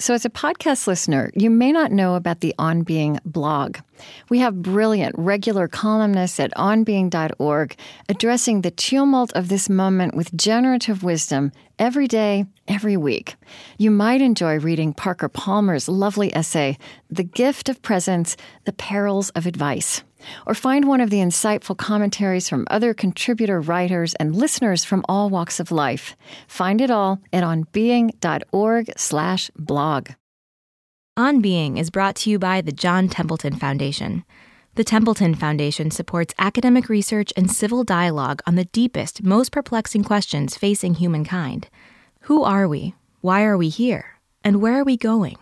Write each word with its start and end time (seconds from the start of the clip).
So, 0.00 0.14
as 0.14 0.24
a 0.24 0.30
podcast 0.30 0.86
listener, 0.86 1.30
you 1.34 1.50
may 1.50 1.72
not 1.72 1.92
know 1.92 2.14
about 2.14 2.40
the 2.40 2.54
On 2.58 2.84
Being 2.84 3.20
blog. 3.26 3.76
We 4.30 4.38
have 4.38 4.62
brilliant 4.62 5.14
regular 5.18 5.68
columnists 5.68 6.40
at 6.40 6.54
onbeing.org 6.54 7.76
addressing 8.08 8.62
the 8.62 8.70
tumult 8.70 9.30
of 9.34 9.50
this 9.50 9.68
moment 9.68 10.14
with 10.14 10.34
generative 10.34 11.02
wisdom 11.02 11.52
every 11.78 12.08
day, 12.08 12.46
every 12.66 12.96
week. 12.96 13.36
You 13.76 13.90
might 13.90 14.22
enjoy 14.22 14.58
reading 14.58 14.94
Parker 14.94 15.28
Palmer's 15.28 15.86
lovely 15.86 16.34
essay, 16.34 16.78
The 17.10 17.24
Gift 17.24 17.68
of 17.68 17.82
Presence 17.82 18.38
The 18.64 18.72
Perils 18.72 19.28
of 19.30 19.44
Advice 19.44 20.02
or 20.46 20.54
find 20.54 20.86
one 20.86 21.00
of 21.00 21.10
the 21.10 21.18
insightful 21.18 21.76
commentaries 21.76 22.48
from 22.48 22.66
other 22.70 22.94
contributor 22.94 23.60
writers 23.60 24.14
and 24.14 24.34
listeners 24.34 24.84
from 24.84 25.04
all 25.08 25.30
walks 25.30 25.60
of 25.60 25.72
life. 25.72 26.16
Find 26.48 26.80
it 26.80 26.90
all 26.90 27.20
at 27.32 27.44
onbeing.org/blog. 27.44 30.08
On 31.16 31.40
Being 31.40 31.76
is 31.76 31.90
brought 31.90 32.14
to 32.16 32.30
you 32.30 32.38
by 32.38 32.60
the 32.60 32.72
John 32.72 33.08
Templeton 33.08 33.56
Foundation. 33.56 34.24
The 34.76 34.84
Templeton 34.84 35.34
Foundation 35.34 35.90
supports 35.90 36.32
academic 36.38 36.88
research 36.88 37.32
and 37.36 37.50
civil 37.50 37.82
dialogue 37.84 38.40
on 38.46 38.54
the 38.54 38.66
deepest, 38.66 39.22
most 39.22 39.50
perplexing 39.50 40.04
questions 40.04 40.56
facing 40.56 40.94
humankind. 40.94 41.68
Who 42.22 42.44
are 42.44 42.68
we? 42.68 42.94
Why 43.20 43.44
are 43.44 43.58
we 43.58 43.68
here? 43.68 44.20
And 44.44 44.62
where 44.62 44.78
are 44.78 44.84
we 44.84 44.96
going? 44.96 45.36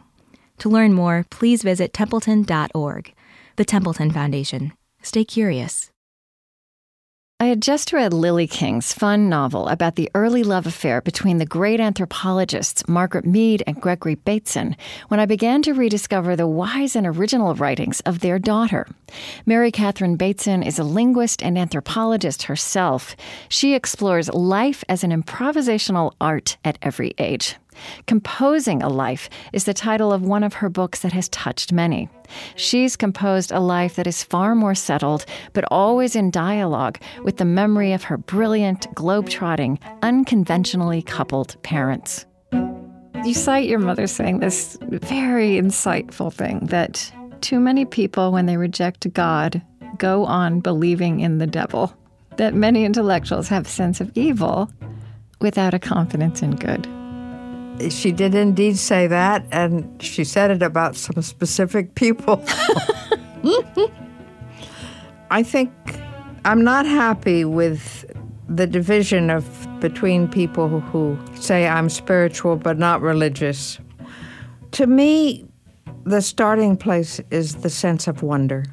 To 0.58 0.68
learn 0.68 0.94
more, 0.94 1.24
please 1.30 1.62
visit 1.62 1.92
templeton.org. 1.92 3.14
The 3.58 3.64
Templeton 3.64 4.12
Foundation. 4.12 4.72
Stay 5.02 5.24
curious. 5.24 5.90
I 7.40 7.46
had 7.46 7.60
just 7.60 7.92
read 7.92 8.12
Lily 8.12 8.46
King's 8.46 8.92
fun 8.92 9.28
novel 9.28 9.66
about 9.66 9.96
the 9.96 10.08
early 10.14 10.44
love 10.44 10.64
affair 10.64 11.00
between 11.00 11.38
the 11.38 11.44
great 11.44 11.80
anthropologists 11.80 12.86
Margaret 12.86 13.26
Mead 13.26 13.64
and 13.66 13.80
Gregory 13.80 14.14
Bateson 14.14 14.76
when 15.08 15.18
I 15.18 15.26
began 15.26 15.62
to 15.62 15.72
rediscover 15.72 16.36
the 16.36 16.46
wise 16.46 16.94
and 16.94 17.04
original 17.04 17.56
writings 17.56 17.98
of 18.02 18.20
their 18.20 18.38
daughter. 18.38 18.86
Mary 19.44 19.72
Catherine 19.72 20.14
Bateson 20.14 20.62
is 20.62 20.78
a 20.78 20.84
linguist 20.84 21.42
and 21.42 21.58
anthropologist 21.58 22.44
herself. 22.44 23.16
She 23.48 23.74
explores 23.74 24.32
life 24.32 24.84
as 24.88 25.02
an 25.02 25.10
improvisational 25.10 26.12
art 26.20 26.58
at 26.64 26.78
every 26.80 27.12
age. 27.18 27.56
Composing 28.06 28.82
a 28.82 28.88
Life 28.88 29.28
is 29.52 29.64
the 29.64 29.74
title 29.74 30.12
of 30.12 30.22
one 30.22 30.42
of 30.42 30.54
her 30.54 30.68
books 30.68 31.00
that 31.00 31.12
has 31.12 31.28
touched 31.28 31.72
many. 31.72 32.08
She's 32.56 32.96
composed 32.96 33.52
a 33.52 33.60
life 33.60 33.96
that 33.96 34.06
is 34.06 34.22
far 34.22 34.54
more 34.54 34.74
settled, 34.74 35.24
but 35.52 35.64
always 35.70 36.14
in 36.14 36.30
dialogue 36.30 36.98
with 37.24 37.38
the 37.38 37.44
memory 37.44 37.92
of 37.92 38.04
her 38.04 38.18
brilliant, 38.18 38.92
globe-trotting, 38.94 39.78
unconventionally 40.02 41.02
coupled 41.02 41.56
parents. 41.62 42.26
You 43.24 43.34
cite 43.34 43.68
your 43.68 43.78
mother 43.78 44.06
saying 44.06 44.40
this 44.40 44.78
very 44.82 45.56
insightful 45.56 46.32
thing 46.32 46.60
that 46.66 47.12
too 47.40 47.60
many 47.60 47.84
people, 47.84 48.32
when 48.32 48.46
they 48.46 48.56
reject 48.56 49.12
God, 49.12 49.62
go 49.96 50.24
on 50.24 50.60
believing 50.60 51.20
in 51.20 51.38
the 51.38 51.46
devil. 51.46 51.92
That 52.36 52.54
many 52.54 52.84
intellectuals 52.84 53.48
have 53.48 53.66
a 53.66 53.68
sense 53.68 54.00
of 54.00 54.12
evil 54.14 54.70
without 55.40 55.74
a 55.74 55.78
confidence 55.78 56.42
in 56.42 56.56
good 56.56 56.86
she 57.90 58.12
did 58.12 58.34
indeed 58.34 58.76
say 58.76 59.06
that, 59.06 59.44
and 59.50 60.02
she 60.02 60.24
said 60.24 60.50
it 60.50 60.62
about 60.62 60.96
some 60.96 61.22
specific 61.22 61.94
people. 61.94 62.44
I 65.30 65.42
think 65.42 65.70
I'm 66.44 66.64
not 66.64 66.86
happy 66.86 67.44
with 67.44 68.04
the 68.48 68.66
division 68.66 69.30
of 69.30 69.46
between 69.80 70.28
people 70.28 70.68
who, 70.68 70.80
who 70.80 71.18
say 71.36 71.68
I'm 71.68 71.88
spiritual 71.88 72.56
but 72.56 72.78
not 72.78 73.00
religious. 73.00 73.78
To 74.72 74.86
me, 74.86 75.46
the 76.04 76.20
starting 76.22 76.76
place 76.76 77.20
is 77.30 77.56
the 77.56 77.70
sense 77.70 78.08
of 78.08 78.22
wonder. 78.22 78.64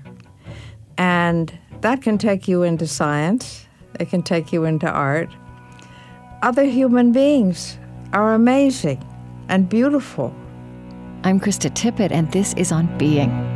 And 0.97 1.57
that 1.81 2.01
can 2.01 2.17
take 2.17 2.47
you 2.47 2.63
into 2.63 2.87
science, 2.87 3.67
it 3.99 4.09
can 4.09 4.23
take 4.23 4.53
you 4.53 4.63
into 4.63 4.89
art. 4.89 5.29
Other 6.41 6.63
human 6.63 7.11
beings 7.11 7.77
are 8.15 8.33
amazing 8.33 9.03
and 9.49 9.67
beautiful. 9.67 10.33
I'm 11.25 11.37
Krista 11.37 11.69
Tippett, 11.69 12.11
and 12.11 12.31
this 12.31 12.53
is 12.53 12.71
On 12.71 12.87
Being. 12.97 13.54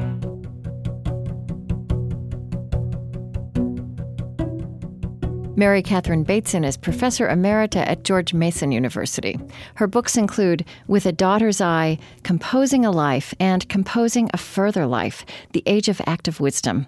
Mary 5.60 5.82
Catherine 5.84 6.24
Bateson 6.24 6.64
is 6.64 6.78
professor 6.78 7.28
emerita 7.28 7.86
at 7.86 8.06
George 8.06 8.34
Mason 8.34 8.72
University. 8.72 9.38
Her 9.76 9.88
books 9.88 10.16
include 10.16 10.64
With 10.88 11.06
a 11.06 11.12
Daughter's 11.12 11.60
Eye, 11.60 12.00
Composing 12.24 12.86
a 12.86 12.92
Life, 12.92 13.34
and 13.42 13.68
Composing 13.68 14.30
a 14.34 14.38
Further 14.38 14.86
Life 14.86 15.26
The 15.52 15.62
Age 15.66 15.90
of 15.90 16.00
Active 16.08 16.40
Wisdom. 16.40 16.88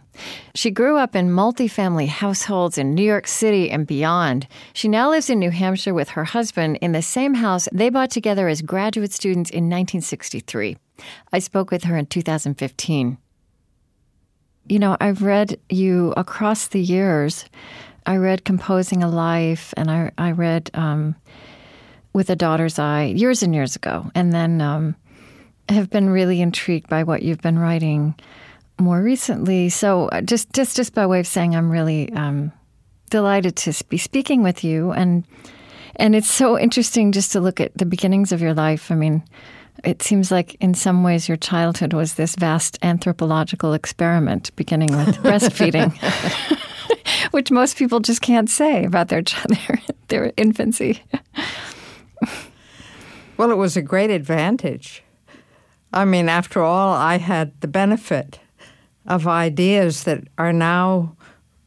She 0.55 0.71
grew 0.71 0.95
up 0.95 1.17
in 1.17 1.31
multifamily 1.31 2.07
households 2.07 2.77
in 2.77 2.95
New 2.95 3.03
York 3.03 3.27
City 3.27 3.69
and 3.69 3.85
beyond. 3.85 4.47
She 4.71 4.87
now 4.87 5.09
lives 5.09 5.29
in 5.29 5.39
New 5.39 5.51
Hampshire 5.51 5.93
with 5.93 6.11
her 6.11 6.23
husband 6.23 6.77
in 6.81 6.93
the 6.93 7.01
same 7.01 7.33
house 7.33 7.67
they 7.73 7.89
bought 7.89 8.09
together 8.09 8.47
as 8.47 8.61
graduate 8.61 9.11
students 9.11 9.49
in 9.49 9.65
1963. 9.65 10.77
I 11.33 11.39
spoke 11.39 11.71
with 11.71 11.83
her 11.83 11.97
in 11.97 12.05
2015. 12.05 13.17
You 14.69 14.79
know, 14.79 14.95
I've 15.01 15.23
read 15.23 15.59
you 15.69 16.13
across 16.15 16.69
the 16.69 16.79
years 16.79 17.43
I 18.05 18.17
read 18.17 18.45
Composing 18.45 19.03
a 19.03 19.07
Life, 19.07 19.73
and 19.77 19.91
I, 19.91 20.11
I 20.17 20.31
read 20.31 20.71
um, 20.73 21.15
With 22.13 22.29
a 22.29 22.35
Daughter's 22.35 22.79
Eye 22.79 23.05
years 23.05 23.43
and 23.43 23.53
years 23.53 23.75
ago, 23.75 24.09
and 24.15 24.33
then 24.33 24.61
um, 24.61 24.95
have 25.69 25.89
been 25.89 26.09
really 26.09 26.41
intrigued 26.41 26.89
by 26.89 27.03
what 27.03 27.21
you've 27.21 27.41
been 27.41 27.59
writing 27.59 28.15
more 28.79 29.01
recently. 29.01 29.69
So 29.69 30.07
uh, 30.09 30.21
just 30.21 30.51
just 30.53 30.75
just 30.75 30.93
by 30.93 31.05
way 31.05 31.19
of 31.19 31.27
saying, 31.27 31.55
I'm 31.55 31.71
really 31.71 32.11
um, 32.13 32.51
delighted 33.09 33.55
to 33.57 33.83
be 33.85 33.97
speaking 33.97 34.41
with 34.41 34.63
you, 34.63 34.91
and 34.91 35.25
and 35.95 36.15
it's 36.15 36.29
so 36.29 36.57
interesting 36.57 37.11
just 37.11 37.31
to 37.33 37.39
look 37.39 37.59
at 37.59 37.77
the 37.77 37.85
beginnings 37.85 38.31
of 38.31 38.41
your 38.41 38.53
life. 38.53 38.91
I 38.91 38.95
mean. 38.95 39.23
It 39.85 40.03
seems 40.03 40.29
like, 40.29 40.55
in 40.59 40.75
some 40.75 41.01
ways, 41.01 41.27
your 41.27 41.37
childhood 41.37 41.93
was 41.93 42.13
this 42.13 42.35
vast 42.35 42.77
anthropological 42.83 43.73
experiment, 43.73 44.55
beginning 44.55 44.95
with 44.95 45.15
breastfeeding. 45.23 45.97
which 47.31 47.51
most 47.51 47.77
people 47.77 47.99
just 47.99 48.21
can't 48.21 48.49
say 48.49 48.85
about 48.85 49.09
their 49.09 49.21
their, 49.49 49.81
their 50.07 50.33
infancy. 50.37 51.03
well, 53.37 53.51
it 53.51 53.57
was 53.57 53.77
a 53.77 53.81
great 53.81 54.09
advantage. 54.09 55.03
I 55.93 56.05
mean, 56.05 56.29
after 56.29 56.61
all, 56.61 56.93
I 56.93 57.17
had 57.17 57.59
the 57.61 57.67
benefit 57.67 58.39
of 59.07 59.27
ideas 59.27 60.03
that 60.05 60.23
are 60.37 60.53
now 60.53 61.15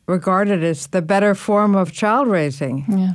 regarded 0.07 0.63
as 0.63 0.89
the 0.89 1.03
better 1.03 1.35
form 1.35 1.75
of 1.75 1.93
child 1.93 2.29
raising. 2.29 2.85
Yeah. 2.89 3.15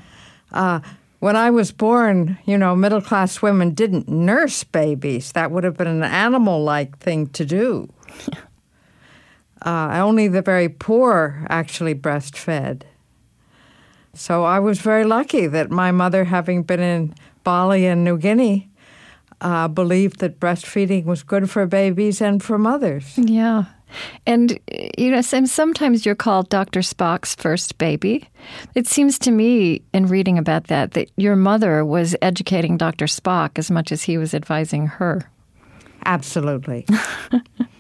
Uh, 0.52 0.80
when 1.20 1.36
I 1.36 1.50
was 1.50 1.72
born, 1.72 2.38
you 2.46 2.58
know, 2.58 2.76
middle 2.76 3.02
class 3.02 3.42
women 3.42 3.74
didn't 3.74 4.08
nurse 4.08 4.64
babies. 4.64 5.34
That 5.34 5.52
would 5.52 5.64
have 5.64 5.78
been 5.78 5.88
an 5.88 6.04
animal 6.04 6.64
like 6.64 6.98
thing 7.00 7.28
to 7.28 7.46
do. 7.46 7.90
Yeah. 8.32 8.40
Uh, 9.62 10.00
only 10.02 10.28
the 10.28 10.42
very 10.42 10.70
poor 10.70 11.46
actually 11.50 11.96
breastfed. 11.96 12.84
So 14.14 14.44
I 14.44 14.60
was 14.60 14.80
very 14.80 15.04
lucky 15.04 15.48
that 15.48 15.70
my 15.70 15.92
mother, 15.92 16.26
having 16.26 16.64
been 16.64 16.80
in 16.80 17.14
Bali 17.44 17.86
and 17.86 18.04
New 18.04 18.18
Guinea, 18.18 18.70
uh, 19.42 19.68
believed 19.68 20.20
that 20.20 20.40
breastfeeding 20.40 21.06
was 21.06 21.24
good 21.24 21.50
for 21.50 21.66
babies 21.66 22.22
and 22.22 22.44
for 22.44 22.58
mothers. 22.58 23.18
Yeah. 23.18 23.66
And, 24.26 24.60
you 24.98 25.12
know, 25.12 25.22
sometimes 25.22 26.06
you're 26.06 26.16
called 26.16 26.50
Dr. 26.50 26.82
Spock's 26.82 27.36
first 27.36 27.78
baby. 27.78 28.30
It 28.76 28.88
seems 28.88 29.18
to 29.20 29.32
me, 29.32 29.82
in 29.94 30.08
reading 30.08 30.38
about 30.38 30.66
that, 30.66 30.92
that 30.92 31.10
your 31.18 31.36
mother 31.36 31.84
was 31.84 32.16
educating 32.22 32.78
Dr. 32.78 33.06
Spock 33.06 33.58
as 33.58 33.72
much 33.72 33.92
as 33.92 34.04
he 34.04 34.18
was 34.18 34.34
advising 34.34 34.88
her. 34.88 35.30
Absolutely. 36.06 36.86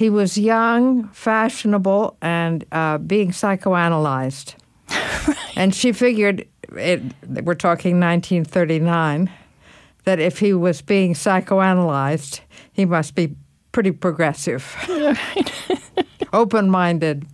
He 0.00 0.08
was 0.08 0.38
young, 0.38 1.08
fashionable, 1.08 2.16
and 2.22 2.64
uh, 2.72 2.96
being 2.96 3.32
psychoanalyzed. 3.32 4.54
And 5.56 5.74
she 5.74 5.92
figured, 5.92 6.46
it, 6.74 7.02
we're 7.44 7.54
talking 7.54 8.00
1939, 8.00 9.30
that 10.04 10.18
if 10.18 10.38
he 10.38 10.54
was 10.54 10.80
being 10.80 11.12
psychoanalyzed, 11.12 12.40
he 12.72 12.86
must 12.86 13.14
be 13.14 13.36
pretty 13.72 13.90
progressive, 13.90 14.74
open 16.32 16.70
minded. 16.70 17.26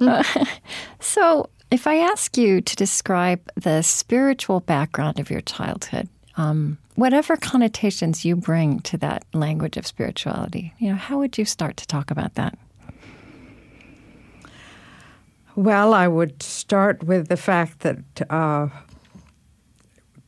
uh, 0.00 0.24
so, 0.98 1.50
if 1.70 1.86
I 1.86 1.96
ask 1.96 2.38
you 2.38 2.62
to 2.62 2.74
describe 2.74 3.40
the 3.54 3.82
spiritual 3.82 4.60
background 4.60 5.20
of 5.20 5.30
your 5.30 5.42
childhood, 5.42 6.08
um, 6.38 6.78
whatever 6.94 7.36
connotations 7.36 8.24
you 8.24 8.36
bring 8.36 8.78
to 8.80 8.96
that 8.98 9.24
language 9.34 9.76
of 9.76 9.86
spirituality, 9.86 10.72
you 10.78 10.88
know, 10.88 10.96
how 10.96 11.18
would 11.18 11.36
you 11.36 11.44
start 11.44 11.76
to 11.76 11.86
talk 11.86 12.10
about 12.10 12.36
that? 12.36 12.56
Well, 15.56 15.92
I 15.92 16.06
would 16.06 16.40
start 16.40 17.02
with 17.02 17.26
the 17.26 17.36
fact 17.36 17.80
that 17.80 17.98
uh, 18.30 18.68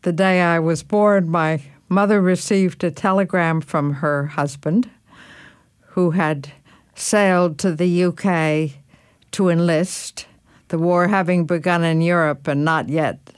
the 0.02 0.12
day 0.12 0.42
I 0.42 0.58
was 0.58 0.82
born, 0.82 1.30
my 1.30 1.62
mother 1.88 2.20
received 2.20 2.82
a 2.82 2.90
telegram 2.90 3.60
from 3.60 3.94
her 3.94 4.26
husband, 4.26 4.90
who 5.90 6.10
had 6.10 6.50
sailed 6.96 7.58
to 7.58 7.72
the 7.72 8.04
UK 8.04 8.82
to 9.30 9.48
enlist, 9.48 10.26
the 10.68 10.78
war 10.78 11.06
having 11.06 11.46
begun 11.46 11.84
in 11.84 12.00
Europe 12.00 12.48
and 12.48 12.64
not 12.64 12.88
yet, 12.88 13.32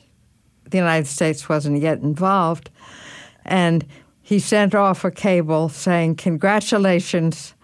the 0.73 0.79
United 0.79 1.07
States 1.07 1.49
wasn't 1.49 1.81
yet 1.81 1.99
involved. 2.01 2.69
And 3.45 3.87
he 4.21 4.39
sent 4.41 4.75
off 4.75 5.05
a 5.05 5.11
cable 5.11 5.69
saying, 5.69 6.17
Congratulations 6.17 7.55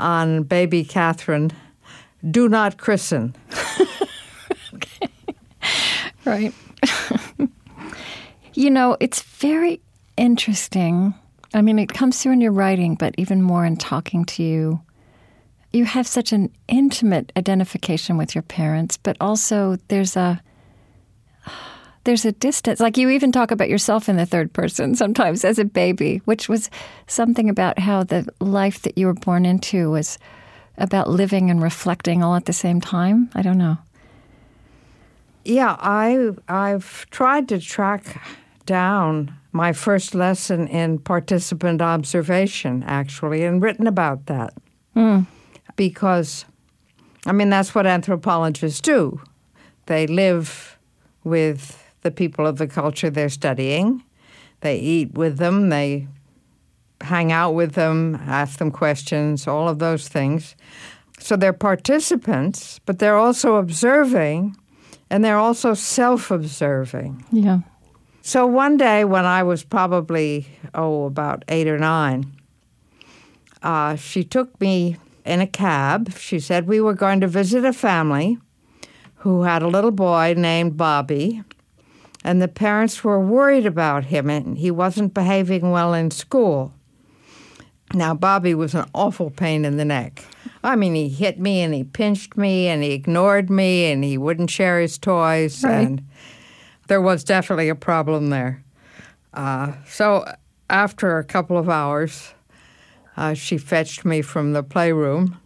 on 0.00 0.42
baby 0.42 0.84
Catherine. 0.84 1.52
Do 2.28 2.48
not 2.48 2.78
christen. 2.78 3.34
Right. 6.24 6.54
you 8.54 8.70
know, 8.70 8.96
it's 8.98 9.22
very 9.22 9.80
interesting. 10.16 11.14
I 11.52 11.62
mean, 11.62 11.78
it 11.78 11.92
comes 11.92 12.22
through 12.22 12.32
in 12.32 12.40
your 12.40 12.52
writing, 12.52 12.94
but 12.94 13.14
even 13.18 13.42
more 13.42 13.64
in 13.64 13.76
talking 13.76 14.24
to 14.26 14.42
you. 14.42 14.80
You 15.72 15.84
have 15.84 16.06
such 16.06 16.32
an 16.32 16.50
intimate 16.68 17.32
identification 17.36 18.16
with 18.16 18.34
your 18.34 18.42
parents, 18.42 18.96
but 18.96 19.16
also 19.20 19.76
there's 19.88 20.16
a 20.16 20.40
there's 22.04 22.24
a 22.24 22.32
distance. 22.32 22.80
Like 22.80 22.96
you 22.96 23.10
even 23.10 23.32
talk 23.32 23.50
about 23.50 23.68
yourself 23.68 24.08
in 24.08 24.16
the 24.16 24.26
third 24.26 24.52
person 24.52 24.94
sometimes 24.94 25.44
as 25.44 25.58
a 25.58 25.64
baby, 25.64 26.20
which 26.26 26.48
was 26.48 26.70
something 27.06 27.50
about 27.50 27.78
how 27.78 28.04
the 28.04 28.28
life 28.40 28.82
that 28.82 28.96
you 28.96 29.06
were 29.06 29.14
born 29.14 29.44
into 29.44 29.90
was 29.90 30.18
about 30.76 31.08
living 31.08 31.50
and 31.50 31.62
reflecting 31.62 32.22
all 32.22 32.34
at 32.34 32.44
the 32.44 32.52
same 32.52 32.80
time. 32.80 33.30
I 33.34 33.42
don't 33.42 33.58
know. 33.58 33.78
Yeah, 35.44 35.76
I 35.78 36.30
I've 36.48 37.08
tried 37.10 37.48
to 37.48 37.58
track 37.58 38.22
down 38.66 39.36
my 39.52 39.72
first 39.72 40.14
lesson 40.14 40.66
in 40.68 40.98
participant 40.98 41.82
observation 41.82 42.82
actually 42.86 43.44
and 43.44 43.62
written 43.62 43.86
about 43.86 44.26
that. 44.26 44.54
Mm. 44.96 45.26
Because 45.76 46.44
I 47.26 47.32
mean 47.32 47.50
that's 47.50 47.74
what 47.74 47.86
anthropologists 47.86 48.80
do. 48.80 49.20
They 49.86 50.06
live 50.06 50.78
with 51.24 51.83
the 52.04 52.12
people 52.12 52.46
of 52.46 52.58
the 52.58 52.68
culture 52.68 53.10
they're 53.10 53.28
studying. 53.28 54.04
They 54.60 54.78
eat 54.78 55.14
with 55.14 55.38
them, 55.38 55.70
they 55.70 56.06
hang 57.00 57.32
out 57.32 57.52
with 57.52 57.72
them, 57.72 58.14
ask 58.26 58.58
them 58.58 58.70
questions, 58.70 59.48
all 59.48 59.68
of 59.68 59.80
those 59.80 60.06
things. 60.08 60.54
So 61.18 61.36
they're 61.36 61.52
participants, 61.52 62.80
but 62.86 62.98
they're 62.98 63.18
also 63.18 63.56
observing 63.56 64.56
and 65.10 65.24
they're 65.24 65.38
also 65.38 65.74
self 65.74 66.30
observing. 66.30 67.24
Yeah. 67.32 67.60
So 68.22 68.46
one 68.46 68.76
day 68.76 69.04
when 69.04 69.26
I 69.26 69.42
was 69.42 69.64
probably, 69.64 70.46
oh, 70.74 71.04
about 71.04 71.44
eight 71.48 71.68
or 71.68 71.78
nine, 71.78 72.32
uh, 73.62 73.96
she 73.96 74.24
took 74.24 74.58
me 74.60 74.96
in 75.24 75.40
a 75.40 75.46
cab. 75.46 76.16
She 76.16 76.40
said 76.40 76.66
we 76.66 76.80
were 76.80 76.94
going 76.94 77.20
to 77.20 77.26
visit 77.26 77.64
a 77.64 77.72
family 77.72 78.38
who 79.16 79.42
had 79.42 79.62
a 79.62 79.68
little 79.68 79.90
boy 79.90 80.34
named 80.36 80.76
Bobby, 80.76 81.42
and 82.24 82.40
the 82.40 82.48
parents 82.48 83.04
were 83.04 83.20
worried 83.20 83.66
about 83.66 84.06
him, 84.06 84.30
and 84.30 84.56
he 84.56 84.70
wasn't 84.70 85.14
behaving 85.14 85.70
well 85.70 85.92
in 85.92 86.10
school. 86.10 86.72
Now, 87.92 88.14
Bobby 88.14 88.54
was 88.54 88.74
an 88.74 88.88
awful 88.94 89.30
pain 89.30 89.64
in 89.64 89.76
the 89.76 89.84
neck. 89.84 90.24
I 90.64 90.74
mean, 90.74 90.94
he 90.94 91.08
hit 91.08 91.38
me 91.38 91.60
and 91.60 91.74
he 91.74 91.84
pinched 91.84 92.36
me 92.36 92.66
and 92.68 92.82
he 92.82 92.92
ignored 92.92 93.50
me 93.50 93.92
and 93.92 94.02
he 94.02 94.16
wouldn't 94.16 94.50
share 94.50 94.80
his 94.80 94.98
toys. 94.98 95.62
Right. 95.62 95.86
And 95.86 96.08
there 96.88 97.02
was 97.02 97.22
definitely 97.22 97.68
a 97.68 97.74
problem 97.74 98.30
there. 98.30 98.64
Uh, 99.34 99.72
so 99.86 100.24
after 100.70 101.18
a 101.18 101.24
couple 101.24 101.58
of 101.58 101.68
hours, 101.68 102.32
uh, 103.16 103.34
she 103.34 103.58
fetched 103.58 104.04
me 104.04 104.22
from 104.22 104.54
the 104.54 104.62
playroom 104.62 105.38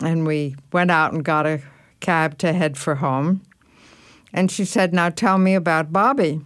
and 0.00 0.26
we 0.26 0.56
went 0.72 0.90
out 0.90 1.12
and 1.12 1.24
got 1.24 1.46
a 1.46 1.62
cab 2.00 2.36
to 2.38 2.52
head 2.52 2.76
for 2.76 2.96
home. 2.96 3.42
And 4.34 4.50
she 4.50 4.66
said, 4.66 4.92
Now 4.92 5.08
tell 5.08 5.38
me 5.38 5.54
about 5.54 5.92
Bobby. 5.92 6.42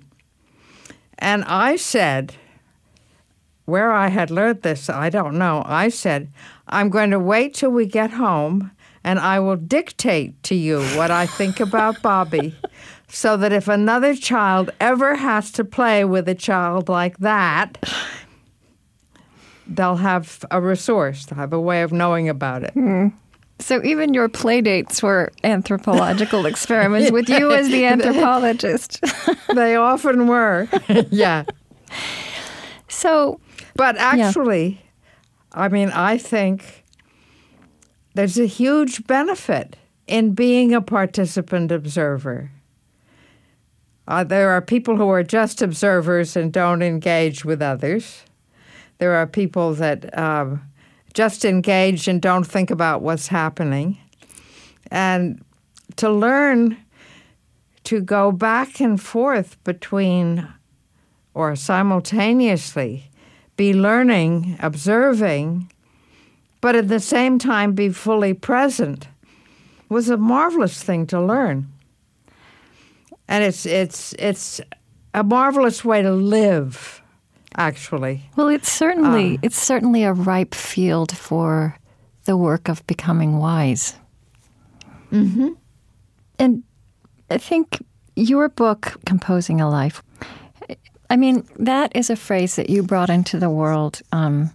And 1.18 1.42
I 1.44 1.74
said, 1.74 2.34
where 3.68 3.92
I 3.92 4.08
had 4.08 4.30
learned 4.30 4.62
this, 4.62 4.88
I 4.88 5.10
don't 5.10 5.36
know. 5.36 5.62
I 5.66 5.90
said, 5.90 6.30
I'm 6.68 6.88
going 6.88 7.10
to 7.10 7.18
wait 7.18 7.52
till 7.52 7.70
we 7.70 7.84
get 7.84 8.12
home 8.12 8.70
and 9.04 9.18
I 9.18 9.40
will 9.40 9.56
dictate 9.56 10.42
to 10.44 10.54
you 10.54 10.80
what 10.96 11.10
I 11.10 11.26
think 11.26 11.60
about 11.60 12.00
Bobby 12.00 12.54
so 13.08 13.36
that 13.36 13.52
if 13.52 13.68
another 13.68 14.14
child 14.14 14.70
ever 14.80 15.16
has 15.16 15.52
to 15.52 15.64
play 15.64 16.04
with 16.06 16.28
a 16.30 16.34
child 16.34 16.88
like 16.88 17.18
that, 17.18 17.76
they'll 19.66 19.96
have 19.96 20.44
a 20.50 20.62
resource, 20.62 21.26
they'll 21.26 21.38
have 21.38 21.52
a 21.52 21.60
way 21.60 21.82
of 21.82 21.92
knowing 21.92 22.28
about 22.28 22.62
it. 22.62 22.74
Mm. 22.74 23.12
So 23.60 23.82
even 23.84 24.14
your 24.14 24.28
play 24.28 24.60
dates 24.60 25.02
were 25.02 25.32
anthropological 25.42 26.46
experiments 26.52 27.10
with 27.10 27.28
you 27.28 27.52
as 27.52 27.68
the 27.68 27.86
anthropologist. 27.86 29.00
they 29.54 29.76
often 29.76 30.26
were. 30.26 30.68
yeah. 31.10 31.44
So 32.88 33.40
but 33.74 33.96
actually, 33.96 34.68
yeah. 35.54 35.62
I 35.62 35.68
mean, 35.68 35.90
I 35.90 36.18
think 36.18 36.84
there's 38.14 38.38
a 38.38 38.46
huge 38.46 39.06
benefit 39.06 39.76
in 40.06 40.34
being 40.34 40.74
a 40.74 40.80
participant 40.80 41.70
observer. 41.70 42.50
Uh, 44.08 44.24
there 44.24 44.50
are 44.50 44.62
people 44.62 44.96
who 44.96 45.08
are 45.10 45.22
just 45.22 45.60
observers 45.60 46.34
and 46.34 46.52
don't 46.52 46.82
engage 46.82 47.44
with 47.44 47.60
others. 47.60 48.24
There 48.98 49.14
are 49.14 49.26
people 49.26 49.74
that 49.74 50.16
uh, 50.18 50.56
just 51.14 51.44
engage 51.44 52.08
and 52.08 52.20
don't 52.20 52.44
think 52.44 52.70
about 52.70 53.02
what's 53.02 53.28
happening. 53.28 53.98
And 54.90 55.44
to 55.96 56.10
learn 56.10 56.76
to 57.84 58.00
go 58.00 58.32
back 58.32 58.80
and 58.80 59.00
forth 59.00 59.62
between 59.64 60.46
or 61.34 61.56
simultaneously 61.56 63.10
be 63.56 63.72
learning, 63.74 64.56
observing, 64.60 65.70
but 66.60 66.76
at 66.76 66.88
the 66.88 67.00
same 67.00 67.38
time 67.38 67.72
be 67.72 67.88
fully 67.88 68.34
present 68.34 69.08
was 69.88 70.08
a 70.08 70.16
marvelous 70.16 70.82
thing 70.82 71.06
to 71.06 71.20
learn. 71.20 71.66
And 73.26 73.44
it's 73.44 73.66
it's 73.66 74.14
it's 74.18 74.60
a 75.14 75.22
marvelous 75.22 75.84
way 75.84 76.02
to 76.02 76.12
live, 76.12 77.02
actually. 77.58 78.22
Well, 78.36 78.48
it's 78.48 78.70
certainly 78.70 79.34
uh, 79.34 79.40
it's 79.42 79.60
certainly 79.60 80.04
a 80.04 80.12
ripe 80.12 80.54
field 80.54 81.14
for 81.16 81.76
the 82.24 82.36
work 82.36 82.68
of 82.68 82.86
becoming 82.86 83.38
wise. 83.38 83.96
Mm-hmm. 85.12 85.48
And 86.38 86.62
I 87.30 87.38
think 87.38 87.84
your 88.14 88.48
book, 88.48 88.96
Composing 89.04 89.60
a 89.60 89.68
Life, 89.68 90.02
I 91.10 91.16
mean, 91.16 91.46
that 91.58 91.94
is 91.96 92.10
a 92.10 92.16
phrase 92.16 92.56
that 92.56 92.70
you 92.70 92.82
brought 92.82 93.10
into 93.10 93.38
the 93.38 93.50
world 93.50 94.00
um, 94.12 94.50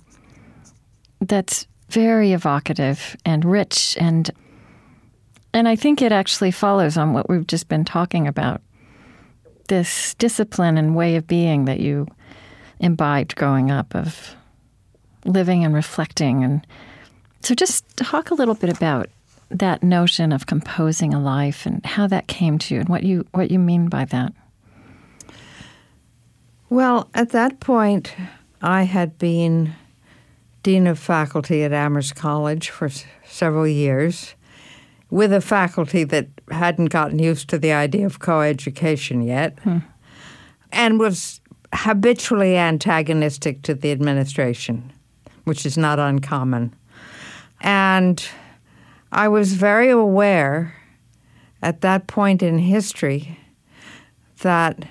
that's 1.19 1.67
very 1.89 2.31
evocative 2.31 3.17
and 3.25 3.43
rich, 3.43 3.97
and 3.99 4.29
and 5.53 5.67
I 5.67 5.75
think 5.75 6.01
it 6.01 6.11
actually 6.11 6.51
follows 6.51 6.97
on 6.97 7.13
what 7.13 7.29
we've 7.29 7.45
just 7.47 7.67
been 7.67 7.85
talking 7.85 8.27
about. 8.27 8.61
This 9.67 10.13
discipline 10.15 10.77
and 10.77 10.95
way 10.95 11.15
of 11.15 11.25
being 11.25 11.65
that 11.65 11.79
you 11.79 12.07
imbibed 12.83 13.35
growing 13.35 13.71
up, 13.71 13.95
of 13.95 14.35
living 15.25 15.63
and 15.63 15.73
reflecting, 15.73 16.43
and 16.43 16.67
so 17.41 17.55
just 17.55 17.85
talk 17.97 18.29
a 18.29 18.35
little 18.35 18.55
bit 18.55 18.69
about 18.69 19.09
that 19.49 19.83
notion 19.83 20.31
of 20.31 20.45
composing 20.45 21.13
a 21.13 21.19
life 21.19 21.65
and 21.65 21.85
how 21.85 22.07
that 22.07 22.27
came 22.27 22.57
to 22.59 22.75
you, 22.75 22.81
and 22.81 22.89
what 22.89 23.03
you 23.03 23.25
what 23.31 23.49
you 23.49 23.59
mean 23.59 23.87
by 23.87 24.05
that. 24.05 24.33
Well, 26.69 27.09
at 27.13 27.29
that 27.29 27.59
point, 27.59 28.13
I 28.61 28.83
had 28.83 29.17
been 29.17 29.75
dean 30.63 30.87
of 30.87 30.97
faculty 30.97 31.63
at 31.63 31.73
Amherst 31.73 32.15
College 32.15 32.69
for 32.69 32.85
s- 32.85 33.05
several 33.25 33.67
years 33.67 34.33
with 35.11 35.31
a 35.31 35.41
faculty 35.41 36.03
that 36.05 36.27
hadn't 36.49 36.87
gotten 36.87 37.19
used 37.19 37.49
to 37.49 37.59
the 37.59 37.71
idea 37.71 38.05
of 38.05 38.19
coeducation 38.19 39.23
yet 39.23 39.59
hmm. 39.59 39.79
and 40.71 40.97
was 40.97 41.39
habitually 41.73 42.55
antagonistic 42.55 43.61
to 43.63 43.73
the 43.73 43.91
administration, 43.91 44.91
which 45.43 45.65
is 45.65 45.77
not 45.77 45.99
uncommon. 45.99 46.73
And 47.61 48.23
I 49.11 49.27
was 49.27 49.53
very 49.53 49.89
aware 49.89 50.75
at 51.61 51.81
that 51.81 52.07
point 52.07 52.43
in 52.43 52.57
history 52.57 53.39
that 54.41 54.85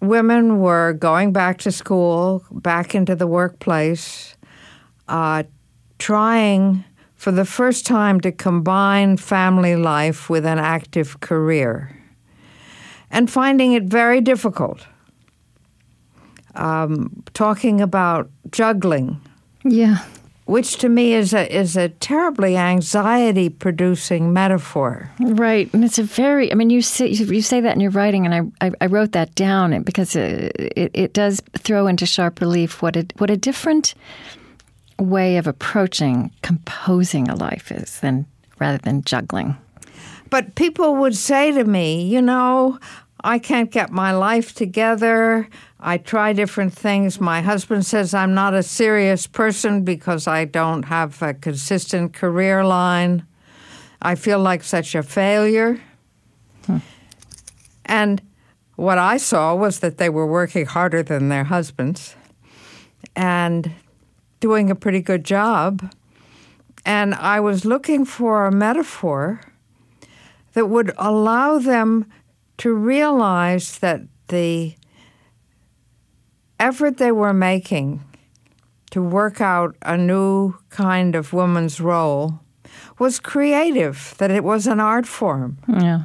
women 0.00 0.58
were 0.58 0.92
going 0.92 1.32
back 1.32 1.58
to 1.58 1.72
school, 1.72 2.44
back 2.50 2.94
into 2.94 3.14
the 3.14 3.26
workplace, 3.26 4.36
uh, 5.06 5.44
trying 5.98 6.84
for 7.14 7.32
the 7.32 7.44
first 7.44 7.86
time 7.86 8.20
to 8.20 8.32
combine 8.32 9.16
family 9.16 9.76
life 9.76 10.28
with 10.28 10.44
an 10.44 10.58
active 10.58 11.20
career, 11.20 11.96
and 13.10 13.30
finding 13.30 13.72
it 13.72 13.84
very 13.84 14.20
difficult. 14.20 14.86
Um, 16.58 17.22
talking 17.34 17.80
about 17.80 18.30
juggling. 18.50 19.20
Yeah. 19.64 20.04
Which 20.46 20.78
to 20.78 20.88
me 20.88 21.12
is 21.12 21.34
a 21.34 21.54
is 21.54 21.76
a 21.76 21.90
terribly 21.90 22.56
anxiety 22.56 23.50
producing 23.50 24.32
metaphor. 24.32 25.10
Right, 25.20 25.68
and 25.74 25.84
it's 25.84 25.98
a 25.98 26.02
very. 26.02 26.50
I 26.50 26.54
mean, 26.54 26.70
you 26.70 26.80
say 26.80 27.08
you 27.08 27.42
say 27.42 27.60
that 27.60 27.74
in 27.74 27.80
your 27.80 27.90
writing, 27.90 28.24
and 28.24 28.34
I 28.34 28.66
I, 28.66 28.72
I 28.80 28.86
wrote 28.86 29.12
that 29.12 29.34
down 29.34 29.82
because 29.82 30.16
it, 30.16 30.56
it, 30.56 30.90
it 30.94 31.12
does 31.12 31.42
throw 31.58 31.86
into 31.86 32.06
sharp 32.06 32.40
relief 32.40 32.80
what 32.80 32.96
a 32.96 33.06
what 33.18 33.28
a 33.28 33.36
different 33.36 33.94
way 34.98 35.36
of 35.36 35.46
approaching 35.46 36.32
composing 36.40 37.28
a 37.28 37.36
life 37.36 37.70
is 37.70 38.00
than 38.00 38.24
rather 38.58 38.78
than 38.78 39.02
juggling. 39.02 39.54
But 40.30 40.54
people 40.54 40.96
would 40.96 41.16
say 41.16 41.52
to 41.52 41.64
me, 41.64 42.02
you 42.02 42.22
know, 42.22 42.78
I 43.22 43.38
can't 43.38 43.70
get 43.70 43.90
my 43.90 44.12
life 44.12 44.54
together. 44.54 45.48
I 45.80 45.98
try 45.98 46.32
different 46.32 46.72
things. 46.72 47.20
My 47.20 47.40
husband 47.40 47.86
says 47.86 48.12
I'm 48.12 48.34
not 48.34 48.52
a 48.52 48.62
serious 48.62 49.26
person 49.26 49.84
because 49.84 50.26
I 50.26 50.44
don't 50.44 50.84
have 50.84 51.22
a 51.22 51.34
consistent 51.34 52.12
career 52.12 52.64
line. 52.64 53.24
I 54.02 54.16
feel 54.16 54.40
like 54.40 54.64
such 54.64 54.94
a 54.94 55.02
failure. 55.02 55.80
Hmm. 56.66 56.78
And 57.84 58.22
what 58.74 58.98
I 58.98 59.16
saw 59.16 59.54
was 59.54 59.80
that 59.80 59.98
they 59.98 60.08
were 60.08 60.26
working 60.26 60.66
harder 60.66 61.02
than 61.02 61.28
their 61.28 61.44
husbands 61.44 62.16
and 63.14 63.72
doing 64.40 64.70
a 64.70 64.74
pretty 64.74 65.00
good 65.00 65.24
job. 65.24 65.92
And 66.84 67.14
I 67.14 67.40
was 67.40 67.64
looking 67.64 68.04
for 68.04 68.46
a 68.46 68.52
metaphor 68.52 69.40
that 70.54 70.66
would 70.66 70.92
allow 70.96 71.58
them 71.58 72.06
to 72.58 72.74
realize 72.74 73.78
that 73.78 74.02
the 74.28 74.74
effort 76.58 76.98
they 76.98 77.12
were 77.12 77.32
making 77.32 78.02
to 78.90 79.02
work 79.02 79.40
out 79.40 79.76
a 79.82 79.96
new 79.96 80.54
kind 80.70 81.14
of 81.14 81.32
woman's 81.32 81.80
role 81.80 82.40
was 82.98 83.20
creative, 83.20 84.14
that 84.18 84.30
it 84.30 84.44
was 84.44 84.66
an 84.66 84.80
art 84.80 85.06
form. 85.06 85.58
Yeah. 85.68 86.02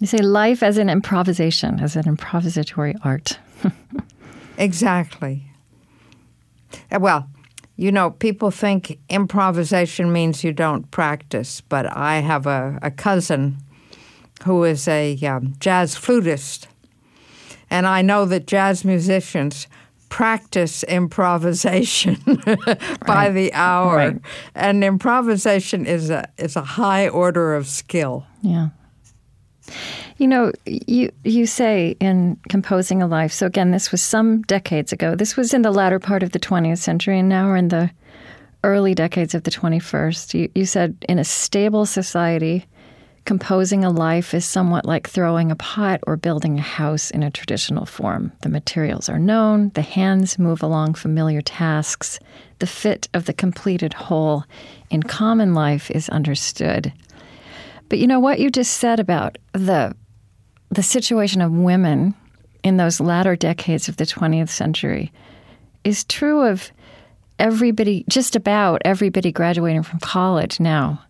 You 0.00 0.06
say 0.06 0.18
life 0.18 0.62
as 0.62 0.78
an 0.78 0.88
improvisation, 0.88 1.80
as 1.80 1.96
an 1.96 2.04
improvisatory 2.04 2.96
art. 3.04 3.38
exactly. 4.58 5.44
Uh, 6.90 6.98
well, 7.00 7.28
you 7.76 7.90
know, 7.90 8.10
people 8.10 8.50
think 8.50 8.98
improvisation 9.08 10.12
means 10.12 10.44
you 10.44 10.52
don't 10.52 10.90
practice, 10.90 11.60
but 11.60 11.86
I 11.96 12.16
have 12.20 12.46
a, 12.46 12.78
a 12.82 12.90
cousin 12.90 13.58
who 14.44 14.64
is 14.64 14.86
a 14.88 15.16
um, 15.24 15.54
jazz 15.60 15.96
flutist. 15.96 16.68
And 17.70 17.86
I 17.86 18.02
know 18.02 18.24
that 18.26 18.46
jazz 18.46 18.84
musicians 18.84 19.66
practice 20.08 20.82
improvisation 20.84 22.16
by 22.44 22.76
right. 23.06 23.30
the 23.30 23.52
hour. 23.54 23.96
Right. 23.96 24.16
And 24.54 24.84
improvisation 24.84 25.86
is 25.86 26.10
a 26.10 26.28
is 26.36 26.56
a 26.56 26.62
high 26.62 27.08
order 27.08 27.54
of 27.54 27.66
skill. 27.66 28.26
Yeah. 28.42 28.70
You 30.18 30.26
know, 30.26 30.52
you 30.66 31.10
you 31.24 31.46
say 31.46 31.96
in 32.00 32.36
composing 32.48 33.00
a 33.00 33.06
life. 33.06 33.32
So 33.32 33.46
again, 33.46 33.70
this 33.70 33.90
was 33.90 34.02
some 34.02 34.42
decades 34.42 34.92
ago. 34.92 35.14
This 35.14 35.36
was 35.36 35.54
in 35.54 35.62
the 35.62 35.70
latter 35.70 35.98
part 35.98 36.22
of 36.22 36.32
the 36.32 36.40
20th 36.40 36.78
century, 36.78 37.18
and 37.18 37.28
now 37.28 37.46
we're 37.46 37.56
in 37.56 37.68
the 37.68 37.90
early 38.64 38.94
decades 38.94 39.34
of 39.34 39.44
the 39.44 39.50
21st. 39.50 40.34
You, 40.34 40.50
you 40.54 40.66
said 40.66 41.04
in 41.08 41.18
a 41.18 41.24
stable 41.24 41.86
society, 41.86 42.66
Composing 43.24 43.84
a 43.84 43.90
life 43.90 44.34
is 44.34 44.44
somewhat 44.44 44.84
like 44.84 45.08
throwing 45.08 45.50
a 45.50 45.56
pot 45.56 46.00
or 46.06 46.16
building 46.16 46.58
a 46.58 46.62
house 46.62 47.10
in 47.10 47.22
a 47.22 47.30
traditional 47.30 47.86
form. 47.86 48.32
The 48.42 48.48
materials 48.48 49.08
are 49.08 49.18
known, 49.18 49.70
the 49.74 49.82
hands 49.82 50.38
move 50.38 50.62
along 50.62 50.94
familiar 50.94 51.40
tasks, 51.40 52.18
the 52.58 52.66
fit 52.66 53.08
of 53.14 53.26
the 53.26 53.32
completed 53.32 53.92
whole 53.92 54.44
in 54.90 55.02
common 55.02 55.54
life 55.54 55.90
is 55.90 56.08
understood. 56.08 56.92
But 57.88 57.98
you 57.98 58.06
know 58.06 58.20
what 58.20 58.40
you 58.40 58.50
just 58.50 58.78
said 58.78 59.00
about 59.00 59.38
the 59.52 59.94
the 60.70 60.82
situation 60.82 61.40
of 61.40 61.50
women 61.50 62.14
in 62.62 62.76
those 62.76 63.00
latter 63.00 63.34
decades 63.34 63.88
of 63.88 63.96
the 63.96 64.04
20th 64.04 64.50
century 64.50 65.12
is 65.82 66.04
true 66.04 66.42
of 66.42 66.70
everybody, 67.40 68.04
just 68.08 68.36
about 68.36 68.82
everybody 68.84 69.32
graduating 69.32 69.82
from 69.82 69.98
college 69.98 70.60
now. 70.60 71.02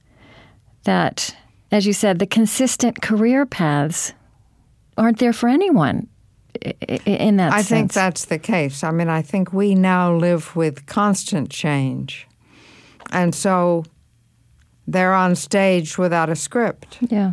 That 0.84 1.36
as 1.70 1.86
you 1.86 1.92
said, 1.92 2.18
the 2.18 2.26
consistent 2.26 3.00
career 3.02 3.46
paths 3.46 4.12
aren't 4.96 5.18
there 5.18 5.32
for 5.32 5.48
anyone 5.48 6.08
in 7.06 7.36
that 7.36 7.52
I 7.52 7.58
sense. 7.58 7.68
think 7.68 7.92
that's 7.92 8.24
the 8.26 8.38
case. 8.38 8.82
I 8.82 8.90
mean, 8.90 9.08
I 9.08 9.22
think 9.22 9.52
we 9.52 9.74
now 9.74 10.14
live 10.14 10.54
with 10.56 10.86
constant 10.86 11.50
change. 11.50 12.26
And 13.10 13.34
so 13.34 13.84
they're 14.86 15.14
on 15.14 15.36
stage 15.36 15.96
without 15.96 16.28
a 16.28 16.36
script. 16.36 16.98
Yeah. 17.00 17.32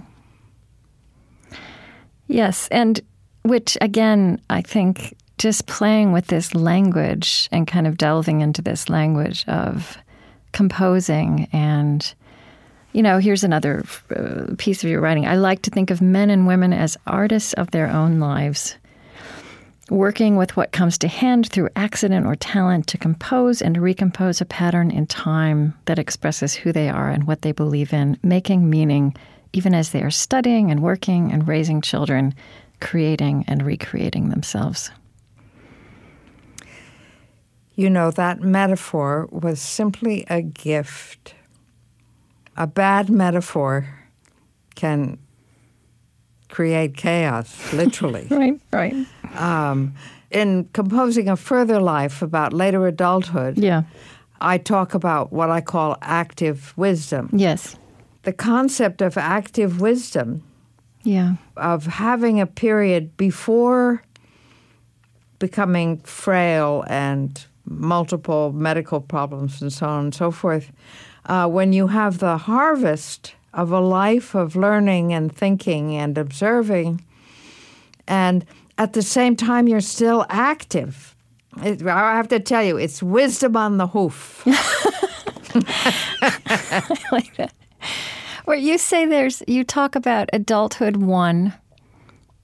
Yes. 2.28 2.68
And 2.70 3.02
which, 3.44 3.78
again, 3.82 4.40
I 4.50 4.62
think 4.62 5.16
just 5.38 5.66
playing 5.66 6.12
with 6.12 6.28
this 6.28 6.54
language 6.54 7.48
and 7.52 7.68
kind 7.68 7.88
of 7.88 7.98
delving 7.98 8.42
into 8.42 8.62
this 8.62 8.90
language 8.90 9.46
of 9.48 9.98
composing 10.52 11.48
and 11.52 12.14
you 12.98 13.04
know, 13.04 13.20
here's 13.20 13.44
another 13.44 13.84
uh, 14.10 14.56
piece 14.58 14.84
of 14.84 14.90
your 14.90 15.02
writing. 15.02 15.28
I 15.28 15.36
like 15.36 15.62
to 15.62 15.70
think 15.70 15.92
of 15.92 16.02
men 16.02 16.32
and 16.32 16.48
women 16.48 16.74
as 16.74 16.98
artists 17.06 17.54
of 17.54 17.70
their 17.70 17.92
own 17.92 18.20
lives, 18.20 18.76
working 19.92 20.36
with 20.36 20.58
what 20.58 20.72
comes 20.72 20.98
to 20.98 21.08
hand 21.08 21.48
through 21.48 21.70
accident 21.76 22.26
or 22.26 22.36
talent 22.36 22.88
to 22.88 22.98
compose 22.98 23.62
and 23.62 23.78
recompose 23.78 24.42
a 24.42 24.46
pattern 24.46 24.90
in 24.90 25.06
time 25.06 25.78
that 25.86 26.00
expresses 26.00 26.56
who 26.56 26.74
they 26.74 26.90
are 26.90 27.12
and 27.12 27.28
what 27.28 27.44
they 27.44 27.52
believe 27.52 27.94
in, 27.94 28.18
making 28.24 28.68
meaning 28.68 29.16
even 29.54 29.76
as 29.76 29.92
they 29.92 30.02
are 30.02 30.10
studying 30.10 30.72
and 30.72 30.82
working 30.82 31.32
and 31.32 31.48
raising 31.48 31.82
children, 31.82 32.34
creating 32.82 33.46
and 33.48 33.64
recreating 33.64 34.30
themselves. 34.30 34.90
You 37.76 37.92
know, 37.92 38.10
that 38.10 38.42
metaphor 38.42 39.30
was 39.32 39.62
simply 39.62 40.26
a 40.32 40.42
gift 40.42 41.36
a 42.58 42.68
bad 42.68 43.10
metaphor 43.10 43.88
can 44.76 45.18
create 46.50 46.96
chaos, 46.98 47.74
literally. 47.74 48.28
right, 48.30 48.60
right. 48.72 48.96
Um, 49.36 49.94
in 50.32 50.66
composing 50.74 51.30
a 51.30 51.38
further 51.38 51.80
life 51.80 52.22
about 52.22 52.54
later 52.54 52.88
adulthood, 52.88 53.58
yeah. 53.58 53.84
I 54.42 54.58
talk 54.58 54.94
about 54.94 55.32
what 55.32 55.50
I 55.50 55.62
call 55.62 55.98
active 56.02 56.74
wisdom. 56.78 57.30
Yes. 57.34 57.78
The 58.24 58.34
concept 58.34 59.02
of 59.02 59.18
active 59.18 59.80
wisdom, 59.80 60.44
yeah. 61.04 61.36
of 61.56 61.86
having 61.86 62.42
a 62.42 62.46
period 62.46 63.16
before 63.18 64.04
becoming 65.40 66.00
frail 66.00 66.84
and 66.88 67.46
multiple 67.66 68.52
medical 68.54 69.02
problems 69.02 69.62
and 69.62 69.72
so 69.72 69.88
on 69.88 70.06
and 70.06 70.16
so 70.16 70.32
forth, 70.32 70.72
uh, 71.28 71.48
when 71.48 71.74
you 71.74 71.88
have 71.88 72.20
the 72.20 72.38
harvest 72.38 73.36
of 73.54 73.72
a 73.72 73.80
life 73.80 74.34
of 74.34 74.56
learning 74.56 75.14
and 75.14 75.36
thinking 75.36 75.96
and 75.96 76.18
observing, 76.18 77.04
and 78.08 78.46
at 78.78 78.94
the 78.94 79.02
same 79.02 79.36
time 79.36 79.68
you're 79.68 79.82
still 79.82 80.26
active. 80.30 81.16
It, 81.64 81.86
I 81.86 82.16
have 82.16 82.28
to 82.30 82.40
tell 82.40 82.64
you, 82.64 82.78
it's 82.78 83.04
wisdom 83.04 83.58
on 83.58 83.78
the 83.78 83.88
hoof. 83.88 84.44
I 86.46 86.98
like 87.12 87.36
that. 87.36 87.54
Where 88.46 88.58
you 88.58 88.78
say 88.78 89.06
there's, 89.06 89.44
you 89.48 89.64
talk 89.64 89.96
about 89.96 90.30
adulthood 90.32 90.98
one, 90.98 91.54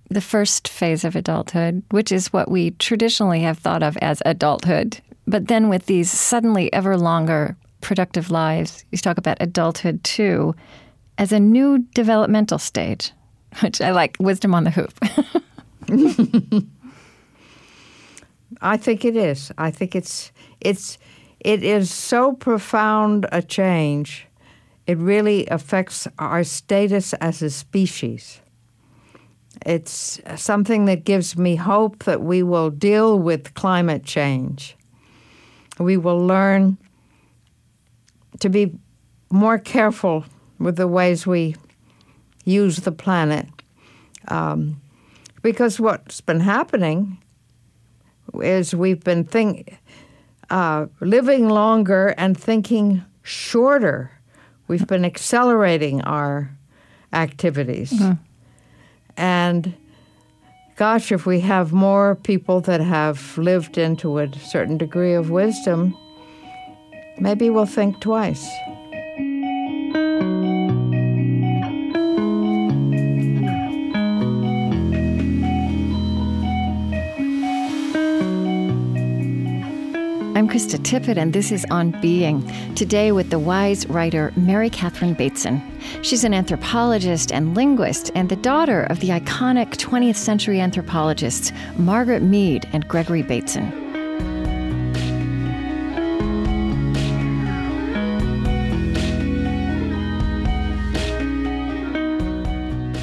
the 0.09 0.21
first 0.21 0.67
phase 0.67 1.05
of 1.05 1.15
adulthood, 1.15 1.83
which 1.91 2.11
is 2.11 2.33
what 2.33 2.51
we 2.51 2.71
traditionally 2.71 3.41
have 3.41 3.59
thought 3.59 3.83
of 3.83 3.95
as 3.97 4.21
adulthood. 4.25 4.99
But 5.25 5.47
then 5.47 5.69
with 5.69 5.85
these 5.85 6.11
suddenly 6.11 6.73
ever 6.73 6.97
longer 6.97 7.55
productive 7.83 8.31
lives, 8.31 8.83
you 8.91 8.97
talk 8.97 9.17
about 9.17 9.37
adulthood 9.39 10.03
two 10.03 10.55
as 11.17 11.31
a 11.31 11.39
new 11.39 11.79
developmental 11.93 12.57
stage, 12.57 13.11
which 13.61 13.79
I 13.81 13.91
like 13.91 14.17
wisdom 14.19 14.55
on 14.55 14.63
the 14.63 14.71
hoop. 14.71 14.93
I 18.61 18.77
think 18.77 19.05
it 19.05 19.15
is. 19.15 19.51
I 19.57 19.69
think 19.71 19.95
it's 19.95 20.31
it's 20.61 20.97
it 21.39 21.63
is 21.63 21.91
so 21.91 22.33
profound 22.33 23.27
a 23.31 23.41
change. 23.41 24.25
It 24.87 24.97
really 24.97 25.45
affects 25.47 26.07
our 26.19 26.43
status 26.43 27.13
as 27.15 27.41
a 27.41 27.49
species. 27.49 28.41
It's 29.65 30.19
something 30.35 30.85
that 30.85 31.03
gives 31.03 31.37
me 31.37 31.55
hope 31.55 32.03
that 32.03 32.21
we 32.21 32.43
will 32.43 32.69
deal 32.69 33.19
with 33.19 33.53
climate 33.53 34.03
change. 34.03 34.75
We 35.79 35.97
will 35.97 36.25
learn 36.25 36.77
to 38.39 38.49
be 38.49 38.77
more 39.31 39.57
careful 39.57 40.25
with 40.59 40.75
the 40.75 40.87
ways 40.87 41.25
we 41.25 41.55
use 42.45 42.77
the 42.77 42.91
planet. 42.91 43.47
Um, 44.27 44.81
because 45.41 45.79
what's 45.79 46.21
been 46.21 46.39
happening 46.39 47.17
is 48.41 48.73
we've 48.73 49.03
been 49.03 49.25
think, 49.25 49.77
uh, 50.49 50.87
living 50.99 51.49
longer 51.49 52.15
and 52.17 52.37
thinking 52.37 53.03
shorter. 53.21 54.11
We've 54.67 54.87
been 54.87 55.05
accelerating 55.05 56.01
our 56.01 56.55
activities. 57.11 57.91
Mm-hmm. 57.91 58.13
And 59.17 59.75
gosh, 60.75 61.11
if 61.11 61.25
we 61.25 61.41
have 61.41 61.73
more 61.73 62.15
people 62.15 62.61
that 62.61 62.81
have 62.81 63.37
lived 63.37 63.77
into 63.77 64.19
a 64.19 64.33
certain 64.39 64.77
degree 64.77 65.13
of 65.13 65.29
wisdom, 65.29 65.97
maybe 67.19 67.49
we'll 67.49 67.65
think 67.65 67.99
twice. 67.99 68.47
I'm 80.35 80.49
Krista 80.49 80.77
Tippett, 80.77 81.15
and 81.15 81.31
this 81.31 81.51
is 81.51 81.63
On 81.69 81.91
Being. 82.01 82.43
Today, 82.73 83.11
with 83.11 83.29
the 83.29 83.37
wise 83.37 83.87
writer 83.87 84.33
Mary 84.35 84.69
Catherine 84.69 85.13
Bateson. 85.13 85.61
She's 86.01 86.23
an 86.23 86.33
anthropologist 86.33 87.31
and 87.31 87.55
linguist, 87.55 88.11
and 88.15 88.29
the 88.29 88.35
daughter 88.35 88.83
of 88.85 88.99
the 88.99 89.09
iconic 89.09 89.77
20th 89.77 90.15
century 90.15 90.59
anthropologists 90.59 91.53
Margaret 91.77 92.23
Mead 92.23 92.67
and 92.73 92.87
Gregory 92.87 93.21
Bateson. 93.21 93.82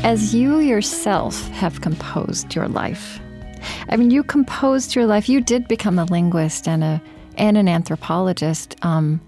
As 0.02 0.34
you 0.34 0.60
yourself 0.60 1.46
have 1.48 1.82
composed 1.82 2.54
your 2.54 2.68
life, 2.68 3.20
I 3.90 3.96
mean, 3.96 4.10
you 4.10 4.22
composed 4.22 4.94
your 4.94 5.06
life. 5.06 5.28
You 5.28 5.42
did 5.42 5.68
become 5.68 5.98
a 5.98 6.06
linguist 6.06 6.66
and 6.66 6.82
a 6.82 7.02
and 7.36 7.58
an 7.58 7.68
anthropologist. 7.68 8.82
Um, 8.82 9.20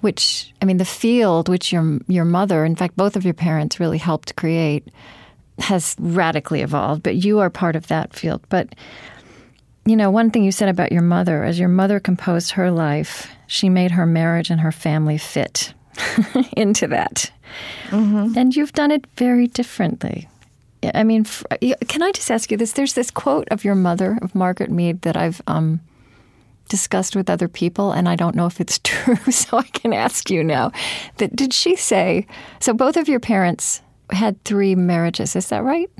which 0.00 0.52
I 0.60 0.64
mean, 0.64 0.78
the 0.78 0.84
field 0.84 1.48
which 1.48 1.72
your 1.72 2.00
your 2.08 2.24
mother, 2.24 2.64
in 2.64 2.74
fact, 2.74 2.96
both 2.96 3.14
of 3.14 3.24
your 3.24 3.34
parents 3.34 3.78
really 3.78 3.98
helped 3.98 4.34
create, 4.34 4.88
has 5.60 5.94
radically 6.00 6.62
evolved. 6.62 7.04
But 7.04 7.16
you 7.16 7.38
are 7.38 7.48
part 7.48 7.76
of 7.76 7.86
that 7.86 8.14
field. 8.14 8.44
But 8.48 8.74
you 9.86 9.94
know, 9.94 10.10
one 10.10 10.30
thing 10.30 10.42
you 10.42 10.52
said 10.52 10.68
about 10.68 10.90
your 10.90 11.02
mother, 11.02 11.44
as 11.44 11.58
your 11.58 11.68
mother 11.68 12.00
composed 12.00 12.50
her 12.52 12.70
life, 12.72 13.30
she 13.46 13.68
made 13.68 13.92
her 13.92 14.06
marriage 14.06 14.50
and 14.50 14.60
her 14.60 14.72
family 14.72 15.18
fit 15.18 15.72
into 16.56 16.88
that. 16.88 17.30
Mm-hmm. 17.88 18.36
And 18.36 18.54
you've 18.54 18.72
done 18.72 18.90
it 18.90 19.06
very 19.16 19.46
differently. 19.46 20.28
I 20.94 21.02
mean, 21.02 21.24
can 21.24 22.02
I 22.02 22.12
just 22.12 22.30
ask 22.30 22.50
you 22.50 22.56
this? 22.56 22.72
There's 22.72 22.94
this 22.94 23.10
quote 23.10 23.48
of 23.50 23.64
your 23.64 23.74
mother, 23.74 24.18
of 24.20 24.34
Margaret 24.34 24.70
Mead, 24.70 25.02
that 25.02 25.16
I've 25.16 25.40
um, 25.46 25.80
discussed 26.68 27.16
with 27.16 27.30
other 27.30 27.48
people, 27.48 27.92
and 27.92 28.08
I 28.08 28.16
don't 28.16 28.34
know 28.34 28.46
if 28.46 28.60
it's 28.60 28.78
true, 28.84 29.16
so 29.30 29.58
I 29.58 29.64
can 29.64 29.92
ask 29.92 30.30
you 30.30 30.44
now. 30.44 30.72
That 31.18 31.34
did 31.34 31.52
she 31.52 31.76
say? 31.76 32.26
So 32.60 32.74
both 32.74 32.96
of 32.96 33.08
your 33.08 33.20
parents 33.20 33.80
had 34.10 34.42
three 34.44 34.74
marriages. 34.74 35.36
Is 35.36 35.48
that 35.48 35.64
right? 35.64 35.90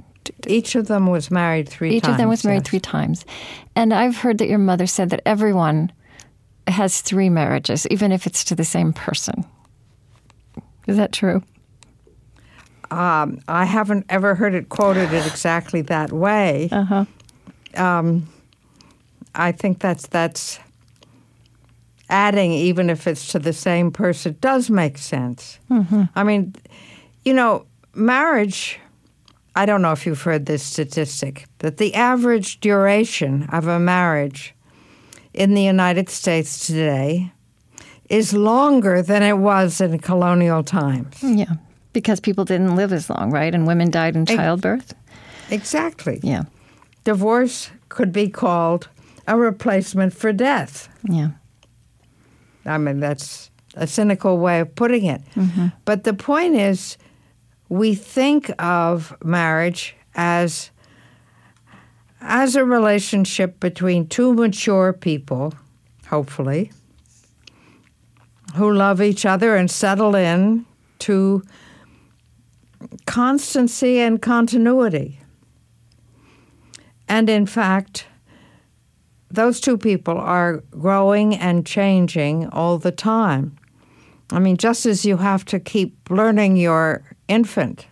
Each 0.47 0.75
of 0.75 0.87
them 0.87 1.07
was 1.07 1.31
married 1.31 1.69
three 1.69 1.97
Each 1.97 2.03
times. 2.03 2.15
of 2.15 2.19
them 2.19 2.29
was 2.29 2.45
married 2.45 2.63
yes. 2.65 2.71
three 2.71 2.81
times. 2.81 3.25
And 3.77 3.93
I've 3.93 4.17
heard 4.17 4.39
that 4.39 4.49
your 4.49 4.59
mother 4.59 4.87
said 4.87 5.11
that 5.11 5.21
everyone 5.27 5.93
has 6.67 7.03
three 7.03 7.29
marriages, 7.29 7.87
even 7.89 8.11
if 8.11 8.27
it's 8.27 8.43
to 8.45 8.55
the 8.55 8.65
same 8.65 8.93
person. 8.95 9.45
Is 10.87 10.97
that 10.97 11.13
true? 11.13 11.43
Um, 12.91 13.41
I 13.49 13.65
haven't 13.65 14.07
ever 14.09 14.35
heard 14.35 14.55
it 14.55 14.69
quoted 14.69 15.13
in 15.13 15.25
exactly 15.25 15.83
that 15.83 16.13
way. 16.13 16.69
Uh-huh. 16.71 17.05
Um, 17.77 18.29
I 19.35 19.53
think 19.53 19.81
that's 19.81 20.07
that's 20.07 20.61
adding, 22.09 22.53
even 22.53 22.91
if 22.91 23.07
it's 23.07 23.33
to 23.33 23.39
the 23.39 23.53
same 23.53 23.91
person, 23.91 24.37
does 24.41 24.71
make 24.71 24.99
sense. 24.99 25.59
Mm-hmm. 25.71 26.05
I 26.15 26.23
mean, 26.23 26.55
you 27.25 27.35
know, 27.35 27.67
marriage. 27.95 28.79
I 29.57 29.67
don't 29.67 29.83
know 29.83 29.93
if 29.93 30.05
you've 30.05 30.23
heard 30.23 30.47
this 30.47 30.63
statistic 30.63 31.47
that 31.59 31.77
the 31.79 31.95
average 31.95 32.61
duration 32.61 33.49
of 33.51 33.69
a 33.69 33.79
marriage 33.79 34.55
in 35.33 35.55
the 35.55 35.63
United 35.63 36.09
States 36.11 36.67
today 36.67 37.33
is 38.09 38.33
longer 38.33 39.03
than 39.03 39.23
it 39.23 39.39
was 39.39 39.81
in 39.81 39.99
colonial 39.99 40.63
times. 40.63 41.23
Yeah, 41.23 41.55
because 41.93 42.21
people 42.21 42.45
didn't 42.45 42.77
live 42.77 42.93
as 42.93 43.09
long, 43.09 43.31
right? 43.31 43.55
And 43.55 43.67
women 43.67 43.91
died 43.91 44.17
in 44.17 44.27
childbirth. 44.27 44.95
Exactly. 45.51 46.21
Yeah. 46.23 46.45
Divorce 47.05 47.71
could 47.89 48.13
be 48.13 48.29
called 48.29 48.89
a 49.27 49.37
replacement 49.37 50.13
for 50.13 50.33
death. 50.33 50.89
Yeah. 51.05 51.31
I 52.67 52.79
mean, 52.79 53.01
that's 53.01 53.51
a 53.75 53.87
cynical 53.87 54.39
way 54.39 54.61
of 54.61 54.75
putting 54.75 55.05
it. 55.05 55.23
Mm-hmm. 55.35 55.69
But 55.85 56.05
the 56.05 56.15
point 56.15 56.57
is, 56.57 56.97
we 57.69 57.95
think 57.95 58.51
of 58.59 59.17
marriage 59.23 59.97
as 60.15 60.71
as 62.25 62.57
a 62.57 62.65
relationship 62.65 63.61
between 63.61 64.07
two 64.09 64.33
mature 64.33 64.95
people, 64.95 65.53
hopefully, 66.07 66.73
who 68.55 68.73
love 68.73 69.03
each 69.03 69.27
other 69.27 69.57
and 69.57 69.71
settle 69.71 70.15
in 70.15 70.65
to 71.01 71.43
constancy 73.07 73.99
and 73.99 74.21
continuity. 74.21 75.21
And 77.09 77.29
in 77.29 77.47
fact, 77.47 78.07
those 79.31 79.61
two 79.61 79.77
people 79.77 80.17
are 80.17 80.63
growing 80.71 81.35
and 81.35 81.67
changing 81.67 82.49
all 82.49 82.79
the 82.79 82.93
time. 82.93 83.59
I 84.31 84.39
mean, 84.39 84.57
just 84.57 84.87
as 84.87 85.05
you 85.05 85.17
have 85.19 85.45
to 85.47 85.61
keep 85.61 86.09
learning 86.09 86.57
your 86.57 87.03
infant, 87.29 87.87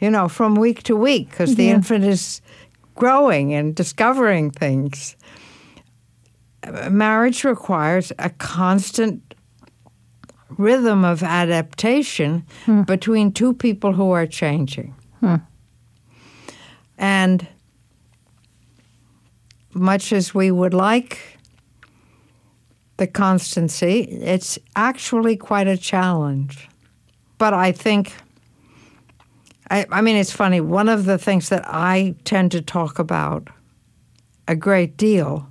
you 0.00 0.10
know, 0.10 0.28
from 0.28 0.56
week 0.56 0.82
to 0.84 0.96
week, 0.96 1.30
because 1.30 1.54
the 1.54 1.70
infant 1.70 2.04
is 2.04 2.40
growing 2.94 3.54
and 3.54 3.74
discovering 3.74 4.50
things. 4.50 5.16
Marriage 6.90 7.44
requires 7.44 8.12
a 8.18 8.30
constant 8.30 9.34
rhythm 10.58 11.04
of 11.04 11.22
adaptation 11.22 12.46
hmm. 12.64 12.82
between 12.82 13.32
two 13.32 13.54
people 13.54 13.92
who 13.92 14.10
are 14.10 14.26
changing. 14.26 14.94
Hmm. 15.20 15.36
And 16.98 17.46
much 19.74 20.12
as 20.12 20.34
we 20.34 20.50
would 20.50 20.74
like 20.74 21.38
the 22.96 23.06
constancy, 23.06 24.02
it's 24.02 24.58
actually 24.76 25.36
quite 25.36 25.66
a 25.66 25.76
challenge. 25.76 26.68
But 27.38 27.54
I 27.54 27.72
think, 27.72 28.14
I, 29.70 29.86
I, 29.90 30.00
mean, 30.02 30.16
it's 30.16 30.32
funny. 30.32 30.60
One 30.60 30.88
of 30.88 31.06
the 31.06 31.18
things 31.18 31.48
that 31.48 31.64
I 31.66 32.14
tend 32.24 32.52
to 32.52 32.60
talk 32.60 32.98
about 32.98 33.48
a 34.46 34.54
great 34.54 34.96
deal 34.96 35.48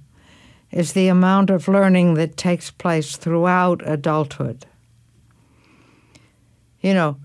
is 0.72 0.94
the 0.94 1.08
amount 1.08 1.50
of 1.50 1.68
learning 1.68 2.14
that 2.14 2.38
takes 2.38 2.72
place 2.72 3.18
throughout 3.18 3.82
adulthood. 3.86 4.66
You 6.82 6.94
know, 6.94 7.18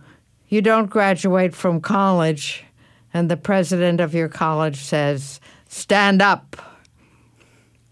you 0.48 0.62
don't 0.62 0.88
graduate 0.88 1.54
from 1.54 1.80
college 1.80 2.64
and 3.12 3.30
the 3.30 3.36
president 3.36 4.00
of 4.00 4.14
your 4.14 4.28
college 4.28 4.76
says, 4.76 5.40
Stand 5.68 6.22
up 6.22 6.56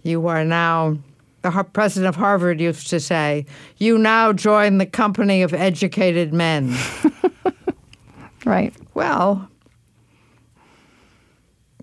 you 0.05 0.27
are 0.29 0.45
now, 0.45 0.99
the 1.41 1.51
president 1.73 2.09
of 2.09 2.17
Harvard 2.17 2.61
used 2.61 2.89
to 2.91 3.01
say, 3.01 3.47
you 3.79 3.99
now 3.99 4.33
join 4.35 4.79
the 4.79 4.87
company 4.87 5.43
of 5.43 5.53
educated 5.55 6.33
men. 6.33 6.77
right. 8.45 8.75
Well, 8.93 9.49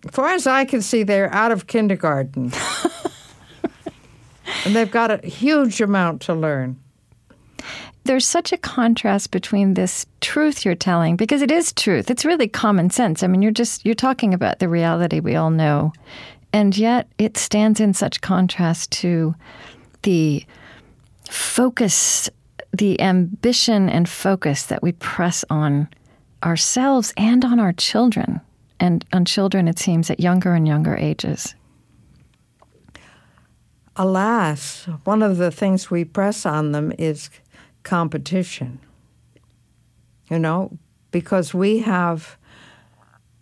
as 0.05 0.11
far 0.11 0.29
as 0.29 0.45
I 0.45 0.65
can 0.65 0.83
see, 0.83 1.01
they're 1.01 1.33
out 1.33 1.51
of 1.51 1.65
kindergarten. 1.65 2.53
and 4.65 4.75
they've 4.75 4.91
got 4.91 5.09
a 5.09 5.27
huge 5.27 5.81
amount 5.81 6.21
to 6.23 6.35
learn. 6.35 6.79
There's 8.03 8.25
such 8.25 8.51
a 8.51 8.57
contrast 8.57 9.31
between 9.31 9.75
this 9.75 10.05
truth 10.21 10.65
you're 10.65 10.75
telling 10.75 11.15
because 11.15 11.41
it 11.41 11.51
is 11.51 11.71
truth. 11.71 12.09
It's 12.09 12.25
really 12.25 12.47
common 12.47 12.89
sense. 12.89 13.21
I 13.21 13.27
mean, 13.27 13.41
you're 13.41 13.51
just 13.51 13.85
you're 13.85 13.95
talking 13.95 14.33
about 14.33 14.59
the 14.59 14.67
reality 14.67 15.19
we 15.19 15.35
all 15.35 15.51
know 15.51 15.93
and 16.53 16.77
yet 16.77 17.07
it 17.17 17.37
stands 17.37 17.79
in 17.79 17.93
such 17.93 18.21
contrast 18.21 18.91
to 18.91 19.35
the 20.03 20.45
focus, 21.29 22.29
the 22.73 22.99
ambition 23.01 23.89
and 23.89 24.07
focus 24.09 24.63
that 24.65 24.83
we 24.83 24.91
press 24.93 25.45
on 25.49 25.87
ourselves 26.43 27.13
and 27.17 27.45
on 27.45 27.59
our 27.59 27.73
children, 27.73 28.41
and 28.79 29.05
on 29.13 29.25
children, 29.25 29.67
it 29.67 29.79
seems, 29.79 30.09
at 30.09 30.19
younger 30.19 30.53
and 30.53 30.67
younger 30.67 30.95
ages. 30.97 31.55
Alas, 33.95 34.85
one 35.03 35.21
of 35.21 35.37
the 35.37 35.51
things 35.51 35.91
we 35.91 36.03
press 36.03 36.45
on 36.45 36.71
them 36.71 36.91
is 36.97 37.29
competition. 37.83 38.79
You 40.29 40.39
know, 40.39 40.77
because 41.11 41.53
we 41.53 41.79
have 41.79 42.37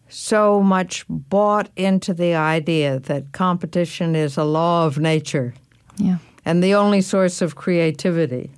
so 0.07 0.61
much 0.61 1.05
bought 1.07 1.69
into 1.75 2.13
the 2.13 2.33
idea 2.33 2.99
that 2.99 3.31
competition 3.31 4.15
is 4.15 4.37
a 4.37 4.43
law 4.43 4.87
of 4.87 4.97
nature 4.97 5.53
Yeah. 5.97 6.17
and 6.45 6.63
the 6.63 6.73
only 6.73 7.01
source 7.01 7.43
of 7.43 7.55
creativity. 7.55 8.49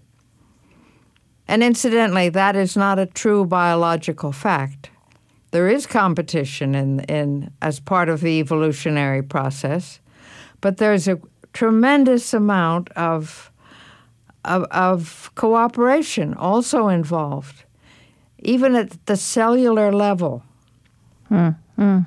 And 1.47 1.61
incidentally, 1.61 2.29
that 2.29 2.55
is 2.55 2.77
not 2.77 2.99
a 2.99 3.05
true 3.05 3.45
biological 3.45 4.31
fact. 4.31 4.89
There 5.51 5.67
is 5.67 5.85
competition 5.85 6.73
in, 6.75 7.01
in, 7.01 7.51
as 7.61 7.81
part 7.81 8.07
of 8.07 8.21
the 8.21 8.39
evolutionary 8.39 9.21
process, 9.21 9.99
but 10.61 10.77
there's 10.77 11.09
a 11.09 11.19
tremendous 11.51 12.33
amount 12.33 12.89
of, 12.91 13.50
of, 14.45 14.63
of 14.71 15.31
cooperation 15.35 16.33
also 16.33 16.87
involved, 16.87 17.63
even 18.39 18.75
at 18.75 19.05
the 19.05 19.15
cellular 19.15 19.91
level. 19.91 20.43
Hmm, 21.27 21.49
hmm. 21.75 21.99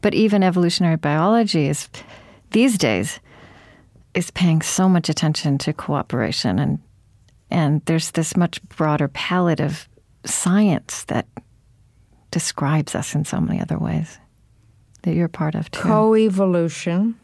But 0.00 0.14
even 0.14 0.42
evolutionary 0.42 0.96
biology 0.96 1.66
is 1.66 1.88
these 2.50 2.78
days 2.78 3.20
is 4.14 4.30
paying 4.30 4.62
so 4.62 4.88
much 4.88 5.08
attention 5.08 5.58
to 5.58 5.72
cooperation 5.72 6.58
and 6.58 6.78
and 7.50 7.82
there's 7.84 8.10
this 8.12 8.36
much 8.36 8.60
broader 8.70 9.08
palette 9.08 9.60
of 9.60 9.88
science 10.24 11.04
that 11.04 11.26
describes 12.30 12.94
us 12.94 13.14
in 13.14 13.24
so 13.24 13.40
many 13.40 13.60
other 13.60 13.78
ways 13.78 14.18
that 15.02 15.14
you're 15.14 15.28
part 15.28 15.54
of 15.54 15.70
too. 15.70 15.80
Coevolution, 15.80 17.14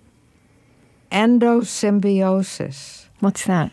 endosymbiosis. 1.10 3.06
What's 3.20 3.44
that? 3.46 3.72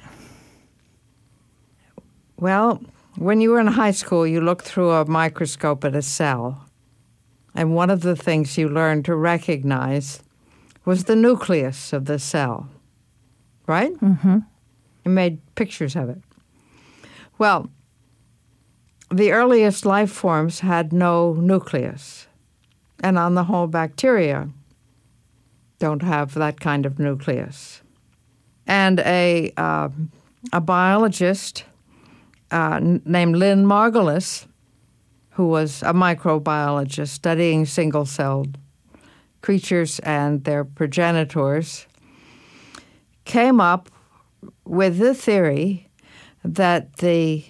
Well, 2.39 2.81
when 3.17 3.41
you 3.41 3.49
were 3.49 3.59
in 3.59 3.67
high 3.67 3.91
school, 3.91 4.25
you 4.25 4.39
looked 4.39 4.65
through 4.65 4.91
a 4.91 5.05
microscope 5.05 5.83
at 5.83 5.93
a 5.93 6.01
cell. 6.01 6.65
And 7.53 7.75
one 7.75 7.89
of 7.89 8.01
the 8.01 8.15
things 8.15 8.57
you 8.57 8.69
learned 8.69 9.03
to 9.05 9.15
recognize 9.15 10.23
was 10.85 11.03
the 11.03 11.17
nucleus 11.17 11.91
of 11.91 12.05
the 12.05 12.17
cell, 12.17 12.69
right? 13.67 13.93
Mm-hmm. 13.95 14.37
You 15.03 15.11
made 15.11 15.41
pictures 15.55 15.97
of 15.97 16.07
it. 16.09 16.21
Well, 17.37 17.69
the 19.11 19.33
earliest 19.33 19.85
life 19.85 20.11
forms 20.11 20.61
had 20.61 20.93
no 20.93 21.33
nucleus. 21.33 22.27
And 23.01 23.17
on 23.17 23.35
the 23.35 23.45
whole, 23.45 23.67
bacteria 23.67 24.49
don't 25.79 26.03
have 26.03 26.35
that 26.35 26.61
kind 26.61 26.85
of 26.85 26.99
nucleus. 26.99 27.81
And 28.65 28.99
a, 29.01 29.51
uh, 29.57 29.89
a 30.53 30.61
biologist 30.61 31.65
uh, 32.51 32.79
named 32.81 33.35
Lynn 33.35 33.65
Margulis, 33.65 34.45
who 35.31 35.47
was 35.47 35.81
a 35.83 35.93
microbiologist 35.93 37.09
studying 37.09 37.65
single 37.65 38.05
celled 38.05 38.57
creatures 39.41 39.99
and 39.99 40.43
their 40.43 40.65
progenitors, 40.65 41.87
came 43.25 43.61
up 43.61 43.89
with 44.65 44.97
the 44.97 45.13
theory 45.13 45.89
that 46.43 46.97
the, 46.97 47.43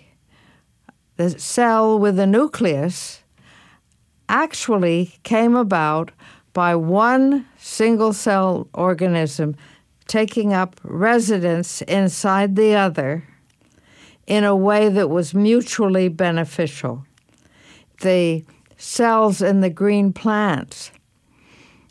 the 1.15 1.39
cell 1.39 1.97
with 1.97 2.15
the 2.15 2.27
nucleus 2.27 3.23
actually 4.27 5.13
came 5.23 5.55
about 5.55 6.11
by 6.53 6.75
one 6.75 7.45
single 7.57 8.13
cell 8.13 8.67
organism 8.73 9.55
taking 10.07 10.53
up 10.53 10.79
residence 10.83 11.81
inside 11.83 12.55
the 12.55 12.75
other 12.75 13.23
in 14.29 14.43
a 14.43 14.55
way 14.55 14.87
that 14.87 15.09
was 15.09 15.33
mutually 15.33 16.07
beneficial. 16.07 17.03
The 18.01 18.45
cells 18.77 19.41
in 19.41 19.59
the 19.59 19.71
green 19.71 20.13
plants 20.13 20.91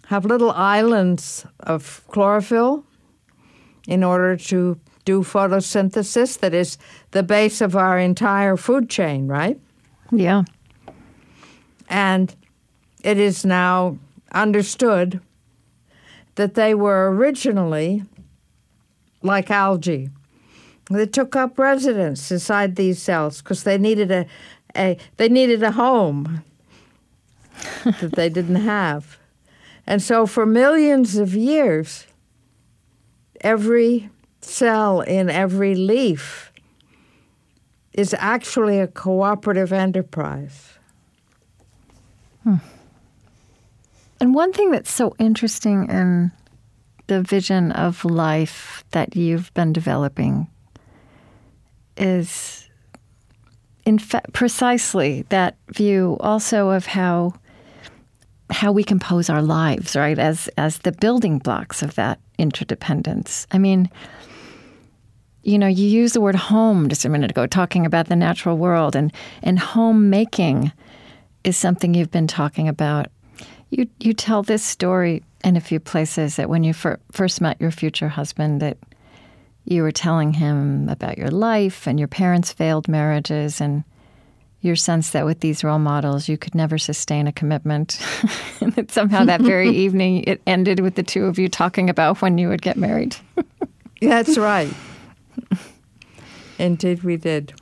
have 0.06 0.24
little 0.24 0.52
islands 0.52 1.44
of 1.60 2.02
chlorophyll 2.08 2.84
in 3.88 4.04
order 4.04 4.36
to 4.36 4.78
do 5.04 5.22
photosynthesis, 5.22 6.38
that 6.38 6.54
is 6.54 6.78
the 7.10 7.22
base 7.22 7.60
of 7.60 7.74
our 7.74 7.98
entire 7.98 8.56
food 8.56 8.88
chain, 8.88 9.26
right? 9.26 9.58
Yeah. 10.12 10.44
And 11.88 12.34
it 13.02 13.18
is 13.18 13.44
now 13.44 13.98
understood 14.32 15.20
that 16.36 16.54
they 16.54 16.74
were 16.74 17.10
originally 17.10 18.04
like 19.22 19.50
algae. 19.50 20.10
They 20.90 21.06
took 21.06 21.36
up 21.36 21.58
residence 21.58 22.30
inside 22.30 22.76
these 22.76 23.00
cells 23.00 23.42
because 23.42 23.64
they 23.64 23.76
needed 23.76 24.10
a, 24.10 24.26
a 24.76 24.96
they 25.18 25.28
needed 25.28 25.62
a 25.62 25.72
home 25.72 26.42
that 27.84 28.12
they 28.12 28.28
didn't 28.28 28.56
have. 28.56 29.18
And 29.86 30.02
so 30.02 30.26
for 30.26 30.46
millions 30.46 31.16
of 31.16 31.34
years, 31.34 32.06
every 33.40 34.10
cell 34.40 35.00
in 35.00 35.28
every 35.28 35.74
leaf 35.74 36.52
is 37.92 38.14
actually 38.18 38.78
a 38.78 38.86
cooperative 38.86 39.72
enterprise. 39.72 40.78
Hmm. 42.44 42.56
And 44.20 44.34
one 44.34 44.52
thing 44.52 44.70
that's 44.70 44.90
so 44.90 45.14
interesting 45.18 45.88
in 45.88 46.32
the 47.06 47.22
vision 47.22 47.72
of 47.72 48.04
life 48.04 48.84
that 48.90 49.16
you've 49.16 49.52
been 49.54 49.72
developing 49.72 50.48
is, 51.98 52.68
in 53.84 53.98
fact, 53.98 54.32
precisely 54.32 55.24
that 55.28 55.56
view 55.68 56.16
also 56.20 56.70
of 56.70 56.86
how 56.86 57.34
how 58.50 58.72
we 58.72 58.82
compose 58.82 59.28
our 59.28 59.42
lives, 59.42 59.94
right? 59.94 60.18
As 60.18 60.48
as 60.56 60.78
the 60.78 60.92
building 60.92 61.38
blocks 61.38 61.82
of 61.82 61.94
that 61.96 62.18
interdependence. 62.38 63.46
I 63.50 63.58
mean, 63.58 63.90
you 65.42 65.58
know, 65.58 65.66
you 65.66 65.86
used 65.86 66.14
the 66.14 66.20
word 66.20 66.34
home 66.34 66.88
just 66.88 67.04
a 67.04 67.08
minute 67.08 67.30
ago, 67.30 67.46
talking 67.46 67.86
about 67.86 68.08
the 68.08 68.16
natural 68.16 68.56
world, 68.56 68.96
and 68.96 69.12
and 69.42 69.58
homemaking 69.58 70.72
is 71.44 71.56
something 71.56 71.94
you've 71.94 72.10
been 72.10 72.26
talking 72.26 72.68
about. 72.68 73.08
You 73.70 73.88
you 74.00 74.12
tell 74.14 74.42
this 74.42 74.62
story 74.62 75.22
in 75.44 75.56
a 75.56 75.60
few 75.60 75.80
places 75.80 76.36
that 76.36 76.48
when 76.48 76.64
you 76.64 76.72
fir- 76.72 77.00
first 77.12 77.40
met 77.40 77.60
your 77.60 77.70
future 77.70 78.08
husband, 78.08 78.60
that 78.60 78.78
you 79.70 79.82
were 79.82 79.92
telling 79.92 80.32
him 80.32 80.88
about 80.88 81.18
your 81.18 81.30
life 81.30 81.86
and 81.86 81.98
your 81.98 82.08
parents' 82.08 82.52
failed 82.52 82.88
marriages 82.88 83.60
and 83.60 83.84
your 84.60 84.76
sense 84.76 85.10
that 85.10 85.24
with 85.24 85.40
these 85.40 85.62
role 85.62 85.78
models 85.78 86.28
you 86.28 86.36
could 86.36 86.54
never 86.54 86.78
sustain 86.78 87.26
a 87.26 87.32
commitment, 87.32 88.00
and 88.60 88.72
that 88.74 88.90
somehow 88.90 89.24
that 89.24 89.40
very 89.40 89.70
evening 89.76 90.24
it 90.24 90.40
ended 90.46 90.80
with 90.80 90.94
the 90.94 91.02
two 91.02 91.26
of 91.26 91.38
you 91.38 91.48
talking 91.48 91.88
about 91.88 92.20
when 92.22 92.38
you 92.38 92.48
would 92.48 92.62
get 92.62 92.76
married. 92.76 93.16
That's 94.00 94.38
right. 94.38 94.72
Indeed, 96.58 97.02
we 97.02 97.16
did. 97.16 97.52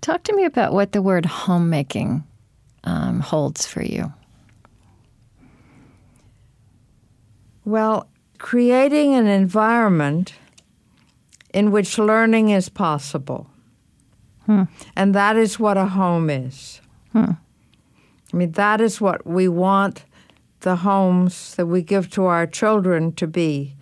Talk 0.00 0.24
to 0.24 0.34
me 0.34 0.44
about 0.44 0.72
what 0.72 0.92
the 0.92 1.02
word 1.02 1.26
homemaking 1.26 2.24
um, 2.84 3.20
holds 3.20 3.66
for 3.66 3.82
you. 3.82 4.12
Well, 7.64 8.08
creating 8.38 9.14
an 9.14 9.26
environment 9.26 10.34
in 11.52 11.70
which 11.70 11.98
learning 11.98 12.50
is 12.50 12.68
possible. 12.68 13.48
Hmm. 14.44 14.64
And 14.94 15.14
that 15.14 15.36
is 15.36 15.58
what 15.58 15.76
a 15.76 15.86
home 15.86 16.30
is. 16.30 16.80
Hmm. 17.12 17.32
I 18.32 18.36
mean, 18.36 18.52
that 18.52 18.80
is 18.80 19.00
what 19.00 19.26
we 19.26 19.48
want 19.48 20.04
the 20.60 20.76
homes 20.76 21.54
that 21.54 21.66
we 21.66 21.82
give 21.82 22.10
to 22.10 22.24
our 22.24 22.46
children 22.46 23.12
to 23.12 23.26
be 23.26 23.76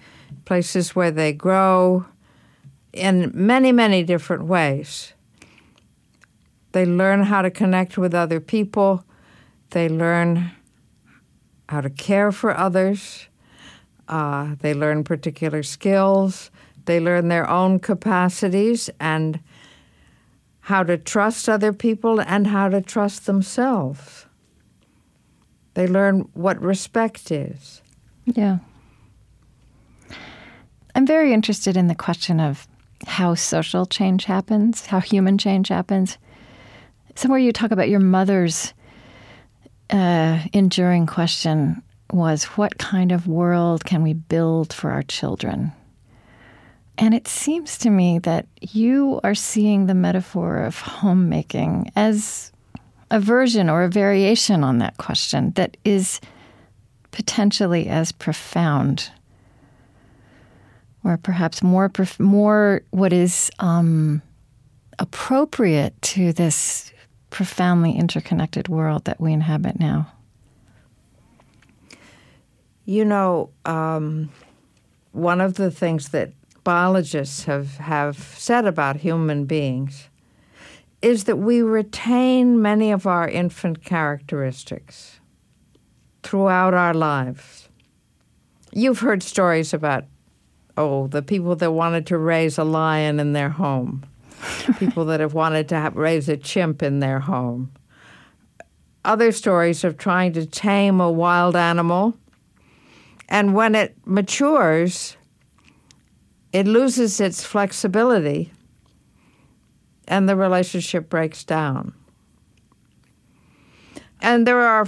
places 0.45 0.95
where 0.95 1.11
they 1.11 1.33
grow 1.33 2.05
in 2.93 3.31
many, 3.35 3.73
many 3.73 4.03
different 4.03 4.45
ways. 4.45 5.15
They 6.73 6.85
learn 6.85 7.23
how 7.25 7.43
to 7.43 7.51
connect 7.51 7.97
with 7.97 8.15
other 8.15 8.41
people, 8.41 9.05
they 9.71 9.89
learn 9.89 10.51
how 11.69 11.81
to 11.81 11.91
care 11.91 12.31
for 12.31 12.57
others, 12.57 13.29
uh, 14.09 14.55
they 14.61 14.75
learn 14.75 15.05
particular 15.05 15.63
skills, 15.63 16.51
they 16.87 17.01
learn 17.01 17.29
their 17.29 17.49
own 17.49 17.79
capacities 17.79 18.91
and 19.01 19.41
how 20.61 20.83
to 20.83 20.97
trust 20.97 21.49
other 21.49 21.73
people 21.73 22.21
and 22.21 22.47
how 22.47 22.69
to 22.69 22.81
trust 22.81 23.27
themselves. 23.27 24.27
They 25.75 25.87
learn 25.87 26.29
what 26.35 26.61
respect 26.61 27.31
is. 27.31 27.83
Yeah. 28.25 28.59
I'm 30.95 31.07
very 31.07 31.33
interested 31.33 31.77
in 31.77 31.89
the 31.89 31.95
question 31.95 32.41
of 32.41 32.67
how 33.07 33.35
social 33.35 33.85
change 33.85 34.25
happens, 34.25 34.87
how 34.87 35.01
human 35.01 35.37
change 35.37 35.69
happens. 35.69 36.17
Somewhere 37.17 37.41
you 37.41 37.53
talk 37.53 37.71
about 37.71 37.89
your 37.89 38.01
mother's 38.01 38.73
uh, 39.91 40.39
enduring 40.53 41.07
question 41.07 41.83
was 42.15 42.45
what 42.45 42.79
kind 42.79 43.13
of 43.13 43.27
world 43.27 43.85
can 43.85 44.03
we 44.03 44.13
build 44.13 44.73
for 44.73 44.91
our 44.91 45.03
children? 45.03 45.73
And 46.97 47.13
it 47.13 47.27
seems 47.27 47.77
to 47.79 47.91
me 47.91 48.21
that 48.21 48.47
you 48.61 49.21
are 49.25 49.35
seeing 49.35 49.87
the 49.87 49.95
metaphor 49.95 50.59
of 50.59 50.79
homemaking 50.79 51.91
as 51.97 52.53
a 53.11 53.19
version 53.19 53.69
or 53.69 53.83
a 53.83 53.89
variation 53.89 54.63
on 54.63 54.79
that 54.79 54.97
question 54.97 55.51
that 55.53 55.77
is 55.85 56.21
potentially 57.11 57.89
as 57.89 58.13
profound 58.13 59.11
or 61.05 61.19
perhaps 61.19 61.63
more 61.63 61.91
more 62.19 62.83
what 62.91 63.13
is 63.13 63.51
um, 63.59 64.23
appropriate 64.99 66.01
to 66.01 66.33
this 66.33 66.93
profoundly 67.31 67.93
interconnected 67.93 68.69
world 68.69 69.05
that 69.05 69.21
we 69.21 69.33
inhabit 69.33 69.79
now? 69.79 70.11
You 72.85 73.05
know, 73.05 73.51
um, 73.65 74.31
one 75.13 75.41
of 75.41 75.55
the 75.55 75.71
things 75.71 76.11
that 76.11 76.33
biologists 76.65 77.45
have, 77.45 77.77
have 77.77 78.17
said 78.17 78.67
about 78.67 78.97
human 78.97 79.45
beings 79.45 80.09
is 81.01 81.25
that 81.25 81.37
we 81.37 81.61
retain 81.61 82.61
many 82.61 82.91
of 82.91 83.07
our 83.07 83.29
infant 83.29 83.85
characteristics 83.85 85.21
throughout 86.23 86.73
our 86.73 86.95
lives. 86.95 87.69
You've 88.73 89.01
heard 89.01 89.23
stories 89.23 89.75
about, 89.75 90.05
oh, 90.79 91.07
the 91.07 91.23
people 91.23 91.57
that 91.57 91.73
wanted 91.73 92.07
to 92.07 92.19
raise 92.19 92.57
a 92.57 92.65
lion 92.65 93.21
in 93.21 93.35
their 93.35 93.51
home, 93.51 94.05
people 94.79 95.05
that 95.05 95.21
have 95.21 95.35
wanted 95.35 95.69
to 95.69 95.77
have, 95.77 95.95
raise 95.95 96.29
a 96.29 96.39
chimp 96.39 96.83
in 96.83 97.01
their 97.01 97.21
home. 97.21 97.71
Other 99.05 99.31
stories 99.31 99.85
of 99.85 99.99
trying 99.99 100.33
to 100.33 100.47
tame 100.47 101.01
a 101.01 101.13
wild 101.13 101.55
animal. 101.55 102.17
And 103.29 103.55
when 103.55 103.75
it 103.75 103.97
matures, 104.05 105.17
it 106.53 106.67
loses 106.67 107.21
its 107.21 107.45
flexibility 107.45 108.53
and 110.07 110.29
the 110.29 110.37
relationship 110.37 111.09
breaks 111.09 111.45
down. 111.45 111.95
And 114.21 114.47
there 114.47 114.61
are 114.61 114.87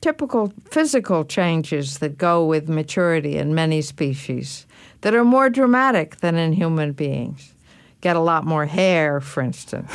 typical 0.00 0.52
physical 0.70 1.24
changes 1.24 1.98
that 1.98 2.18
go 2.18 2.44
with 2.44 2.68
maturity 2.68 3.36
in 3.36 3.54
many 3.54 3.82
species 3.82 4.66
that 5.00 5.14
are 5.14 5.24
more 5.24 5.50
dramatic 5.50 6.16
than 6.16 6.36
in 6.36 6.52
human 6.52 6.92
beings. 6.92 7.54
Get 8.00 8.16
a 8.16 8.20
lot 8.20 8.44
more 8.44 8.66
hair, 8.66 9.20
for 9.20 9.42
instance. 9.42 9.90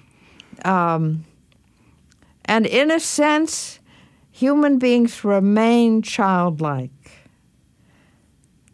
um, 0.64 1.24
and 2.44 2.66
in 2.66 2.90
a 2.90 2.98
sense, 2.98 3.77
human 4.38 4.78
beings 4.78 5.24
remain 5.24 6.00
childlike. 6.00 7.10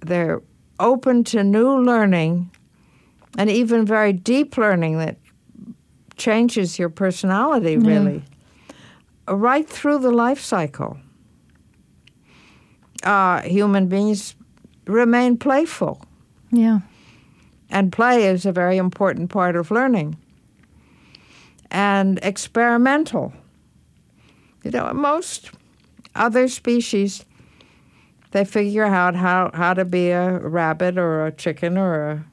They're 0.00 0.42
open 0.78 1.24
to 1.24 1.42
new 1.42 1.78
learning 1.82 2.50
and 3.38 3.48
even 3.48 3.86
very 3.86 4.12
deep 4.12 4.58
learning 4.58 4.98
that 4.98 5.16
changes 6.18 6.78
your 6.78 6.90
personality, 6.90 7.78
really, 7.78 8.22
yeah. 9.26 9.34
right 9.34 9.66
through 9.66 10.00
the 10.00 10.10
life 10.10 10.38
cycle. 10.38 10.98
Uh, 13.02 13.40
human 13.40 13.88
beings 13.88 14.36
remain 14.86 15.38
playful. 15.38 16.04
Yeah. 16.52 16.80
And 17.70 17.90
play 17.90 18.26
is 18.26 18.44
a 18.44 18.52
very 18.52 18.76
important 18.76 19.30
part 19.30 19.56
of 19.56 19.70
learning. 19.70 20.18
And 21.70 22.20
experimental. 22.22 23.32
You 24.64 24.70
know, 24.70 24.92
most 24.92 25.50
other 26.14 26.48
species, 26.48 27.24
they 28.32 28.44
figure 28.44 28.84
out 28.84 29.14
how, 29.14 29.50
how 29.54 29.74
to 29.74 29.84
be 29.84 30.10
a 30.10 30.38
rabbit 30.38 30.98
or 30.98 31.26
a 31.26 31.32
chicken 31.32 31.78
or 31.78 32.10
a 32.10 32.24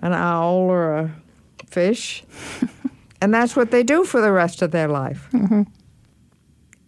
an 0.00 0.12
owl 0.12 0.54
or 0.54 0.96
a 0.96 1.14
fish. 1.66 2.24
and 3.20 3.32
that's 3.34 3.56
what 3.56 3.70
they 3.70 3.82
do 3.82 4.04
for 4.04 4.20
the 4.20 4.32
rest 4.32 4.62
of 4.62 4.70
their 4.70 4.88
life. 4.88 5.28
Mm-hmm. 5.32 5.62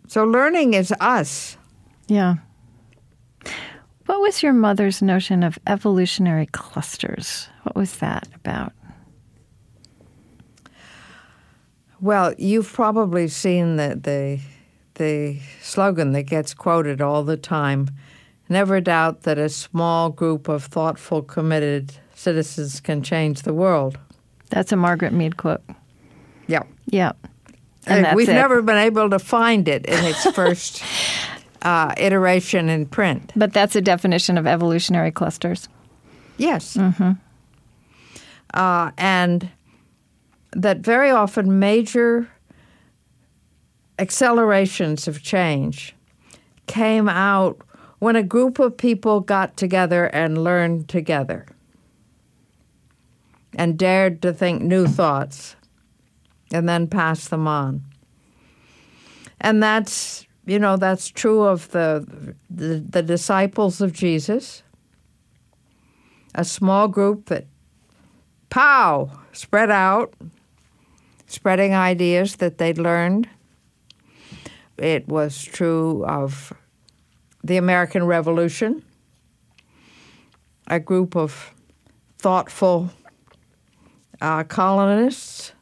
So 0.07 0.25
learning 0.25 0.75
is 0.75 0.93
us. 1.01 1.57
Yeah. 2.07 2.37
What 4.07 4.21
was 4.21 4.43
your 4.43 4.53
mother's 4.53 5.03
notion 5.03 5.43
of 5.43 5.59
evolutionary 5.67 6.47
clusters? 6.47 7.49
What 7.63 7.77
was 7.77 7.99
that 7.99 8.29
about? 8.35 8.73
Well, 12.01 12.35
you've 12.39 12.73
probably 12.73 13.29
seen 13.29 13.77
the, 13.77 13.99
the, 14.01 14.41
the 14.95 15.39
slogan 15.61 16.13
that 16.13 16.23
gets 16.25 16.55
quoted 16.55 17.01
all 17.01 17.25
the 17.25 17.37
time 17.37 17.91
never 18.51 18.81
doubt 18.81 19.23
that 19.23 19.39
a 19.39 19.49
small 19.49 20.11
group 20.11 20.49
of 20.49 20.65
thoughtful, 20.65 21.23
committed 21.23 21.95
citizens 22.15 22.81
can 22.81 23.03
change 23.03 23.43
the 23.43 23.55
world. 23.55 23.99
That's 24.51 24.73
a 24.73 24.77
Margaret 24.77 25.13
Mead 25.13 25.37
quote. 25.37 25.63
Yeah. 26.49 26.65
Yeah. 26.87 27.13
And 27.87 28.15
we've 28.15 28.29
it. 28.29 28.35
never 28.35 28.61
been 28.61 28.77
able 28.77 29.09
to 29.09 29.19
find 29.19 29.67
it 29.69 29.87
in 29.87 30.05
its 30.05 30.31
first 30.35 30.83
uh, 31.63 31.95
iteration 31.97 32.69
in 32.69 32.87
print. 32.87 33.33
But 33.37 33.53
that's 33.53 33.77
a 33.77 33.81
definition 33.81 34.37
of 34.37 34.47
evolutionary 34.47 35.13
clusters. 35.13 35.69
Yes. 36.37 36.77
Mm-hmm. 36.77 37.13
Uh, 38.53 38.91
and 38.99 39.49
that 40.53 40.79
very 40.79 41.11
often 41.11 41.59
major 41.59 42.29
accelerations 43.99 45.07
of 45.07 45.23
change 45.23 45.95
came 46.67 47.09
out 47.09 47.61
when 47.99 48.17
a 48.17 48.23
group 48.23 48.59
of 48.59 48.77
people 48.77 49.21
got 49.21 49.57
together 49.57 50.07
and 50.07 50.43
learned 50.43 50.89
together 50.89 51.47
and 53.55 53.79
dared 53.79 54.23
to 54.23 54.33
think 54.33 54.63
new 54.63 54.87
thoughts 54.87 55.57
and 56.53 56.69
then 56.69 56.87
pass 56.87 57.29
them 57.29 57.47
on. 57.47 57.83
And 59.41 59.63
that's, 59.63 60.27
you 60.47 60.59
know, 60.59 60.77
that's 60.77 61.09
true 61.09 61.43
of 61.43 61.71
the, 61.71 62.35
the, 62.49 62.85
the 62.89 63.03
disciples 63.03 63.81
of 63.81 63.93
Jesus, 63.93 64.63
a 66.35 66.45
small 66.45 66.89
group 66.89 67.27
that, 67.27 67.47
pow, 68.49 69.11
spread 69.33 69.71
out, 69.71 70.15
spreading 71.31 71.73
ideas 71.73 72.37
that 72.37 72.59
they'd 72.59 72.77
learned. 72.77 73.29
It 74.77 75.07
was 75.07 75.45
true 75.45 76.05
of 76.05 76.53
the 77.45 77.57
American 77.57 78.05
Revolution, 78.05 78.83
a 80.67 80.81
group 80.81 81.15
of 81.15 81.55
thoughtful 82.19 82.91
uh, 84.21 84.43
colonists, 84.43 85.53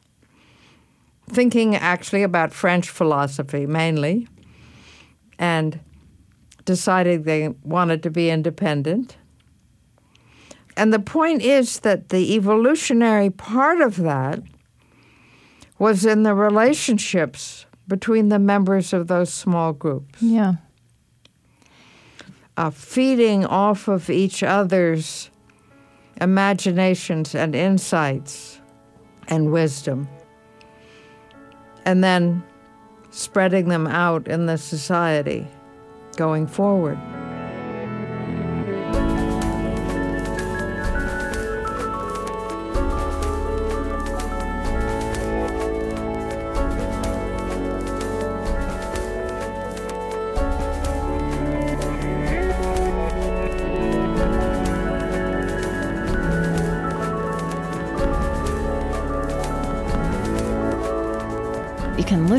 thinking 1.29 1.75
actually 1.75 2.23
about 2.23 2.51
French 2.51 2.89
philosophy 2.89 3.67
mainly, 3.67 4.27
and 5.37 5.79
decided 6.65 7.25
they 7.25 7.49
wanted 7.63 8.01
to 8.01 8.09
be 8.09 8.31
independent. 8.31 9.17
And 10.75 10.91
the 10.91 10.99
point 10.99 11.43
is 11.43 11.81
that 11.81 12.09
the 12.09 12.33
evolutionary 12.35 13.29
part 13.29 13.81
of 13.81 13.97
that 13.97 14.41
was 15.79 16.05
in 16.05 16.23
the 16.23 16.35
relationships 16.35 17.65
between 17.87 18.29
the 18.29 18.37
members 18.37 18.93
of 18.93 19.07
those 19.07 19.33
small 19.33 19.73
groups. 19.73 20.21
Yeah. 20.21 20.55
Uh, 22.57 22.69
feeding 22.69 23.45
off 23.45 23.87
of 23.87 24.09
each 24.09 24.43
other's 24.43 25.31
imaginations 26.19 27.33
and 27.33 27.55
insights 27.55 28.59
and 29.29 29.51
wisdom, 29.51 30.09
and 31.85 32.03
then 32.03 32.43
spreading 33.11 33.69
them 33.69 33.87
out 33.87 34.27
in 34.27 34.45
the 34.45 34.57
society 34.57 35.47
going 36.17 36.45
forward. 36.45 36.99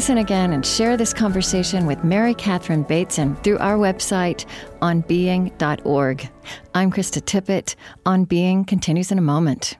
Listen 0.00 0.18
again 0.18 0.52
and 0.52 0.64
share 0.64 0.96
this 0.96 1.12
conversation 1.12 1.84
with 1.84 2.02
Mary 2.02 2.32
Catherine 2.32 2.82
Bateson 2.84 3.36
through 3.36 3.58
our 3.58 3.76
website, 3.76 4.46
onbeing.org. 4.80 6.30
I'm 6.74 6.90
Krista 6.90 7.20
Tippett. 7.20 7.74
On 8.06 8.24
Being 8.24 8.64
continues 8.64 9.12
in 9.12 9.18
a 9.18 9.22
moment. 9.22 9.76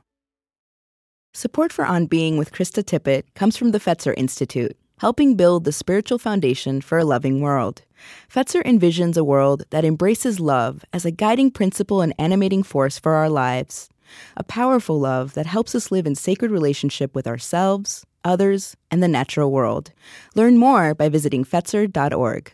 Support 1.33 1.73
for 1.73 1.87
On 1.87 2.07
Being 2.07 2.37
with 2.37 2.53
Krista 2.53 2.83
Tippett 2.83 3.23
comes 3.35 3.57
from 3.57 3.71
the 3.71 3.79
Fetzer 3.79 4.13
Institute, 4.17 4.77
helping 4.99 5.37
build 5.37 5.65
the 5.65 5.73
spiritual 5.73 6.19
foundation 6.19 6.81
for 6.81 6.99
a 6.99 7.05
loving 7.05 7.41
world. 7.41 7.83
Fetzer 8.29 8.63
envisions 8.65 9.17
a 9.17 9.25
world 9.25 9.63
that 9.71 9.85
embraces 9.85 10.41
love 10.41 10.85
as 10.93 11.05
a 11.05 11.11
guiding 11.11 11.51
principle 11.51 12.03
and 12.03 12.13
animating 12.19 12.63
force 12.63 12.99
for 12.99 13.13
our 13.13 13.31
lives. 13.31 13.89
A 14.37 14.45
powerful 14.45 15.01
love 15.01 15.35
that 15.35 15.47
helps 15.47 15.75
us 15.75 15.91
live 15.91 16.07
in 16.07 16.17
sacred 16.17 16.51
relationship 16.51 17.15
with 17.15 17.27
ourselves, 17.27 18.05
others, 18.25 18.77
and 18.91 19.03
the 19.03 19.09
natural 19.09 19.51
world. 19.51 19.93
Learn 20.35 20.59
more 20.59 20.95
by 20.95 21.09
visiting 21.09 21.45
Fetzer.org. 21.45 22.53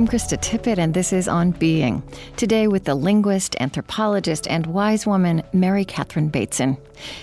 I'm 0.00 0.08
Krista 0.08 0.38
Tippett, 0.40 0.78
and 0.78 0.94
this 0.94 1.12
is 1.12 1.28
On 1.28 1.50
Being. 1.50 2.02
Today, 2.38 2.68
with 2.68 2.84
the 2.84 2.94
linguist, 2.94 3.54
anthropologist, 3.60 4.48
and 4.48 4.64
wise 4.64 5.06
woman 5.06 5.42
Mary 5.52 5.84
Catherine 5.84 6.30
Bateson. 6.30 6.78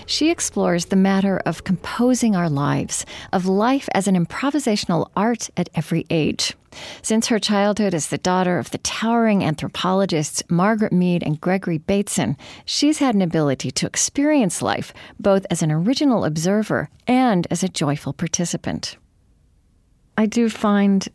She 0.06 0.30
explores 0.30 0.84
the 0.84 0.94
matter 0.94 1.38
of 1.38 1.64
composing 1.64 2.36
our 2.36 2.48
lives, 2.48 3.04
of 3.32 3.46
life 3.46 3.88
as 3.94 4.06
an 4.06 4.14
improvisational 4.14 5.10
art 5.16 5.50
at 5.56 5.68
every 5.74 6.06
age. 6.08 6.54
Since 7.02 7.26
her 7.26 7.40
childhood 7.40 7.94
as 7.94 8.10
the 8.10 8.16
daughter 8.18 8.60
of 8.60 8.70
the 8.70 8.78
towering 8.78 9.42
anthropologists 9.42 10.44
Margaret 10.48 10.92
Mead 10.92 11.24
and 11.24 11.40
Gregory 11.40 11.78
Bateson, 11.78 12.36
she's 12.64 13.00
had 13.00 13.16
an 13.16 13.22
ability 13.22 13.72
to 13.72 13.86
experience 13.86 14.62
life 14.62 14.94
both 15.18 15.44
as 15.50 15.62
an 15.62 15.72
original 15.72 16.24
observer 16.24 16.90
and 17.08 17.44
as 17.50 17.64
a 17.64 17.68
joyful 17.68 18.12
participant. 18.12 18.96
I 20.16 20.26
do 20.26 20.48
find 20.48 21.08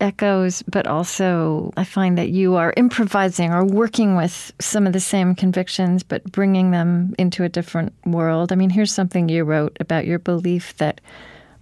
echoes, 0.00 0.62
but 0.62 0.86
also 0.86 1.72
I 1.76 1.84
find 1.84 2.18
that 2.18 2.30
you 2.30 2.54
are 2.56 2.74
improvising 2.76 3.52
or 3.52 3.64
working 3.64 4.16
with 4.16 4.52
some 4.60 4.86
of 4.86 4.92
the 4.92 5.00
same 5.00 5.34
convictions, 5.34 6.02
but 6.02 6.24
bringing 6.24 6.70
them 6.70 7.14
into 7.18 7.44
a 7.44 7.48
different 7.48 7.92
world. 8.04 8.52
I 8.52 8.54
mean, 8.56 8.70
here's 8.70 8.92
something 8.92 9.28
you 9.28 9.44
wrote 9.44 9.76
about 9.80 10.06
your 10.06 10.18
belief 10.18 10.76
that 10.76 11.00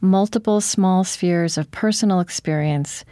multiple 0.00 0.60
small 0.60 1.04
spheres 1.04 1.56
of 1.56 1.70
personal 1.70 2.20
experience 2.20 3.04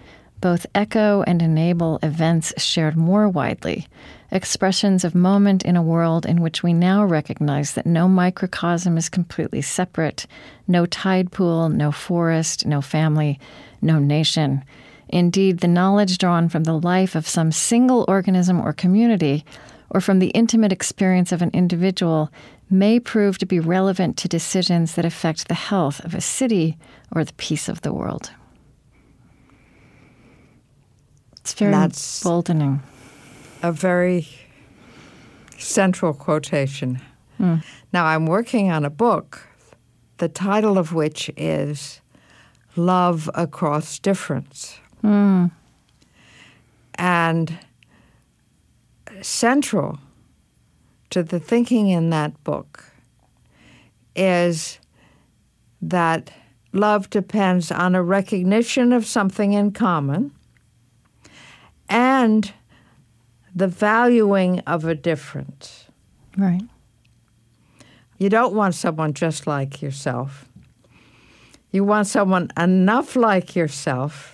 both 0.45 0.67
echo 0.75 1.23
and 1.23 1.41
enable 1.41 1.99
events 2.03 2.53
shared 2.63 2.99
more 2.99 3.27
widely, 3.31 3.89
expressions 4.31 5.03
of 5.03 5.15
moment 5.15 5.65
in 5.65 5.75
a 5.75 5.83
world 5.83 6.27
in 6.27 6.43
which 6.43 6.63
we 6.63 6.75
now 6.75 7.03
recognize 7.03 7.73
that 7.73 7.87
no 7.87 8.07
microcosm 8.07 8.99
is 8.99 9.09
completely 9.09 9.63
separate, 9.63 10.27
no 10.69 10.85
tide 10.85 11.33
pool, 11.33 11.71
no 11.71 11.91
forest, 11.91 12.67
no 12.67 12.83
family, 12.83 13.41
no 13.81 13.99
nation. 13.99 14.63
Indeed, 15.09 15.59
the 15.59 15.69
knowledge 15.69 16.19
drawn 16.19 16.49
from 16.49 16.65
the 16.65 16.79
life 16.79 17.15
of 17.15 17.29
some 17.29 17.53
single 17.53 18.05
organism 18.09 18.61
or 18.61 18.73
community, 18.73 19.45
or 19.91 20.01
from 20.01 20.19
the 20.19 20.29
intimate 20.29 20.73
experience 20.73 21.31
of 21.31 21.43
an 21.43 21.51
individual, 21.53 22.31
may 22.71 22.99
prove 22.99 23.39
to 23.39 23.47
be 23.47 23.61
relevant 23.61 24.17
to 24.17 24.29
decisions 24.29 24.95
that 24.95 25.05
affect 25.05 25.49
the 25.49 25.55
health 25.55 26.05
of 26.05 26.15
a 26.15 26.21
city 26.21 26.77
or 27.13 27.25
the 27.25 27.33
peace 27.35 27.69
of 27.69 27.83
the 27.83 27.93
world. 27.93 28.31
It's 31.39 31.53
very 31.53 31.73
That's 31.73 32.25
emboldening. 32.25 32.83
A 33.63 33.71
very 33.71 34.27
central 35.59 36.15
quotation. 36.15 37.01
Mm. 37.39 37.63
Now, 37.93 38.07
I'm 38.07 38.27
working 38.27 38.71
on 38.71 38.85
a 38.85 38.91
book, 38.91 39.47
the 40.19 40.29
title 40.29 40.79
of 40.79 40.93
which 40.93 41.31
is 41.37 42.01
Love 42.77 43.31
Across 43.35 43.99
Difference. 43.99 44.81
Mm. 45.05 45.51
And 46.95 47.59
central 49.21 49.99
to 51.11 51.23
the 51.23 51.39
thinking 51.39 51.89
in 51.89 52.11
that 52.11 52.43
book 52.43 52.85
is 54.17 54.79
that 55.83 56.33
love 56.73 57.11
depends 57.11 57.71
on 57.71 57.95
a 57.95 58.03
recognition 58.03 58.93
of 58.93 59.07
something 59.07 59.53
in 59.53 59.71
common 59.73 60.33
and 61.89 62.53
the 63.55 63.69
valuing 63.69 64.61
of 64.61 64.85
a 64.85 64.95
difference. 64.95 65.87
Right. 66.37 66.63
You 68.19 68.29
don't 68.29 68.55
want 68.55 68.75
someone 68.75 69.13
just 69.13 69.47
like 69.47 69.83
yourself. 69.83 70.47
You 71.71 71.85
want 71.85 72.07
someone 72.07 72.51
enough 72.57 73.17
like 73.17 73.55
yourself 73.55 74.34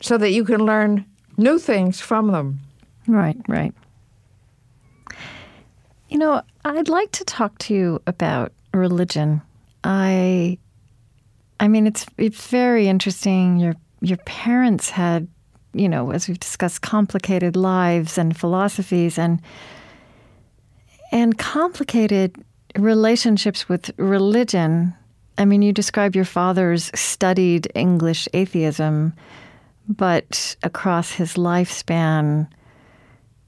so 0.00 0.18
that 0.18 0.30
you 0.30 0.44
can 0.44 0.64
learn 0.64 1.04
new 1.36 1.58
things 1.58 2.00
from 2.00 2.32
them. 2.32 2.60
Right, 3.06 3.36
right. 3.48 3.74
You 6.08 6.18
know, 6.18 6.42
I'd 6.64 6.88
like 6.88 7.12
to 7.12 7.24
talk 7.24 7.58
to 7.58 7.74
you 7.74 8.02
about 8.06 8.52
religion. 8.72 9.42
I 9.84 10.58
I 11.60 11.68
mean 11.68 11.86
it's 11.86 12.06
it's 12.16 12.48
very 12.48 12.88
interesting. 12.88 13.58
Your 13.58 13.74
your 14.00 14.18
parents 14.18 14.90
had, 14.90 15.28
you 15.72 15.88
know, 15.88 16.10
as 16.12 16.28
we've 16.28 16.40
discussed, 16.40 16.82
complicated 16.82 17.56
lives 17.56 18.18
and 18.18 18.36
philosophies 18.36 19.18
and 19.18 19.40
and 21.10 21.38
complicated 21.38 22.36
relationships 22.76 23.68
with 23.68 23.90
religion. 23.98 24.94
I 25.36 25.44
mean, 25.44 25.62
you 25.62 25.72
describe 25.72 26.16
your 26.16 26.24
father's 26.24 26.90
studied 26.94 27.70
English 27.74 28.28
atheism 28.34 29.14
but 29.88 30.56
across 30.62 31.12
his 31.12 31.34
lifespan, 31.34 32.46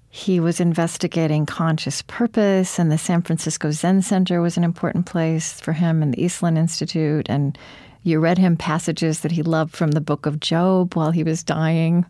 he 0.08 0.40
was 0.40 0.58
investigating 0.58 1.46
conscious 1.46 2.02
purpose, 2.02 2.78
and 2.78 2.90
the 2.90 2.98
San 2.98 3.22
Francisco 3.22 3.70
Zen 3.70 4.02
Center 4.02 4.40
was 4.40 4.56
an 4.56 4.64
important 4.64 5.06
place 5.06 5.60
for 5.60 5.72
him, 5.72 6.02
and 6.02 6.12
the 6.12 6.24
Esalen 6.24 6.58
Institute. 6.58 7.26
And 7.28 7.56
you 8.02 8.18
read 8.18 8.38
him 8.38 8.56
passages 8.56 9.20
that 9.20 9.32
he 9.32 9.42
loved 9.42 9.76
from 9.76 9.92
the 9.92 10.00
book 10.00 10.26
of 10.26 10.40
Job 10.40 10.96
while 10.96 11.12
he 11.12 11.22
was 11.22 11.44
dying. 11.44 12.06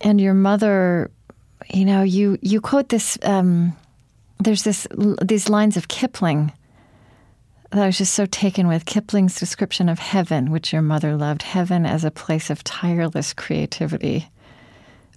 And 0.00 0.20
your 0.20 0.34
mother, 0.34 1.10
you 1.72 1.84
know, 1.84 2.02
you, 2.02 2.38
you 2.40 2.60
quote 2.60 2.88
this, 2.88 3.18
um, 3.24 3.76
there's 4.38 4.62
this, 4.62 4.86
these 5.22 5.48
lines 5.48 5.76
of 5.76 5.88
Kipling 5.88 6.52
I 7.82 7.86
was 7.86 7.98
just 7.98 8.14
so 8.14 8.26
taken 8.26 8.68
with 8.68 8.84
Kipling's 8.84 9.38
description 9.38 9.88
of 9.88 9.98
heaven, 9.98 10.50
which 10.50 10.72
your 10.72 10.82
mother 10.82 11.16
loved 11.16 11.42
heaven 11.42 11.84
as 11.84 12.04
a 12.04 12.10
place 12.10 12.50
of 12.50 12.62
tireless 12.62 13.32
creativity, 13.32 14.28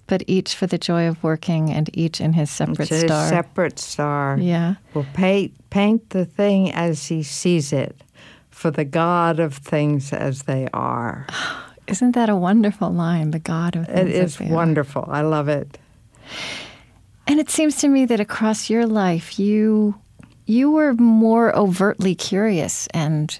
but 0.06 0.24
each 0.26 0.54
for 0.54 0.66
the 0.66 0.78
joy 0.78 1.06
of 1.06 1.22
working 1.22 1.70
and 1.70 1.88
each 1.96 2.20
in 2.20 2.32
his 2.32 2.50
separate 2.50 2.88
star. 2.88 3.28
Separate 3.28 3.78
star. 3.78 4.38
Yeah. 4.40 4.74
Will 4.94 5.06
paint, 5.14 5.52
paint 5.70 6.10
the 6.10 6.24
thing 6.24 6.72
as 6.72 7.06
he 7.06 7.22
sees 7.22 7.72
it 7.72 7.96
for 8.50 8.72
the 8.72 8.84
God 8.84 9.38
of 9.38 9.54
things 9.54 10.12
as 10.12 10.42
they 10.42 10.68
are. 10.72 11.26
Isn't 11.86 12.12
that 12.12 12.28
a 12.28 12.36
wonderful 12.36 12.90
line? 12.90 13.30
The 13.30 13.38
God 13.38 13.76
of 13.76 13.86
things 13.86 14.10
It 14.10 14.14
is 14.14 14.40
wonderful. 14.40 15.04
Are. 15.06 15.14
I 15.14 15.20
love 15.22 15.48
it. 15.48 15.78
And 17.26 17.38
it 17.38 17.50
seems 17.50 17.76
to 17.76 17.88
me 17.88 18.04
that 18.06 18.20
across 18.20 18.68
your 18.68 18.86
life, 18.86 19.38
you 19.38 19.94
you 20.48 20.70
were 20.70 20.94
more 20.94 21.54
overtly 21.54 22.14
curious 22.14 22.86
and 22.88 23.38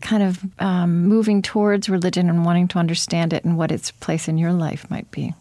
kind 0.00 0.22
of 0.22 0.40
um, 0.60 1.04
moving 1.06 1.42
towards 1.42 1.88
religion 1.88 2.30
and 2.30 2.44
wanting 2.44 2.68
to 2.68 2.78
understand 2.78 3.32
it 3.32 3.44
and 3.44 3.58
what 3.58 3.72
its 3.72 3.90
place 3.90 4.28
in 4.28 4.38
your 4.38 4.52
life 4.52 4.88
might 4.88 5.10
be. 5.10 5.34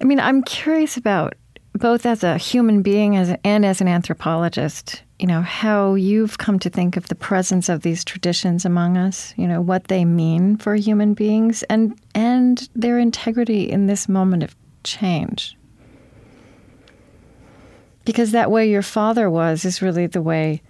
I 0.00 0.04
mean, 0.04 0.20
I'm 0.20 0.42
curious 0.42 0.96
about 0.96 1.34
both 1.72 2.04
as 2.04 2.22
a 2.22 2.36
human 2.36 2.82
being 2.82 3.16
as 3.16 3.36
and 3.42 3.64
as 3.64 3.80
an 3.80 3.88
anthropologist, 3.88 5.02
you 5.18 5.26
know, 5.26 5.40
how 5.40 5.94
you've 5.94 6.38
come 6.38 6.58
to 6.58 6.70
think 6.70 6.96
of 6.96 7.08
the 7.08 7.14
presence 7.14 7.68
of 7.68 7.82
these 7.82 8.04
traditions 8.04 8.64
among 8.64 8.96
us, 8.98 9.32
you 9.36 9.46
know, 9.46 9.60
what 9.60 9.88
they 9.88 10.04
mean 10.04 10.56
for 10.58 10.74
human 10.74 11.14
beings 11.14 11.62
and 11.64 11.98
and 12.14 12.68
their 12.74 12.98
integrity 12.98 13.70
in 13.70 13.86
this 13.86 14.08
moment 14.08 14.42
of 14.42 14.54
change 14.84 15.57
because 18.08 18.30
that 18.30 18.50
way 18.50 18.66
your 18.66 18.80
father 18.80 19.28
was 19.28 19.66
is 19.66 19.82
really 19.82 20.06
the 20.06 20.22
way 20.22 20.62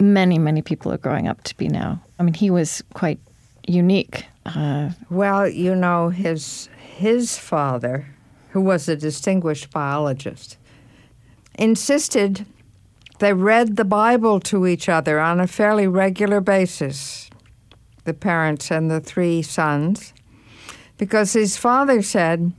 many 0.00 0.38
many 0.38 0.62
people 0.62 0.90
are 0.90 0.96
growing 0.96 1.28
up 1.28 1.42
to 1.42 1.54
be 1.58 1.68
now. 1.68 2.00
I 2.18 2.22
mean 2.22 2.32
he 2.32 2.48
was 2.48 2.82
quite 2.94 3.20
unique 3.66 4.24
uh, 4.46 4.92
well 5.10 5.46
you 5.46 5.74
know 5.74 6.08
his 6.08 6.70
his 6.96 7.36
father 7.36 8.06
who 8.52 8.62
was 8.62 8.88
a 8.88 8.96
distinguished 8.96 9.70
biologist 9.70 10.56
insisted 11.58 12.46
they 13.18 13.34
read 13.34 13.76
the 13.76 13.84
bible 13.84 14.40
to 14.40 14.66
each 14.66 14.88
other 14.88 15.20
on 15.20 15.40
a 15.40 15.46
fairly 15.46 15.86
regular 15.86 16.40
basis 16.40 17.28
the 18.04 18.14
parents 18.14 18.70
and 18.70 18.90
the 18.90 19.00
three 19.00 19.42
sons 19.42 20.14
because 20.96 21.34
his 21.34 21.58
father 21.58 22.00
said 22.00 22.50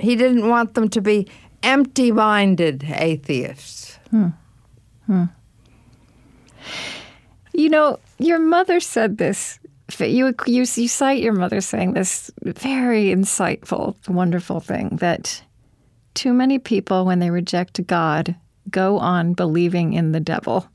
he 0.00 0.16
didn't 0.16 0.48
want 0.48 0.74
them 0.74 0.88
to 0.88 1.00
be 1.00 1.28
empty 1.62 2.12
minded 2.12 2.84
atheists. 2.84 3.98
Hmm. 4.10 4.28
Hmm. 5.06 5.24
You 7.52 7.68
know, 7.68 7.98
your 8.18 8.38
mother 8.38 8.80
said 8.80 9.18
this. 9.18 9.58
You, 9.98 10.34
you, 10.46 10.64
you 10.64 10.88
cite 10.88 11.22
your 11.22 11.34
mother 11.34 11.60
saying 11.60 11.92
this 11.92 12.30
very 12.42 13.06
insightful, 13.06 13.96
wonderful 14.08 14.60
thing 14.60 14.96
that 14.96 15.42
too 16.14 16.32
many 16.32 16.58
people, 16.58 17.04
when 17.04 17.18
they 17.18 17.30
reject 17.30 17.86
God, 17.86 18.34
go 18.70 18.98
on 18.98 19.34
believing 19.34 19.92
in 19.92 20.12
the 20.12 20.20
devil. 20.20 20.66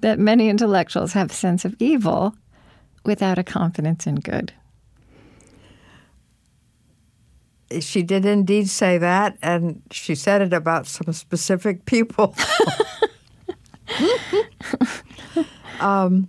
That 0.00 0.18
many 0.18 0.48
intellectuals 0.48 1.12
have 1.12 1.30
a 1.30 1.34
sense 1.34 1.64
of 1.64 1.74
evil 1.78 2.34
without 3.04 3.38
a 3.38 3.44
confidence 3.44 4.06
in 4.06 4.16
good. 4.16 4.52
She 7.80 8.02
did 8.02 8.24
indeed 8.24 8.68
say 8.68 8.98
that, 8.98 9.36
and 9.42 9.82
she 9.90 10.14
said 10.14 10.42
it 10.42 10.52
about 10.52 10.86
some 10.86 11.12
specific 11.12 11.84
people. 11.84 12.34
um, 15.80 16.28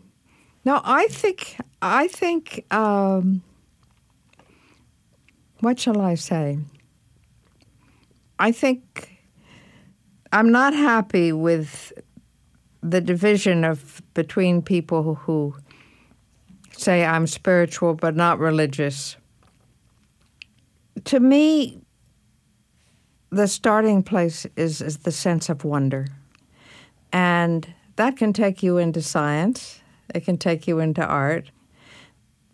no, 0.66 0.82
I 0.84 1.08
think 1.08 1.58
I 1.82 2.08
think 2.08 2.66
um, 2.74 3.44
what 5.60 5.80
shall 5.80 6.02
I 6.02 6.16
say? 6.16 6.60
I 8.40 8.52
think 8.52 9.20
I'm 10.32 10.52
not 10.52 10.74
happy 10.74 11.32
with 11.32 11.94
the 12.82 13.00
division 13.00 13.64
of 13.64 14.02
between 14.14 14.62
people 14.62 15.16
who 15.16 15.56
say 16.78 17.06
I'm 17.06 17.28
spiritual 17.28 17.94
but 17.94 18.16
not 18.16 18.40
religious. 18.40 19.16
To 21.06 21.20
me, 21.20 21.82
the 23.30 23.48
starting 23.48 24.04
place 24.04 24.46
is, 24.56 24.82
is 24.82 25.00
the 25.00 25.12
sense 25.12 25.50
of 25.50 25.64
wonder. 25.64 26.08
And 27.12 27.74
that 27.96 28.18
can 28.18 28.34
take 28.34 28.64
you 28.64 28.78
into 28.78 29.02
science, 29.02 29.82
it 30.14 30.26
can 30.26 30.38
take 30.38 30.68
you 30.68 30.80
into 30.80 31.06
art. 31.06 31.52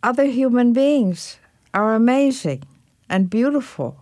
Other 0.02 0.26
human 0.26 0.72
beings 0.72 1.40
are 1.74 1.96
amazing 1.96 2.64
and 3.10 3.30
beautiful. 3.30 3.98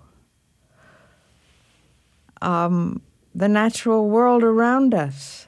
Um, 2.42 3.02
the 3.34 3.48
natural 3.48 4.10
world 4.10 4.44
around 4.44 4.94
us. 4.94 5.48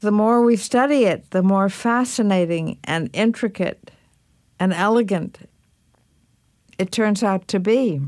The 0.00 0.12
more 0.12 0.42
we 0.42 0.56
study 0.56 1.04
it, 1.04 1.30
the 1.30 1.42
more 1.42 1.68
fascinating 1.68 2.78
and 2.84 3.10
intricate 3.12 3.90
and 4.60 4.72
elegant 4.72 5.48
it 6.78 6.92
turns 6.92 7.22
out 7.22 7.48
to 7.48 7.60
be. 7.60 8.00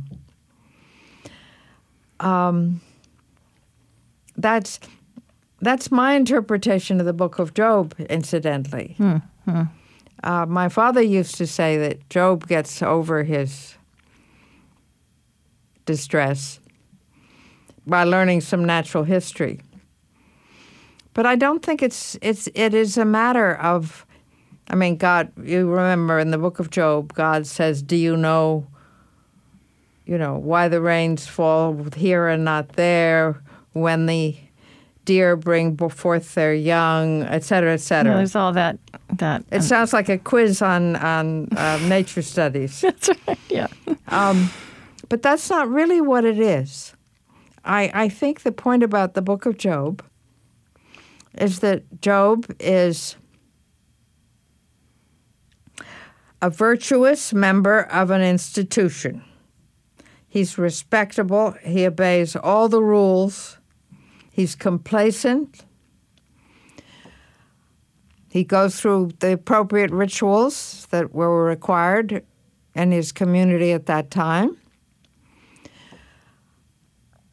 Um, 2.20 2.80
that's 4.36 4.80
that's 5.60 5.90
my 5.90 6.14
interpretation 6.14 7.00
of 7.00 7.06
the 7.06 7.12
book 7.12 7.38
of 7.38 7.54
Job, 7.54 7.94
incidentally. 8.08 8.94
Hmm, 8.96 9.16
hmm. 9.44 9.62
Uh, 10.22 10.46
my 10.46 10.68
father 10.68 11.02
used 11.02 11.36
to 11.36 11.46
say 11.46 11.78
that 11.78 12.08
Job 12.10 12.46
gets 12.46 12.82
over 12.82 13.24
his 13.24 13.76
distress 15.86 16.60
by 17.86 18.04
learning 18.04 18.40
some 18.40 18.64
natural 18.64 19.04
history. 19.04 19.60
But 21.14 21.26
I 21.26 21.36
don't 21.36 21.64
think 21.64 21.82
it's 21.82 22.16
it's 22.22 22.48
it 22.54 22.74
is 22.74 22.96
a 22.96 23.04
matter 23.04 23.56
of 23.56 24.06
I 24.70 24.74
mean 24.74 24.96
God 24.96 25.30
you 25.42 25.68
remember 25.68 26.18
in 26.18 26.30
the 26.30 26.38
book 26.38 26.58
of 26.58 26.70
Job 26.70 27.12
God 27.12 27.46
says, 27.46 27.82
"Do 27.82 27.96
you 27.96 28.16
know 28.16 28.66
you 30.06 30.16
know 30.16 30.38
why 30.38 30.68
the 30.68 30.80
rains 30.80 31.26
fall 31.26 31.76
here 31.94 32.28
and 32.28 32.44
not 32.44 32.70
there 32.70 33.42
when 33.72 34.06
the 34.06 34.36
deer 35.04 35.34
bring 35.34 35.76
forth 35.76 36.34
their 36.34 36.54
young, 36.54 37.22
et 37.24 37.42
cetera, 37.42 37.72
et 37.72 37.80
cetera. 37.80 38.14
there's 38.14 38.36
all 38.36 38.52
that. 38.52 38.78
That 39.18 39.44
it 39.50 39.56
um, 39.56 39.62
sounds 39.62 39.92
like 39.92 40.08
a 40.08 40.18
quiz 40.18 40.62
on 40.62 40.96
on 40.96 41.48
uh, 41.56 41.78
nature 41.88 42.22
studies. 42.22 42.80
That's 42.82 43.10
right. 43.26 43.38
Yeah. 43.48 43.66
Um, 44.08 44.50
but 45.08 45.22
that's 45.22 45.50
not 45.50 45.68
really 45.68 46.00
what 46.00 46.24
it 46.24 46.38
is. 46.38 46.94
I 47.64 47.90
I 47.92 48.08
think 48.08 48.42
the 48.42 48.52
point 48.52 48.82
about 48.82 49.14
the 49.14 49.22
Book 49.22 49.46
of 49.46 49.58
Job 49.58 50.02
is 51.34 51.58
that 51.60 51.82
Job 52.00 52.46
is 52.60 53.16
a 56.42 56.50
virtuous 56.50 57.32
member 57.32 57.82
of 57.82 58.10
an 58.10 58.22
institution. 58.22 59.22
He's 60.28 60.58
respectable. 60.58 61.54
He 61.62 61.86
obeys 61.86 62.36
all 62.36 62.68
the 62.68 62.82
rules 62.82 63.58
He's 64.40 64.54
complacent. 64.54 65.66
He 68.30 68.42
goes 68.42 68.80
through 68.80 69.10
the 69.18 69.32
appropriate 69.32 69.90
rituals 69.90 70.86
that 70.90 71.12
were 71.12 71.44
required 71.44 72.24
in 72.74 72.90
his 72.90 73.12
community 73.12 73.72
at 73.72 73.84
that 73.84 74.10
time. 74.10 74.56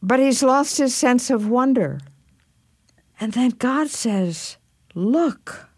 But 0.02 0.20
he's 0.20 0.44
lost 0.44 0.80
his 0.80 0.94
sense 0.94 1.30
of 1.30 1.48
wonder. 1.48 2.00
And 3.22 3.32
then 3.32 3.52
God 3.52 3.90
says, 3.90 4.58
Look. 4.94 5.70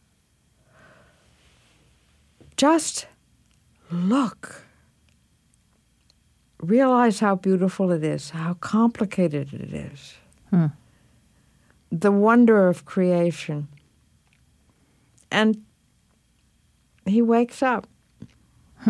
Just 2.58 3.06
look. 3.92 4.64
Realize 6.62 7.20
how 7.20 7.36
beautiful 7.36 7.92
it 7.92 8.04
is, 8.04 8.32
how 8.32 8.56
complicated 8.56 9.54
it 9.54 9.74
is. 9.74 10.16
Hmm 10.50 10.68
the 11.92 12.12
wonder 12.12 12.68
of 12.68 12.86
creation. 12.86 13.68
And 15.32 15.64
he 17.06 17.22
wakes 17.22 17.62
up. 17.62 17.88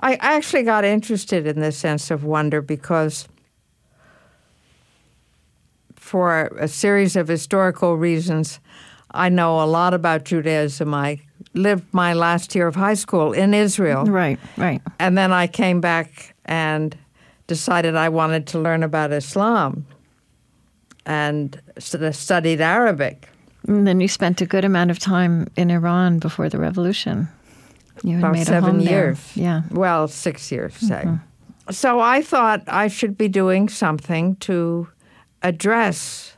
I 0.00 0.14
actually 0.16 0.64
got 0.64 0.84
interested 0.84 1.46
in 1.46 1.60
this 1.60 1.78
sense 1.78 2.10
of 2.10 2.24
wonder 2.24 2.60
because, 2.60 3.28
for 5.94 6.48
a 6.58 6.68
series 6.68 7.16
of 7.16 7.28
historical 7.28 7.96
reasons, 7.96 8.60
I 9.10 9.30
know 9.30 9.62
a 9.62 9.64
lot 9.64 9.94
about 9.94 10.24
Judaism. 10.24 10.92
I 10.92 11.20
lived 11.52 11.84
my 11.92 12.14
last 12.14 12.54
year 12.54 12.66
of 12.66 12.74
high 12.74 12.94
school 12.94 13.32
in 13.32 13.54
Israel. 13.54 14.04
Right, 14.04 14.38
right. 14.56 14.80
And 14.98 15.16
then 15.16 15.32
I 15.32 15.46
came 15.46 15.80
back 15.80 16.34
and 16.44 16.96
decided 17.46 17.94
I 17.94 18.08
wanted 18.08 18.46
to 18.48 18.58
learn 18.58 18.82
about 18.82 19.12
Islam 19.12 19.86
and 21.06 21.60
studied 21.78 22.60
Arabic. 22.60 23.28
And 23.66 23.86
then 23.86 24.00
you 24.00 24.08
spent 24.08 24.40
a 24.40 24.46
good 24.46 24.64
amount 24.64 24.90
of 24.90 24.98
time 24.98 25.48
in 25.56 25.70
Iran 25.70 26.18
before 26.18 26.48
the 26.48 26.58
revolution. 26.58 27.28
You 28.02 28.18
About 28.18 28.36
seven 28.38 28.80
years. 28.80 29.18
There. 29.34 29.44
Yeah. 29.44 29.62
Well, 29.70 30.08
six 30.08 30.50
years, 30.50 30.74
say. 30.74 31.04
Mm-hmm. 31.04 31.72
So 31.72 32.00
I 32.00 32.20
thought 32.20 32.62
I 32.66 32.88
should 32.88 33.16
be 33.16 33.28
doing 33.28 33.68
something 33.68 34.36
to 34.36 34.88
address 35.42 36.33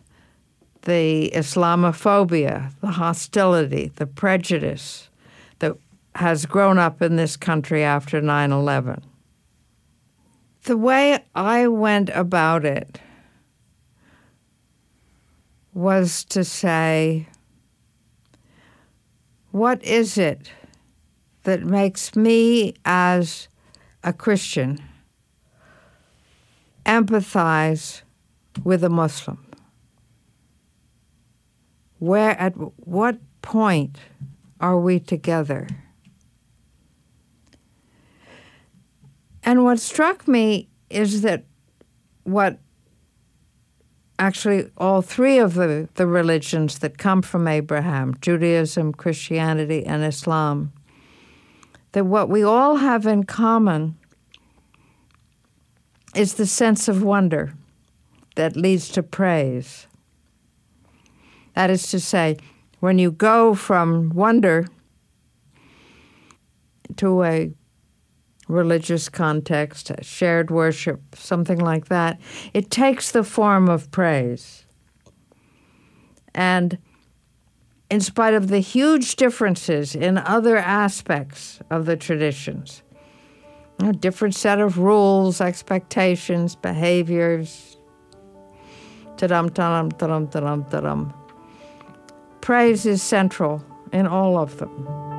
the 0.87 1.33
Islamophobia, 1.35 2.73
the 2.81 2.93
hostility, 2.93 3.91
the 3.97 4.07
prejudice 4.07 5.11
that 5.59 5.77
has 6.15 6.47
grown 6.47 6.79
up 6.79 7.03
in 7.03 7.17
this 7.17 7.37
country 7.37 7.83
after 7.83 8.21
9 8.21 8.53
11. 8.53 9.03
The 10.63 10.77
way 10.77 11.19
I 11.35 11.67
went 11.67 12.09
about 12.11 12.65
it 12.65 13.01
was 15.75 16.25
to 16.27 16.45
say, 16.45 17.29
what 19.51 19.83
is 19.83 20.17
it 20.17 20.53
that 21.43 21.65
makes 21.65 22.15
me 22.15 22.75
as 22.85 23.49
a 24.05 24.13
Christian 24.13 24.81
empathize 26.85 28.03
with 28.63 28.85
a 28.85 28.89
Muslim? 28.89 29.46
Where, 31.99 32.39
at 32.39 32.53
what 32.87 33.19
point 33.43 33.99
are 34.61 34.79
we 34.79 35.01
together? 35.01 35.67
And 39.43 39.65
what 39.65 39.79
struck 39.79 40.27
me 40.27 40.69
is 40.91 41.23
that 41.23 41.45
what 42.25 42.59
actually 44.19 44.71
all 44.77 45.03
three 45.03 45.39
of 45.39 45.55
the, 45.55 45.89
the 45.95 46.07
religions 46.07 46.79
that 46.81 46.99
come 46.99 47.23
from 47.23 47.47
Abraham 47.47 48.15
Judaism, 48.21 48.93
Christianity, 48.93 49.85
and 49.85 50.03
Islam 50.03 50.73
that 51.93 52.05
what 52.05 52.29
we 52.29 52.43
all 52.43 52.77
have 52.77 53.07
in 53.07 53.25
common 53.25 53.97
is 56.15 56.35
the 56.35 56.47
sense 56.47 56.89
of 56.89 57.03
wonder 57.03 57.55
that 58.35 58.57
leads 58.57 58.89
to 58.91 59.03
praise. 59.03 59.87
That 61.57 61.71
is 61.71 61.91
to 61.91 62.01
say, 62.01 62.37
when 62.81 62.99
you 62.99 63.11
go 63.11 63.55
from 63.55 64.11
wonder 64.11 64.67
to 66.97 67.25
a 67.25 67.51
religious 68.47 69.09
context, 69.09 69.91
shared 70.03 70.51
worship, 70.51 71.01
something 71.15 71.59
like 71.59 71.87
that, 71.87 72.21
it 72.53 72.71
takes 72.71 73.11
the 73.11 73.25
form 73.25 73.71
of 73.71 73.91
praise. 73.91 74.67
And 76.35 76.77
in 77.91 78.01
spite 78.01 78.35
of 78.35 78.49
the 78.49 78.61
huge 78.61 79.17
differences 79.17 79.97
in 79.97 80.19
other 80.19 80.59
aspects 80.59 81.61
of 81.71 81.87
the 81.87 81.97
traditions, 81.97 82.83
a 83.79 83.95
different 83.95 84.35
set 84.35 84.61
of 84.61 84.79
rules, 84.79 85.41
expectations, 85.41 86.55
behaviors, 86.55 87.79
ta-dum, 89.17 89.49
ta-dum, 89.49 89.91
ta-dum, 89.93 90.29
ta-dum, 90.29 90.65
ta-dum. 90.65 91.15
Praise 92.41 92.87
is 92.87 93.03
central 93.03 93.65
in 93.93 94.07
all 94.07 94.39
of 94.39 94.59
them. 94.59 95.16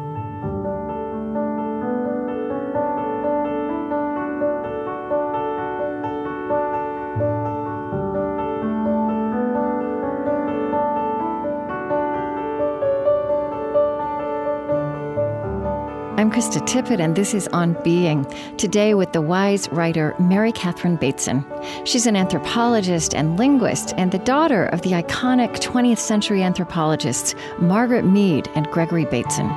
Krista 16.38 16.62
Tippett, 16.68 17.00
and 17.00 17.16
this 17.16 17.34
is 17.34 17.48
On 17.48 17.76
Being. 17.82 18.24
Today, 18.58 18.94
with 18.94 19.12
the 19.12 19.24
wise 19.24 19.68
writer 19.70 20.14
Mary 20.20 20.52
Catherine 20.52 20.96
Bateson. 20.96 21.44
She's 21.84 22.06
an 22.06 22.16
anthropologist 22.16 23.16
and 23.16 23.40
linguist, 23.40 23.96
and 23.98 24.12
the 24.12 24.20
daughter 24.20 24.66
of 24.66 24.84
the 24.84 24.92
iconic 24.92 25.56
20th 25.56 25.98
century 25.98 26.44
anthropologists 26.44 27.34
Margaret 27.58 28.06
Mead 28.06 28.52
and 28.54 28.68
Gregory 28.68 29.06
Bateson. 29.06 29.48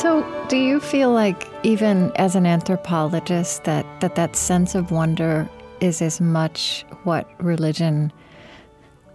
So, 0.00 0.24
do 0.48 0.56
you 0.56 0.80
feel 0.80 1.12
like, 1.12 1.46
even 1.62 2.10
as 2.16 2.34
an 2.34 2.46
anthropologist, 2.46 3.64
that 3.64 3.84
that, 4.00 4.14
that 4.14 4.34
sense 4.34 4.74
of 4.74 4.90
wonder 4.90 5.46
is 5.82 6.00
as 6.00 6.22
much 6.22 6.86
what 7.04 7.28
religion 7.38 8.10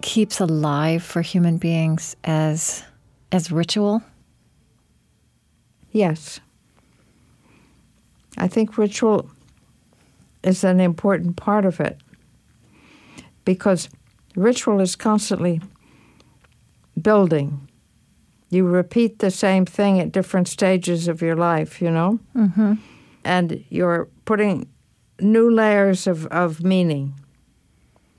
keeps 0.04 0.40
alive 0.40 1.02
for 1.02 1.24
human 1.24 1.58
beings 1.58 2.16
as 2.24 2.84
as 3.32 3.52
ritual? 3.52 4.04
Yes. 5.92 6.40
I 8.38 8.48
think 8.48 8.78
ritual 8.78 9.28
is 10.44 10.64
an 10.64 10.80
important 10.80 11.36
part 11.36 11.66
of 11.66 11.80
it 11.80 12.00
because 13.44 13.90
ritual 14.36 14.82
is 14.82 14.96
constantly 14.96 15.62
building 17.02 17.68
you 18.50 18.66
repeat 18.66 19.20
the 19.20 19.32
same 19.32 19.66
thing 19.66 20.00
at 20.00 20.12
different 20.12 20.48
stages 20.48 21.08
of 21.08 21.22
your 21.22 21.36
life, 21.36 21.82
you 21.82 21.92
know? 21.92 22.20
Mm-hmm. 22.36 22.74
And 23.24 23.64
you're 23.70 24.08
putting 24.26 24.70
new 25.20 25.50
layers 25.50 26.08
of, 26.08 26.26
of 26.28 26.64
meaning. 26.64 27.14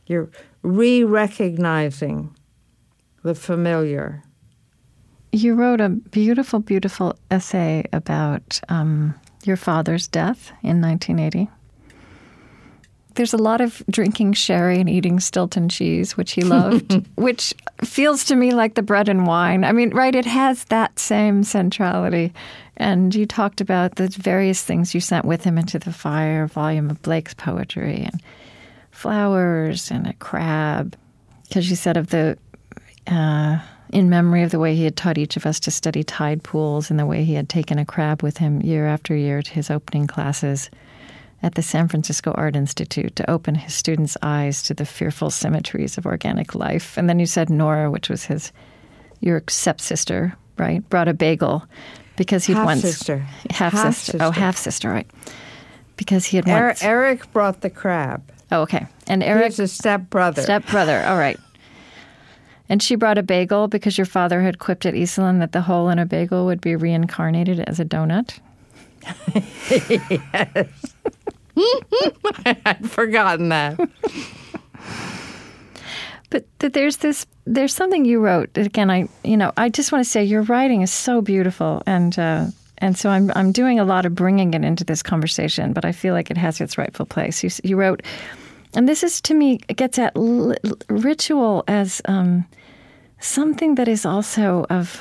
You're 0.07 0.29
re 0.63 1.05
recognizing 1.05 2.35
the 3.23 3.35
familiar. 3.35 4.23
You 5.33 5.55
wrote 5.55 5.81
a 5.81 5.89
beautiful, 5.89 6.61
beautiful 6.61 7.17
essay 7.31 7.85
about 7.93 8.61
um, 8.69 9.15
your 9.45 9.57
father's 9.57 10.09
death 10.09 10.53
in 10.63 10.81
1980 10.81 11.51
there's 13.17 13.35
a 13.35 13.39
lot 13.39 13.61
of 13.61 13.83
drinking 13.91 14.35
sherry 14.35 14.79
and 14.79 14.89
eating 14.89 15.21
Stilton 15.21 15.69
cheese, 15.69 16.17
which 16.17 16.33
he 16.33 16.43
loved, 16.43 17.05
which 17.17 17.53
feels 17.83 18.25
to 18.25 18.37
me 18.37 18.53
like 18.53 18.75
the 18.75 18.83
bread 18.83 19.09
and 19.09 19.27
wine. 19.27 19.65
I 19.65 19.73
mean, 19.73 19.91
right? 19.91 20.15
It 20.15 20.27
has 20.27 20.65
that 20.65 20.99
same 20.99 21.43
centrality. 21.43 22.33
And 22.77 23.15
you 23.15 23.27
talked 23.27 23.61
about 23.61 23.97
the 23.97 24.09
various 24.09 24.63
things 24.63 24.95
you 24.95 25.01
sent 25.01 25.25
with 25.25 25.45
him 25.45 25.57
into 25.57 25.79
the 25.79 25.93
fire 25.93 26.47
volume 26.47 26.91
of 26.91 27.03
Blake's 27.03 27.35
poetry 27.35 28.03
and 28.03 28.23
flowers 28.91 29.91
and 29.91 30.07
a 30.07 30.13
crab. 30.15 30.97
Because 31.49 31.71
you 31.71 31.77
said 31.77 31.97
of 31.97 32.09
the, 32.09 32.37
uh, 33.07 33.59
in 33.93 34.11
memory 34.11 34.43
of 34.43 34.51
the 34.51 34.59
way 34.59 34.75
he 34.75 34.85
had 34.85 34.97
taught 34.97 35.17
each 35.17 35.37
of 35.37 35.47
us 35.47 35.59
to 35.61 35.71
study 35.71 36.03
tide 36.03 36.43
pools 36.43 36.91
and 36.91 36.99
the 36.99 37.07
way 37.07 37.25
he 37.25 37.35
had 37.35 37.49
taken 37.49 37.79
a 37.79 37.87
crab 37.87 38.23
with 38.23 38.39
him 38.39 38.61
year 38.61 38.87
after 38.87 39.17
year 39.17 39.43
to 39.43 39.53
his 39.53 39.71
opening 39.71 40.07
classes 40.07 40.71
at 41.43 41.55
the 41.55 41.63
San 41.63 41.87
Francisco 41.89 42.33
Art 42.33 42.57
Institute 42.57 43.15
to 43.17 43.31
open 43.31 43.55
his 43.57 43.75
students' 43.75 44.17
eyes 44.23 44.63
to 44.65 44.75
the 44.75 44.87
fearful 44.87 45.31
symmetries 45.31 45.99
of 45.99 46.07
organic 46.07 46.55
life. 46.55 46.97
And 46.97 47.09
then 47.09 47.19
you 47.19 47.27
said 47.27 47.51
Nora, 47.51 47.91
which 47.91 48.09
was 48.09 48.25
his 48.25 48.53
your 49.21 49.43
stepsister, 49.49 50.35
right? 50.59 50.87
Brought 50.89 51.09
a 51.09 51.15
bagel 51.15 51.65
because 52.17 52.45
he'd 52.47 52.55
half 52.57 52.65
once 52.67 52.81
sister. 52.83 53.19
half, 53.51 53.73
half 53.73 53.95
sister. 53.95 54.13
sister. 54.13 54.25
Oh, 54.27 54.31
half 54.31 54.57
sister, 54.57 54.89
right? 54.91 55.11
Because 55.97 56.25
he 56.27 56.37
had 56.37 56.49
Er- 56.49 56.67
once. 56.69 56.83
Eric 56.83 57.31
brought 57.33 57.61
the 57.63 57.71
crab. 57.71 58.23
oh, 58.53 58.63
okay. 58.63 58.87
And 59.07 59.23
Eric's 59.23 59.59
a 59.59 59.69
step 59.69 60.11
brother. 60.11 60.43
step 60.43 60.67
brother. 60.67 61.03
All 61.07 61.17
right. 61.19 61.39
And 62.69 62.83
she 62.83 62.97
brought 62.97 63.17
a 63.17 63.23
bagel 63.23 63.69
because 63.69 63.97
your 63.97 64.07
father 64.07 64.43
had 64.43 64.59
quipped 64.59 64.85
at 64.87 64.95
Esalen 64.95 65.39
that 65.39 65.53
the 65.53 65.61
hole 65.63 65.89
in 65.89 65.99
a 65.99 66.05
bagel 66.07 66.47
would 66.47 66.61
be 66.61 66.75
reincarnated 66.77 67.61
as 67.61 67.79
a 67.79 67.85
donut. 67.85 68.39
I'd 72.67 72.91
forgotten 72.91 73.49
that. 73.51 73.79
But 76.31 76.45
th- 76.59 76.73
there's 76.73 76.99
this, 76.99 77.27
there's 77.45 77.75
something 77.75 78.05
you 78.05 78.21
wrote. 78.21 78.57
Again, 78.59 78.91
I, 78.91 79.09
you 79.25 79.37
know, 79.37 79.53
I 79.57 79.69
just 79.69 79.93
want 79.93 80.05
to 80.05 80.11
say 80.11 80.25
your 80.25 80.43
writing 80.43 80.83
is 80.83 80.93
so 80.93 81.21
beautiful, 81.21 81.83
and 81.87 82.19
uh, 82.19 82.47
and 82.79 82.99
so 82.99 83.11
I'm 83.11 83.31
I'm 83.35 83.53
doing 83.53 83.79
a 83.79 83.85
lot 83.85 84.05
of 84.07 84.15
bringing 84.15 84.53
it 84.55 84.65
into 84.65 84.85
this 84.85 85.03
conversation, 85.03 85.73
but 85.73 85.85
I 85.85 85.93
feel 85.93 86.15
like 86.15 86.31
it 86.31 86.37
has 86.37 86.61
its 86.61 86.77
rightful 86.77 87.07
place. 87.07 87.43
You 87.45 87.51
you 87.63 87.77
wrote, 87.77 88.03
and 88.75 88.89
this 88.89 89.03
is 89.03 89.21
to 89.23 89.35
me 89.35 89.59
gets 89.59 89.99
at 89.99 90.13
l- 90.17 90.55
ritual 90.89 91.65
as 91.69 92.03
um, 92.07 92.45
something 93.21 93.77
that 93.77 93.89
is 93.89 94.05
also 94.05 94.67
of 94.69 95.01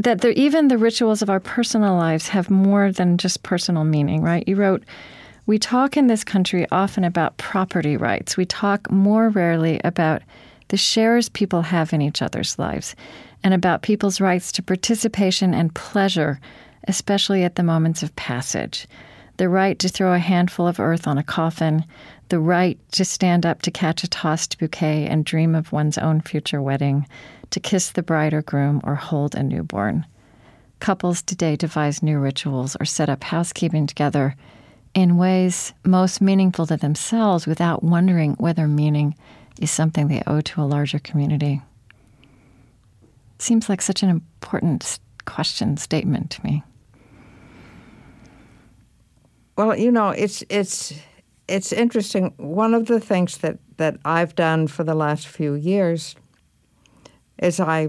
that 0.00 0.24
even 0.24 0.68
the 0.68 0.78
rituals 0.78 1.22
of 1.22 1.30
our 1.30 1.40
personal 1.40 1.96
lives 1.96 2.28
have 2.28 2.50
more 2.50 2.92
than 2.92 3.18
just 3.18 3.42
personal 3.42 3.84
meaning, 3.84 4.22
right? 4.22 4.46
You 4.46 4.56
wrote, 4.56 4.84
We 5.46 5.58
talk 5.58 5.96
in 5.96 6.06
this 6.06 6.24
country 6.24 6.66
often 6.70 7.04
about 7.04 7.36
property 7.36 7.96
rights. 7.96 8.36
We 8.36 8.46
talk 8.46 8.90
more 8.90 9.28
rarely 9.28 9.80
about 9.84 10.22
the 10.68 10.76
shares 10.76 11.28
people 11.28 11.62
have 11.62 11.92
in 11.92 12.02
each 12.02 12.22
other's 12.22 12.58
lives 12.58 12.94
and 13.42 13.54
about 13.54 13.82
people's 13.82 14.20
rights 14.20 14.52
to 14.52 14.62
participation 14.62 15.54
and 15.54 15.74
pleasure, 15.74 16.40
especially 16.86 17.42
at 17.42 17.54
the 17.54 17.62
moments 17.62 18.02
of 18.02 18.14
passage. 18.16 18.86
The 19.38 19.48
right 19.48 19.78
to 19.78 19.88
throw 19.88 20.14
a 20.14 20.18
handful 20.18 20.66
of 20.66 20.80
earth 20.80 21.06
on 21.06 21.18
a 21.18 21.22
coffin, 21.22 21.84
the 22.28 22.38
right 22.38 22.78
to 22.92 23.04
stand 23.04 23.46
up 23.46 23.62
to 23.62 23.70
catch 23.70 24.04
a 24.04 24.08
tossed 24.08 24.58
bouquet 24.58 25.06
and 25.06 25.24
dream 25.24 25.54
of 25.54 25.72
one's 25.72 25.98
own 25.98 26.20
future 26.20 26.60
wedding, 26.60 27.06
to 27.50 27.60
kiss 27.60 27.90
the 27.90 28.02
bride 28.02 28.34
or 28.34 28.42
groom 28.42 28.80
or 28.84 28.94
hold 28.94 29.34
a 29.34 29.42
newborn. 29.42 30.06
Couples 30.80 31.22
today 31.22 31.56
devise 31.56 32.02
new 32.02 32.18
rituals 32.18 32.76
or 32.80 32.84
set 32.84 33.08
up 33.08 33.24
housekeeping 33.24 33.86
together 33.86 34.36
in 34.94 35.16
ways 35.16 35.72
most 35.84 36.20
meaningful 36.20 36.66
to 36.66 36.76
themselves 36.76 37.46
without 37.46 37.82
wondering 37.82 38.34
whether 38.34 38.68
meaning 38.68 39.14
is 39.60 39.70
something 39.70 40.08
they 40.08 40.22
owe 40.26 40.40
to 40.40 40.60
a 40.60 40.62
larger 40.62 40.98
community. 40.98 41.60
Seems 43.38 43.68
like 43.68 43.82
such 43.82 44.02
an 44.02 44.08
important 44.08 44.98
question 45.24 45.76
statement 45.76 46.30
to 46.30 46.44
me. 46.44 46.62
Well, 49.56 49.76
you 49.76 49.90
know, 49.90 50.10
it's 50.10 50.44
it's 50.48 50.94
it's 51.48 51.72
interesting. 51.72 52.34
One 52.36 52.74
of 52.74 52.86
the 52.86 53.00
things 53.00 53.38
that 53.38 53.58
that 53.78 53.96
I've 54.04 54.34
done 54.34 54.66
for 54.68 54.84
the 54.84 54.94
last 54.94 55.26
few 55.26 55.54
years 55.54 56.14
is 57.38 57.58
I 57.58 57.88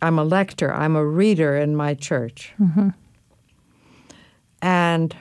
I'm 0.00 0.18
a 0.18 0.24
lector. 0.24 0.72
I'm 0.72 0.96
a 0.96 1.04
reader 1.04 1.56
in 1.56 1.76
my 1.76 1.94
church, 1.94 2.52
mm-hmm. 2.60 2.90
and 4.62 5.16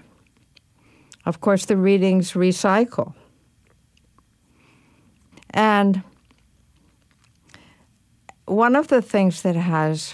of 1.25 1.41
course 1.41 1.65
the 1.65 1.75
readings 1.75 2.33
recycle. 2.33 3.13
And 5.51 6.03
one 8.45 8.75
of 8.75 8.87
the 8.87 9.01
things 9.01 9.41
that 9.41 9.55
has 9.55 10.13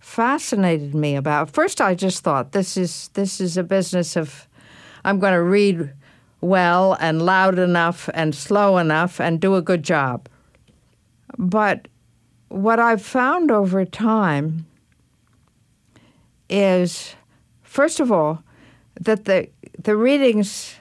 fascinated 0.00 0.94
me 0.94 1.16
about 1.16 1.50
first 1.50 1.80
I 1.80 1.94
just 1.94 2.22
thought 2.22 2.52
this 2.52 2.76
is 2.76 3.08
this 3.14 3.40
is 3.40 3.56
a 3.56 3.64
business 3.64 4.16
of 4.16 4.46
I'm 5.04 5.18
going 5.18 5.32
to 5.32 5.42
read 5.42 5.92
well 6.44 6.96
and 7.00 7.22
loud 7.22 7.58
enough 7.58 8.08
and 8.14 8.34
slow 8.34 8.76
enough 8.76 9.20
and 9.20 9.40
do 9.40 9.54
a 9.54 9.62
good 9.62 9.82
job. 9.82 10.28
But 11.38 11.88
what 12.48 12.78
I've 12.78 13.02
found 13.02 13.50
over 13.50 13.84
time 13.84 14.66
is 16.48 17.16
first 17.62 17.98
of 17.98 18.12
all 18.12 18.42
that 19.00 19.24
the 19.24 19.48
the 19.82 19.96
readings 19.96 20.76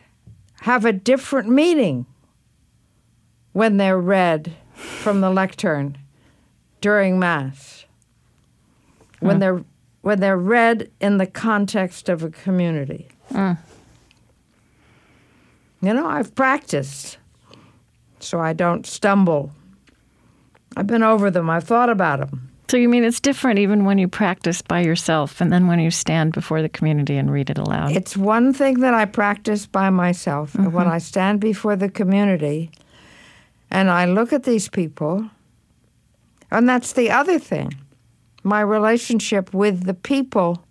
have 0.62 0.86
a 0.86 0.94
different 0.94 1.50
meaning 1.50 2.06
when 3.54 3.78
they're 3.78 4.00
read 4.00 4.54
from 4.76 5.22
the 5.22 5.30
lectern 5.30 5.98
during 6.82 7.18
mass 7.18 7.86
when 9.24 9.38
mm. 9.38 9.40
they're 9.40 9.64
when 10.02 10.20
they're 10.20 10.38
read 10.38 10.92
in 11.00 11.18
the 11.18 11.26
context 11.26 12.10
of 12.10 12.24
a 12.24 12.30
community. 12.30 13.08
Mm. 13.32 13.58
You 15.84 15.94
know, 15.94 16.08
I've 16.08 16.34
practiced 16.34 17.18
so 18.22 18.40
I 18.40 18.54
don't 18.54 18.86
stumble. 18.86 19.52
I've 20.78 20.88
been 20.88 21.04
over 21.04 21.30
them. 21.30 21.50
I've 21.50 21.66
thought 21.66 21.90
about 21.90 22.20
them. 22.20 22.50
So 22.70 22.78
you 22.78 22.88
mean 22.88 23.04
it's 23.04 23.20
different 23.20 23.60
even 23.60 23.84
when 23.84 23.98
you 23.98 24.08
practice 24.08 24.62
by 24.62 24.80
yourself 24.80 25.42
and 25.42 25.52
then 25.52 25.68
when 25.68 25.80
you 25.80 25.92
stand 25.92 26.32
before 26.32 26.62
the 26.62 26.70
community 26.70 27.18
and 27.18 27.30
read 27.30 27.50
it 27.50 27.58
aloud? 27.58 27.92
It's 27.92 28.16
one 28.16 28.54
thing 28.54 28.80
that 28.80 28.94
I 28.94 29.06
practice 29.06 29.66
by 29.66 29.90
myself. 29.90 30.56
and 30.56 30.74
When 30.74 30.86
mm-hmm. 30.86 30.96
I 30.96 31.00
stand 31.00 31.42
before 31.42 31.76
the 31.76 31.90
community 31.90 32.72
and 33.70 33.92
I 33.92 34.06
look 34.06 34.32
at 34.32 34.44
these 34.44 34.70
people, 34.70 35.30
and 36.50 36.68
that's 36.68 36.94
the 36.94 37.12
other 37.12 37.40
thing. 37.40 37.76
My 38.42 38.62
relationship 38.62 39.54
with 39.54 39.84
the 39.84 39.94
people 39.94 40.64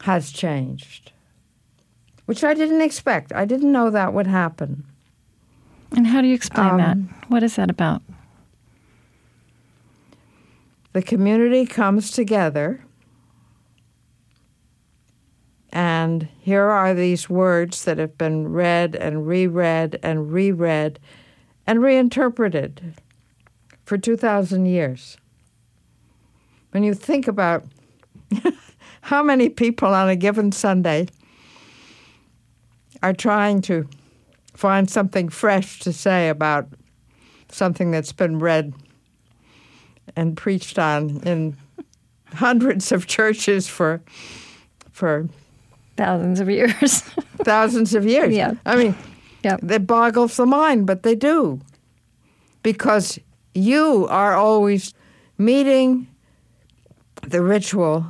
has 0.00 0.32
changed. 0.32 1.11
Which 2.32 2.42
I 2.44 2.54
didn't 2.54 2.80
expect. 2.80 3.30
I 3.34 3.44
didn't 3.44 3.70
know 3.70 3.90
that 3.90 4.14
would 4.14 4.26
happen. 4.26 4.84
And 5.94 6.06
how 6.06 6.22
do 6.22 6.28
you 6.28 6.34
explain 6.34 6.70
Um, 6.70 6.76
that? 6.78 6.96
What 7.28 7.42
is 7.42 7.56
that 7.56 7.68
about? 7.68 8.00
The 10.94 11.02
community 11.02 11.66
comes 11.66 12.10
together, 12.10 12.80
and 15.74 16.26
here 16.40 16.64
are 16.64 16.94
these 16.94 17.28
words 17.28 17.84
that 17.84 17.98
have 17.98 18.16
been 18.16 18.48
read 18.50 18.96
and 18.96 19.26
reread 19.26 19.98
and 20.02 20.32
reread 20.32 20.98
and 21.66 21.82
reinterpreted 21.82 22.94
for 23.84 23.98
2,000 23.98 24.64
years. 24.64 25.18
When 26.70 26.82
you 26.82 26.94
think 26.94 27.28
about 27.28 27.66
how 29.02 29.22
many 29.22 29.50
people 29.50 29.88
on 29.92 30.08
a 30.08 30.16
given 30.16 30.50
Sunday 30.50 31.08
are 33.02 33.12
trying 33.12 33.60
to 33.62 33.88
find 34.54 34.88
something 34.90 35.28
fresh 35.28 35.80
to 35.80 35.92
say 35.92 36.28
about 36.28 36.68
something 37.50 37.90
that's 37.90 38.12
been 38.12 38.38
read 38.38 38.72
and 40.16 40.36
preached 40.36 40.78
on 40.78 41.20
in 41.24 41.56
hundreds 42.34 42.92
of 42.92 43.06
churches 43.06 43.68
for 43.68 44.00
for 44.92 45.28
Thousands 45.96 46.40
of 46.40 46.48
years. 46.48 47.00
thousands 47.44 47.94
of 47.94 48.06
years. 48.06 48.34
Yeah. 48.34 48.54
I 48.64 48.76
mean, 48.76 48.94
Yep. 49.44 49.60
that 49.64 49.86
boggles 49.86 50.36
the 50.38 50.46
mind, 50.46 50.86
but 50.86 51.02
they 51.02 51.14
do. 51.14 51.60
Because 52.62 53.18
you 53.54 54.06
are 54.08 54.34
always 54.34 54.94
meeting 55.36 56.06
the 57.22 57.42
ritual 57.42 58.06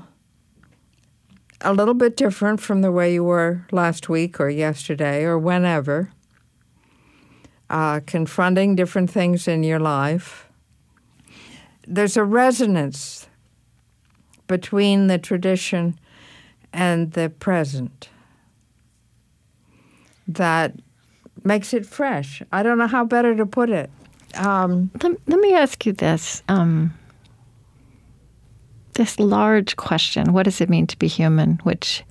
a 1.62 1.72
little 1.72 1.94
bit 1.94 2.16
different 2.16 2.60
from 2.60 2.82
the 2.82 2.92
way 2.92 3.12
you 3.12 3.24
were 3.24 3.66
last 3.72 4.08
week 4.08 4.40
or 4.40 4.48
yesterday 4.48 5.24
or 5.24 5.38
whenever, 5.38 6.10
uh, 7.70 8.00
confronting 8.06 8.74
different 8.76 9.10
things 9.10 9.48
in 9.48 9.62
your 9.62 9.80
life. 9.80 10.48
There's 11.86 12.16
a 12.16 12.24
resonance 12.24 13.28
between 14.46 15.06
the 15.06 15.18
tradition 15.18 15.98
and 16.72 17.12
the 17.12 17.30
present 17.30 18.08
that 20.28 20.74
makes 21.44 21.74
it 21.74 21.86
fresh. 21.86 22.42
I 22.52 22.62
don't 22.62 22.78
know 22.78 22.86
how 22.86 23.04
better 23.04 23.34
to 23.34 23.46
put 23.46 23.70
it. 23.70 23.90
Um, 24.34 24.90
let, 25.02 25.12
let 25.26 25.40
me 25.40 25.54
ask 25.54 25.84
you 25.84 25.92
this. 25.92 26.42
Um, 26.48 26.94
this 28.94 29.18
large 29.18 29.76
question 29.76 30.32
what 30.32 30.44
does 30.44 30.60
it 30.60 30.70
mean 30.70 30.86
to 30.86 30.98
be 30.98 31.08
human? 31.08 31.58
Which 31.62 32.04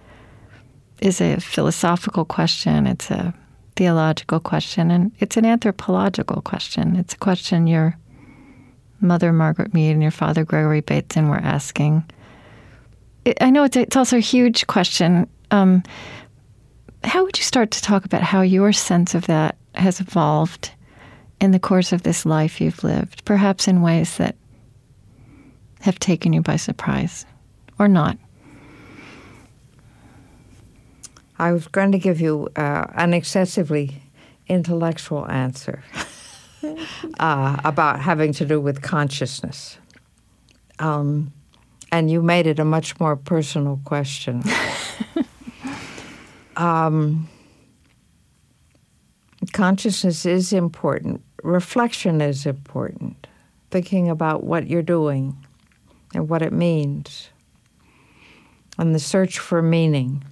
is 1.01 1.19
a 1.21 1.39
philosophical 1.39 2.25
question, 2.25 2.85
it's 2.87 3.09
a 3.09 3.33
theological 3.75 4.39
question, 4.39 4.91
and 4.91 5.11
it's 5.19 5.37
an 5.37 5.45
anthropological 5.45 6.41
question. 6.41 6.95
It's 6.95 7.15
a 7.15 7.17
question 7.17 7.67
your 7.67 7.97
mother, 8.99 9.33
Margaret 9.33 9.73
Mead, 9.73 9.93
and 9.93 10.01
your 10.01 10.11
father, 10.11 10.45
Gregory 10.45 10.81
Bateson, 10.81 11.29
were 11.29 11.37
asking. 11.37 12.03
I 13.39 13.49
know 13.49 13.63
it's, 13.63 13.77
it's 13.77 13.95
also 13.95 14.17
a 14.17 14.21
huge 14.21 14.67
question. 14.67 15.27
Um, 15.49 15.83
how 17.03 17.23
would 17.23 17.37
you 17.37 17.43
start 17.43 17.71
to 17.71 17.81
talk 17.81 18.05
about 18.05 18.21
how 18.21 18.41
your 18.41 18.71
sense 18.73 19.15
of 19.15 19.27
that 19.27 19.57
has 19.75 19.99
evolved 19.99 20.71
in 21.39 21.51
the 21.51 21.59
course 21.59 21.91
of 21.91 22.03
this 22.03 22.25
life 22.25 22.61
you've 22.61 22.83
lived, 22.83 23.25
perhaps 23.25 23.67
in 23.67 23.81
ways 23.81 24.17
that 24.17 24.35
have 25.81 25.99
taken 25.99 26.33
you 26.33 26.41
by 26.41 26.55
surprise 26.55 27.25
or 27.79 27.87
not? 27.87 28.17
I 31.39 31.51
was 31.51 31.67
going 31.67 31.91
to 31.91 31.97
give 31.97 32.21
you 32.21 32.49
uh, 32.55 32.85
an 32.93 33.13
excessively 33.15 34.03
intellectual 34.47 35.27
answer 35.29 35.83
uh, 37.19 37.57
about 37.63 37.99
having 37.99 38.31
to 38.33 38.45
do 38.45 38.61
with 38.61 38.83
consciousness. 38.83 39.79
Um, 40.77 41.33
and 41.91 42.11
you 42.11 42.21
made 42.21 42.45
it 42.45 42.59
a 42.59 42.65
much 42.65 42.99
more 42.99 43.15
personal 43.15 43.79
question. 43.85 44.43
um, 46.57 47.27
consciousness 49.51 50.25
is 50.27 50.53
important, 50.53 51.23
reflection 51.43 52.21
is 52.21 52.45
important, 52.45 53.27
thinking 53.71 54.09
about 54.09 54.43
what 54.43 54.67
you're 54.67 54.83
doing 54.83 55.40
and 56.13 56.29
what 56.29 56.41
it 56.41 56.53
means, 56.53 57.29
and 58.77 58.93
the 58.93 58.99
search 58.99 59.39
for 59.39 59.61
meaning 59.61 60.23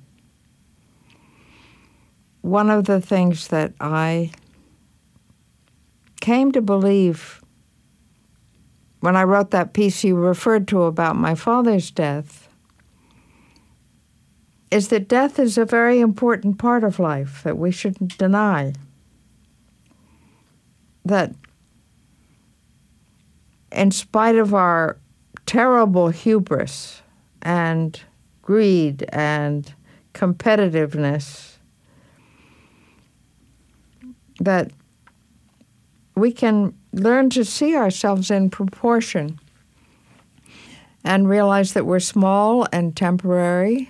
one 2.41 2.69
of 2.69 2.85
the 2.85 3.01
things 3.01 3.49
that 3.49 3.73
I 3.79 4.31
came 6.21 6.51
to 6.53 6.61
believe 6.61 7.43
when 9.01 9.15
I 9.15 9.23
wrote 9.23 9.51
that 9.51 9.73
piece 9.73 10.03
you 10.03 10.15
referred 10.15 10.67
to 10.69 10.83
about 10.83 11.15
my 11.15 11.35
father's 11.35 11.91
death 11.91 12.49
is 14.71 14.89
that 14.89 15.07
death 15.07 15.39
is 15.39 15.57
a 15.57 15.65
very 15.65 15.99
important 15.99 16.59
part 16.59 16.83
of 16.83 16.99
life 16.99 17.41
that 17.43 17.57
we 17.57 17.71
shouldn't 17.71 18.17
deny. 18.17 18.73
That 21.05 21.33
in 23.71 23.91
spite 23.91 24.35
of 24.35 24.53
our 24.53 24.97
terrible 25.49 26.09
hubris 26.09 27.01
and 27.41 27.99
greed 28.43 29.03
and 29.11 29.73
competitiveness, 30.13 31.57
that 34.39 34.69
we 36.13 36.31
can 36.31 36.71
learn 36.93 37.31
to 37.31 37.43
see 37.43 37.75
ourselves 37.75 38.29
in 38.29 38.51
proportion 38.51 39.39
and 41.03 41.27
realize 41.27 41.73
that 41.73 41.83
we're 41.83 41.99
small 41.99 42.67
and 42.71 42.95
temporary 42.95 43.89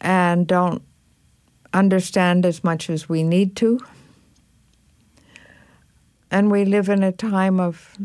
and 0.00 0.48
don't 0.48 0.82
understand 1.72 2.44
as 2.44 2.64
much 2.64 2.90
as 2.90 3.08
we 3.08 3.22
need 3.22 3.54
to. 3.54 3.78
And 6.32 6.50
we 6.50 6.64
live 6.64 6.88
in 6.88 7.04
a 7.04 7.12
time 7.12 7.60
of, 7.60 7.96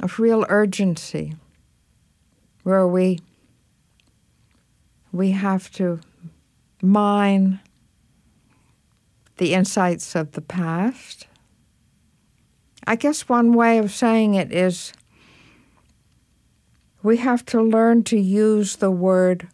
of 0.00 0.18
real 0.18 0.44
urgency 0.48 1.34
where 2.62 2.86
we, 2.86 3.20
we 5.12 5.30
have 5.32 5.70
to 5.72 6.00
mine 6.82 7.60
the 9.38 9.54
insights 9.54 10.14
of 10.14 10.32
the 10.32 10.40
past. 10.40 11.26
I 12.86 12.96
guess 12.96 13.28
one 13.28 13.52
way 13.52 13.78
of 13.78 13.90
saying 13.90 14.34
it 14.34 14.52
is 14.52 14.92
we 17.02 17.18
have 17.18 17.44
to 17.46 17.62
learn 17.62 18.02
to 18.04 18.18
use 18.18 18.76
the 18.76 18.90
word 18.90 19.48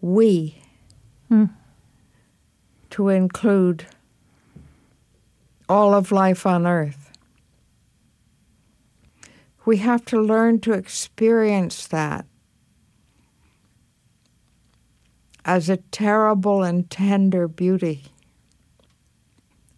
we 0.00 0.58
hmm. 1.28 1.46
to 2.90 3.08
include 3.08 3.86
all 5.68 5.94
of 5.94 6.12
life 6.12 6.46
on 6.46 6.66
earth. 6.66 7.05
We 9.66 9.78
have 9.78 10.04
to 10.06 10.20
learn 10.20 10.60
to 10.60 10.72
experience 10.72 11.88
that 11.88 12.24
as 15.44 15.68
a 15.68 15.76
terrible 15.76 16.62
and 16.62 16.88
tender 16.88 17.46
beauty. 17.48 18.04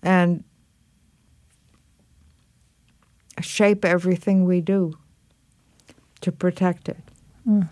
And 0.03 0.45
shape 3.41 3.85
everything 3.85 4.45
we 4.45 4.61
do 4.61 4.93
to 6.21 6.33
protect 6.33 6.89
it. 6.89 6.99
Mm. 7.47 7.69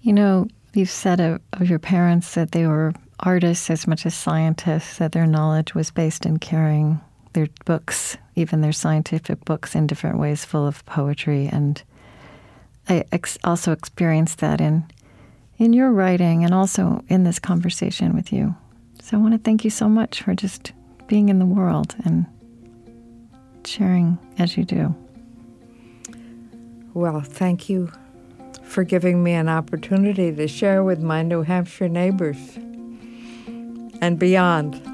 You 0.00 0.12
know, 0.12 0.48
you've 0.74 0.90
said 0.90 1.20
of, 1.20 1.40
of 1.52 1.68
your 1.68 1.78
parents 1.78 2.34
that 2.34 2.52
they 2.52 2.66
were 2.66 2.92
artists 3.20 3.70
as 3.70 3.86
much 3.86 4.04
as 4.04 4.14
scientists, 4.14 4.98
that 4.98 5.12
their 5.12 5.26
knowledge 5.26 5.74
was 5.74 5.90
based 5.90 6.26
in 6.26 6.38
carrying 6.38 7.00
their 7.32 7.48
books, 7.64 8.16
even 8.36 8.60
their 8.60 8.72
scientific 8.72 9.44
books, 9.44 9.74
in 9.74 9.86
different 9.86 10.18
ways, 10.18 10.44
full 10.44 10.66
of 10.66 10.84
poetry. 10.86 11.48
And 11.50 11.82
I 12.88 13.04
ex- 13.12 13.38
also 13.44 13.72
experienced 13.72 14.38
that 14.38 14.60
in 14.60 14.84
in 15.58 15.72
your 15.72 15.92
writing 15.92 16.44
and 16.44 16.52
also 16.52 17.04
in 17.08 17.22
this 17.22 17.38
conversation 17.38 18.16
with 18.16 18.32
you. 18.32 18.54
So 19.00 19.16
I 19.16 19.20
want 19.20 19.34
to 19.34 19.38
thank 19.38 19.64
you 19.64 19.70
so 19.70 19.88
much 19.88 20.22
for 20.22 20.34
just 20.34 20.72
being 21.06 21.28
in 21.28 21.38
the 21.38 21.46
world 21.46 21.94
and 22.04 22.26
sharing 23.64 24.18
as 24.38 24.56
you 24.56 24.64
do. 24.64 24.94
Well, 26.94 27.20
thank 27.20 27.68
you 27.68 27.92
for 28.62 28.84
giving 28.84 29.22
me 29.22 29.32
an 29.32 29.48
opportunity 29.48 30.34
to 30.34 30.48
share 30.48 30.82
with 30.82 31.00
my 31.00 31.22
New 31.22 31.42
Hampshire 31.42 31.88
neighbors 31.88 32.56
and 34.00 34.18
beyond. 34.18 34.91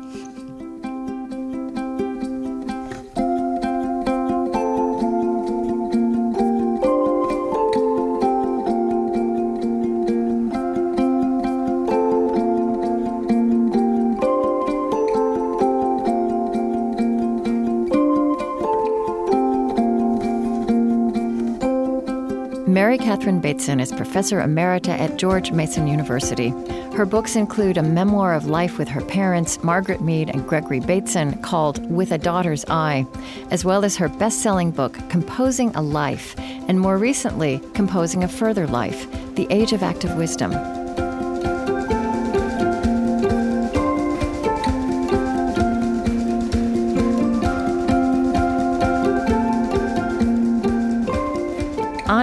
Catherine 23.28 23.42
Bateson 23.42 23.78
is 23.78 23.92
professor 23.92 24.40
emerita 24.40 24.88
at 24.88 25.18
George 25.18 25.52
Mason 25.52 25.86
University. 25.86 26.48
Her 26.96 27.04
books 27.04 27.36
include 27.36 27.76
a 27.76 27.82
memoir 27.82 28.32
of 28.32 28.46
life 28.46 28.78
with 28.78 28.88
her 28.88 29.02
parents, 29.02 29.62
Margaret 29.62 30.00
Mead 30.00 30.30
and 30.30 30.48
Gregory 30.48 30.80
Bateson, 30.80 31.42
called 31.42 31.90
With 31.90 32.10
a 32.10 32.16
Daughter's 32.16 32.64
Eye, 32.70 33.06
as 33.50 33.66
well 33.66 33.84
as 33.84 33.98
her 33.98 34.08
best 34.08 34.40
selling 34.40 34.70
book, 34.70 34.98
Composing 35.10 35.76
a 35.76 35.82
Life, 35.82 36.36
and 36.38 36.80
more 36.80 36.96
recently, 36.96 37.60
Composing 37.74 38.24
a 38.24 38.28
Further 38.28 38.66
Life 38.66 39.06
The 39.34 39.46
Age 39.50 39.74
of 39.74 39.82
Active 39.82 40.16
Wisdom. 40.16 40.77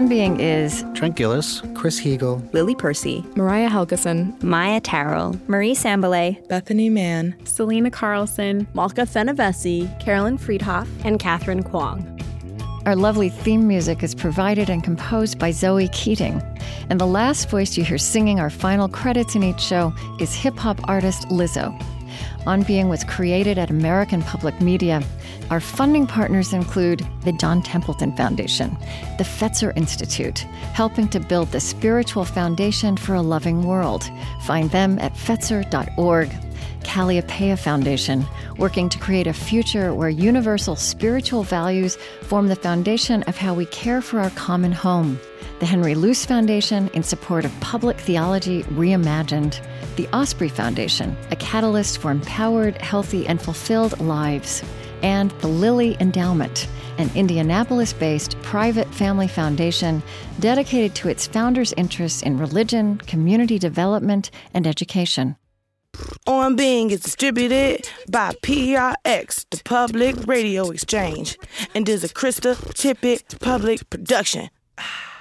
On 0.05 0.09
Being 0.09 0.39
is 0.39 0.85
Trent 0.93 1.15
Gilliss, 1.15 1.63
Chris 1.73 1.99
Heagle, 1.99 2.53
Lily 2.53 2.75
Percy, 2.75 3.25
Mariah 3.35 3.71
Helgeson, 3.71 4.39
Maya 4.43 4.79
Terrell, 4.79 5.35
Marie 5.47 5.73
Sambilay, 5.73 6.47
Bethany 6.47 6.91
Mann, 6.91 7.35
Selena 7.43 7.89
Carlson, 7.89 8.67
Malka 8.75 9.01
Fenyvesi, 9.01 9.99
Carolyn 9.99 10.37
Friedhoff, 10.37 10.87
and 11.03 11.17
Catherine 11.17 11.63
Kwong. 11.63 12.05
Our 12.85 12.95
lovely 12.95 13.29
theme 13.29 13.67
music 13.67 14.03
is 14.03 14.13
provided 14.13 14.69
and 14.69 14.83
composed 14.83 15.39
by 15.39 15.49
Zoe 15.49 15.87
Keating. 15.87 16.39
And 16.91 17.01
the 17.01 17.07
last 17.07 17.49
voice 17.49 17.75
you 17.75 17.83
hear 17.83 17.97
singing 17.97 18.39
our 18.39 18.51
final 18.51 18.87
credits 18.87 19.33
in 19.33 19.41
each 19.41 19.59
show 19.59 19.91
is 20.19 20.35
hip 20.35 20.55
hop 20.55 20.87
artist 20.87 21.27
Lizzo. 21.29 21.73
On 22.45 22.63
Being 22.63 22.89
was 22.89 23.03
created 23.03 23.57
at 23.57 23.69
American 23.69 24.21
Public 24.21 24.59
Media. 24.61 25.01
Our 25.49 25.59
funding 25.59 26.07
partners 26.07 26.53
include 26.53 27.05
the 27.23 27.33
John 27.33 27.61
Templeton 27.61 28.15
Foundation, 28.15 28.77
the 29.17 29.23
Fetzer 29.23 29.75
Institute, 29.75 30.39
helping 30.73 31.07
to 31.09 31.19
build 31.19 31.51
the 31.51 31.59
spiritual 31.59 32.25
foundation 32.25 32.97
for 32.97 33.15
a 33.15 33.21
loving 33.21 33.63
world. 33.63 34.09
Find 34.43 34.69
them 34.71 34.97
at 34.99 35.13
fetzer.org. 35.13 36.29
Kalliopeia 36.85 37.57
Foundation, 37.57 38.25
working 38.57 38.89
to 38.89 38.99
create 38.99 39.27
a 39.27 39.33
future 39.33 39.93
where 39.93 40.09
universal 40.09 40.75
spiritual 40.75 41.43
values 41.43 41.97
form 42.21 42.47
the 42.47 42.55
foundation 42.55 43.23
of 43.23 43.35
how 43.35 43.53
we 43.53 43.65
care 43.65 44.01
for 44.01 44.19
our 44.19 44.29
common 44.31 44.71
home. 44.71 45.19
The 45.59 45.65
Henry 45.65 45.95
Luce 45.95 46.25
Foundation, 46.25 46.89
in 46.89 47.01
support 47.01 47.43
of 47.43 47.59
public 47.59 47.99
theology 47.99 48.63
reimagined. 48.63 49.59
The 49.95 50.09
Osprey 50.13 50.49
Foundation, 50.49 51.15
a 51.31 51.35
catalyst 51.37 51.99
for 51.99 52.11
empowered, 52.11 52.81
healthy, 52.81 53.25
and 53.27 53.41
fulfilled 53.41 53.99
lives. 53.99 54.61
And 55.01 55.31
the 55.39 55.47
Lilly 55.47 55.95
Endowment, 56.01 56.67
an 56.97 57.09
Indianapolis 57.15 57.93
based 57.93 58.37
private 58.41 58.93
family 58.93 59.27
foundation 59.27 60.03
dedicated 60.39 60.95
to 60.95 61.07
its 61.07 61.27
founders' 61.27 61.73
interests 61.77 62.21
in 62.21 62.37
religion, 62.37 62.97
community 62.99 63.57
development, 63.57 64.31
and 64.53 64.67
education. 64.67 65.37
On 66.27 66.57
Being 66.57 66.91
is 66.91 66.99
distributed 67.01 67.89
by 68.09 68.33
PRX, 68.41 69.45
the 69.49 69.61
Public 69.63 70.27
Radio 70.27 70.71
Exchange, 70.71 71.37
and 71.73 71.87
is 71.87 72.03
a 72.03 72.09
Krista 72.09 72.55
Tippett 72.73 73.39
public 73.39 73.89
production. 73.89 74.49
Ah. 74.77 75.14